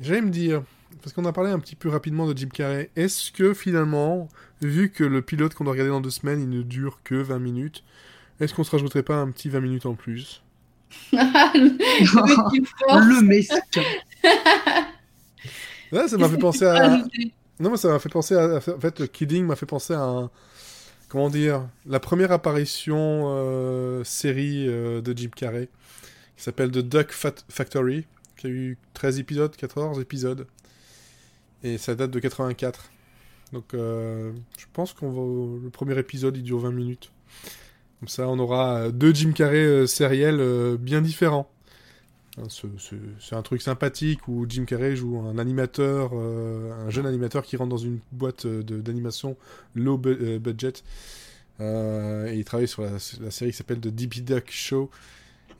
[0.00, 0.62] J'allais me dire,
[1.02, 4.28] parce qu'on a parlé un petit peu rapidement de Jim Carrey, est-ce que finalement,
[4.62, 7.38] vu que le pilote qu'on doit regarder dans deux semaines, il ne dure que 20
[7.38, 7.84] minutes,
[8.40, 10.42] est-ce qu'on se rajouterait pas un petit 20 minutes en plus?
[11.12, 13.82] Le mesquin
[15.92, 16.98] Ouais, ça m'a fait penser à...
[17.60, 18.56] Non, mais ça m'a fait penser à.
[18.56, 20.30] En fait, le Kidding m'a fait penser à un.
[21.10, 25.68] Comment dire La première apparition euh, série euh, de Jim Carrey,
[26.36, 28.06] qui s'appelle The Duck Fat Factory,
[28.38, 30.46] qui a eu 13 épisodes, 14 épisodes.
[31.62, 32.90] Et ça date de 84.
[33.52, 35.62] Donc, euh, je pense qu'on va.
[35.62, 37.12] Le premier épisode, il dure 20 minutes.
[37.98, 41.50] Comme ça, on aura deux Jim Carrey sériels bien différents.
[42.38, 47.56] Hein, c'est un truc sympathique où Jim Carrey joue un animateur, un jeune animateur qui
[47.56, 49.36] rentre dans une boîte d'animation
[49.74, 50.82] low budget.
[51.60, 54.90] et il travaille sur la, série qui s'appelle The Deep Duck Show.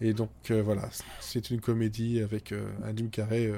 [0.01, 0.89] Et donc voilà,
[1.21, 3.53] c'est une comédie avec un Jim Carrey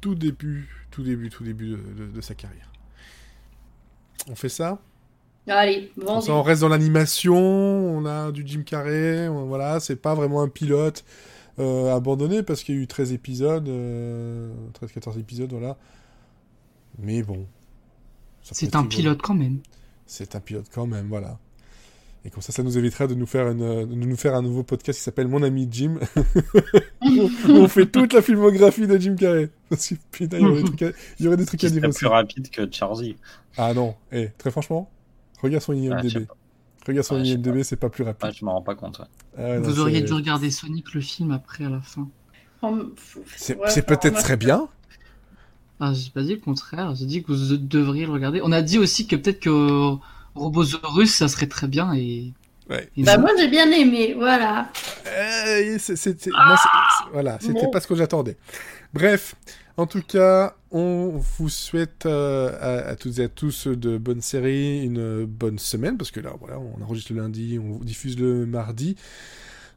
[0.00, 2.70] tout début, tout début, tout début de sa carrière.
[4.30, 4.78] On fait ça?
[5.46, 10.48] Allez, on reste dans l'animation, on a du Jim Carrey, voilà, c'est pas vraiment un
[10.48, 11.04] pilote
[11.58, 15.76] euh, abandonné parce qu'il y a eu 13 épisodes, 13-14 euh, épisodes, voilà.
[16.98, 17.46] Mais bon.
[18.42, 19.60] C'est un pilote quand même.
[20.06, 21.38] C'est un pilote quand même, voilà.
[22.24, 24.62] Et comme ça, ça nous évitera de nous faire, une, de nous faire un nouveau
[24.62, 25.98] podcast qui s'appelle Mon ami Jim.
[27.48, 29.50] on fait toute la filmographie de Jim Carrey.
[29.68, 31.70] Parce que putain, il y aurait des trucs à, il y aurait des trucs à
[31.70, 31.98] dire aussi.
[31.98, 33.16] plus rapide que Charzy.
[33.56, 34.90] Ah non, eh, très franchement,
[35.40, 36.26] regarde son IMDB.
[36.86, 38.28] regarde son IMDB, c'est pas plus rapide.
[38.28, 39.00] Ah, je m'en rends pas compte.
[39.36, 42.08] Ah Vous auriez dû regarder Sonic le film après à la fin.
[43.36, 44.68] C'est peut-être très bien.
[45.80, 48.40] Ah, j'ai pas dit le contraire, j'ai dit que vous devriez le regarder.
[48.42, 49.94] On a dit aussi que peut-être que
[50.38, 52.32] Robosaurus, ça serait très bien et.
[52.98, 54.70] bah moi j'ai bien aimé, voilà.
[55.06, 56.30] Euh, c'était
[57.12, 58.36] voilà, c'était pas ce que j'attendais.
[58.92, 59.34] Bref,
[59.78, 64.84] en tout cas, on vous souhaite euh, à, toutes et à tous de bonnes séries,
[64.84, 68.96] une bonne semaine parce que là, voilà, on enregistre le lundi, on diffuse le mardi.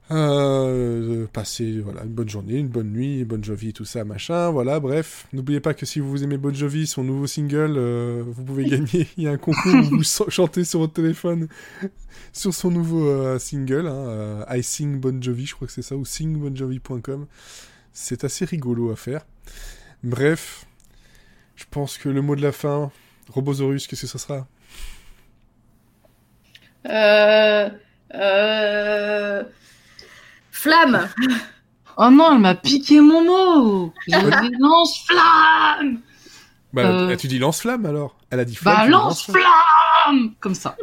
[0.09, 4.49] Euh, passer voilà, une bonne journée, une bonne nuit, Bon Jovi, tout ça, machin.
[4.49, 5.27] Voilà, bref.
[5.31, 9.07] N'oubliez pas que si vous aimez Bon Jovi, son nouveau single, euh, vous pouvez gagner.
[9.17, 11.47] Il y a un concours où vous chantez sur votre téléphone
[12.33, 15.81] sur son nouveau euh, single, hein, euh, I Sing Bon Jovi, je crois que c'est
[15.81, 17.27] ça, ou singbonjovi.com.
[17.93, 19.25] C'est assez rigolo à faire.
[20.03, 20.65] Bref,
[21.55, 22.91] je pense que le mot de la fin,
[23.29, 24.47] Robosaurus, qu'est-ce que ça sera?
[26.87, 27.69] Euh.
[28.13, 29.43] Euh.
[30.51, 31.09] Flamme
[31.97, 35.99] Oh non, elle m'a piqué mon mot J'ai dit lance-flamme
[36.73, 37.15] Bah, euh...
[37.15, 38.75] tu dis lance-flamme alors Elle a dit flamme.
[38.75, 40.75] Bah, lance-flamme Comme ça.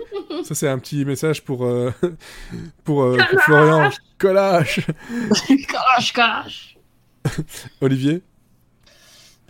[0.45, 1.93] Ça, c'est un petit message pour, euh,
[2.85, 3.91] pour, euh, pour, Florian.
[4.19, 4.87] Collage
[5.71, 6.79] Collage, collage
[7.81, 8.23] Olivier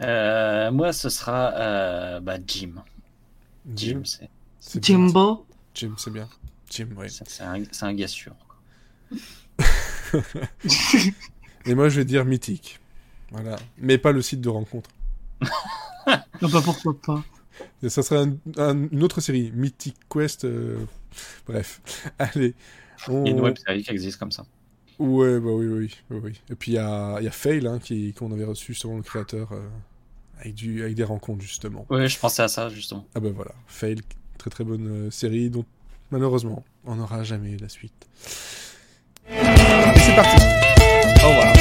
[0.00, 2.82] euh, Moi, ce sera bah, Jim.
[3.74, 4.30] Jim, c'est.
[4.82, 6.28] Jimbo Jim, c'est bien.
[6.70, 7.06] Jim, oui.
[7.10, 8.32] C'est un, un gars sûr.
[11.66, 12.80] Et moi, je vais dire mythique.
[13.30, 13.56] Voilà.
[13.78, 14.90] Mais pas le site de rencontre.
[16.42, 17.24] non, pas pourquoi pas.
[17.88, 18.24] ça serait
[18.56, 20.44] une autre série, Mythic Quest.
[20.44, 20.78] Euh,
[21.46, 21.80] bref.
[22.18, 22.54] Allez.
[23.08, 24.44] Il y a une web série qui existe comme ça.
[24.98, 26.40] Ouais, bah oui, oui, oui.
[26.50, 27.78] Et puis il y a, y a Fail hein,
[28.16, 29.60] qu'on avait reçu selon le créateur euh,
[30.40, 31.86] avec, du, avec des rencontres justement.
[31.88, 33.06] Ouais, je pensais à ça justement.
[33.14, 34.00] Ah ben voilà, Fail,
[34.38, 35.64] très très bonne euh, série dont
[36.10, 38.08] malheureusement on n'aura jamais la suite.
[39.96, 40.36] Et c'est parti.
[41.24, 41.57] Au revoir.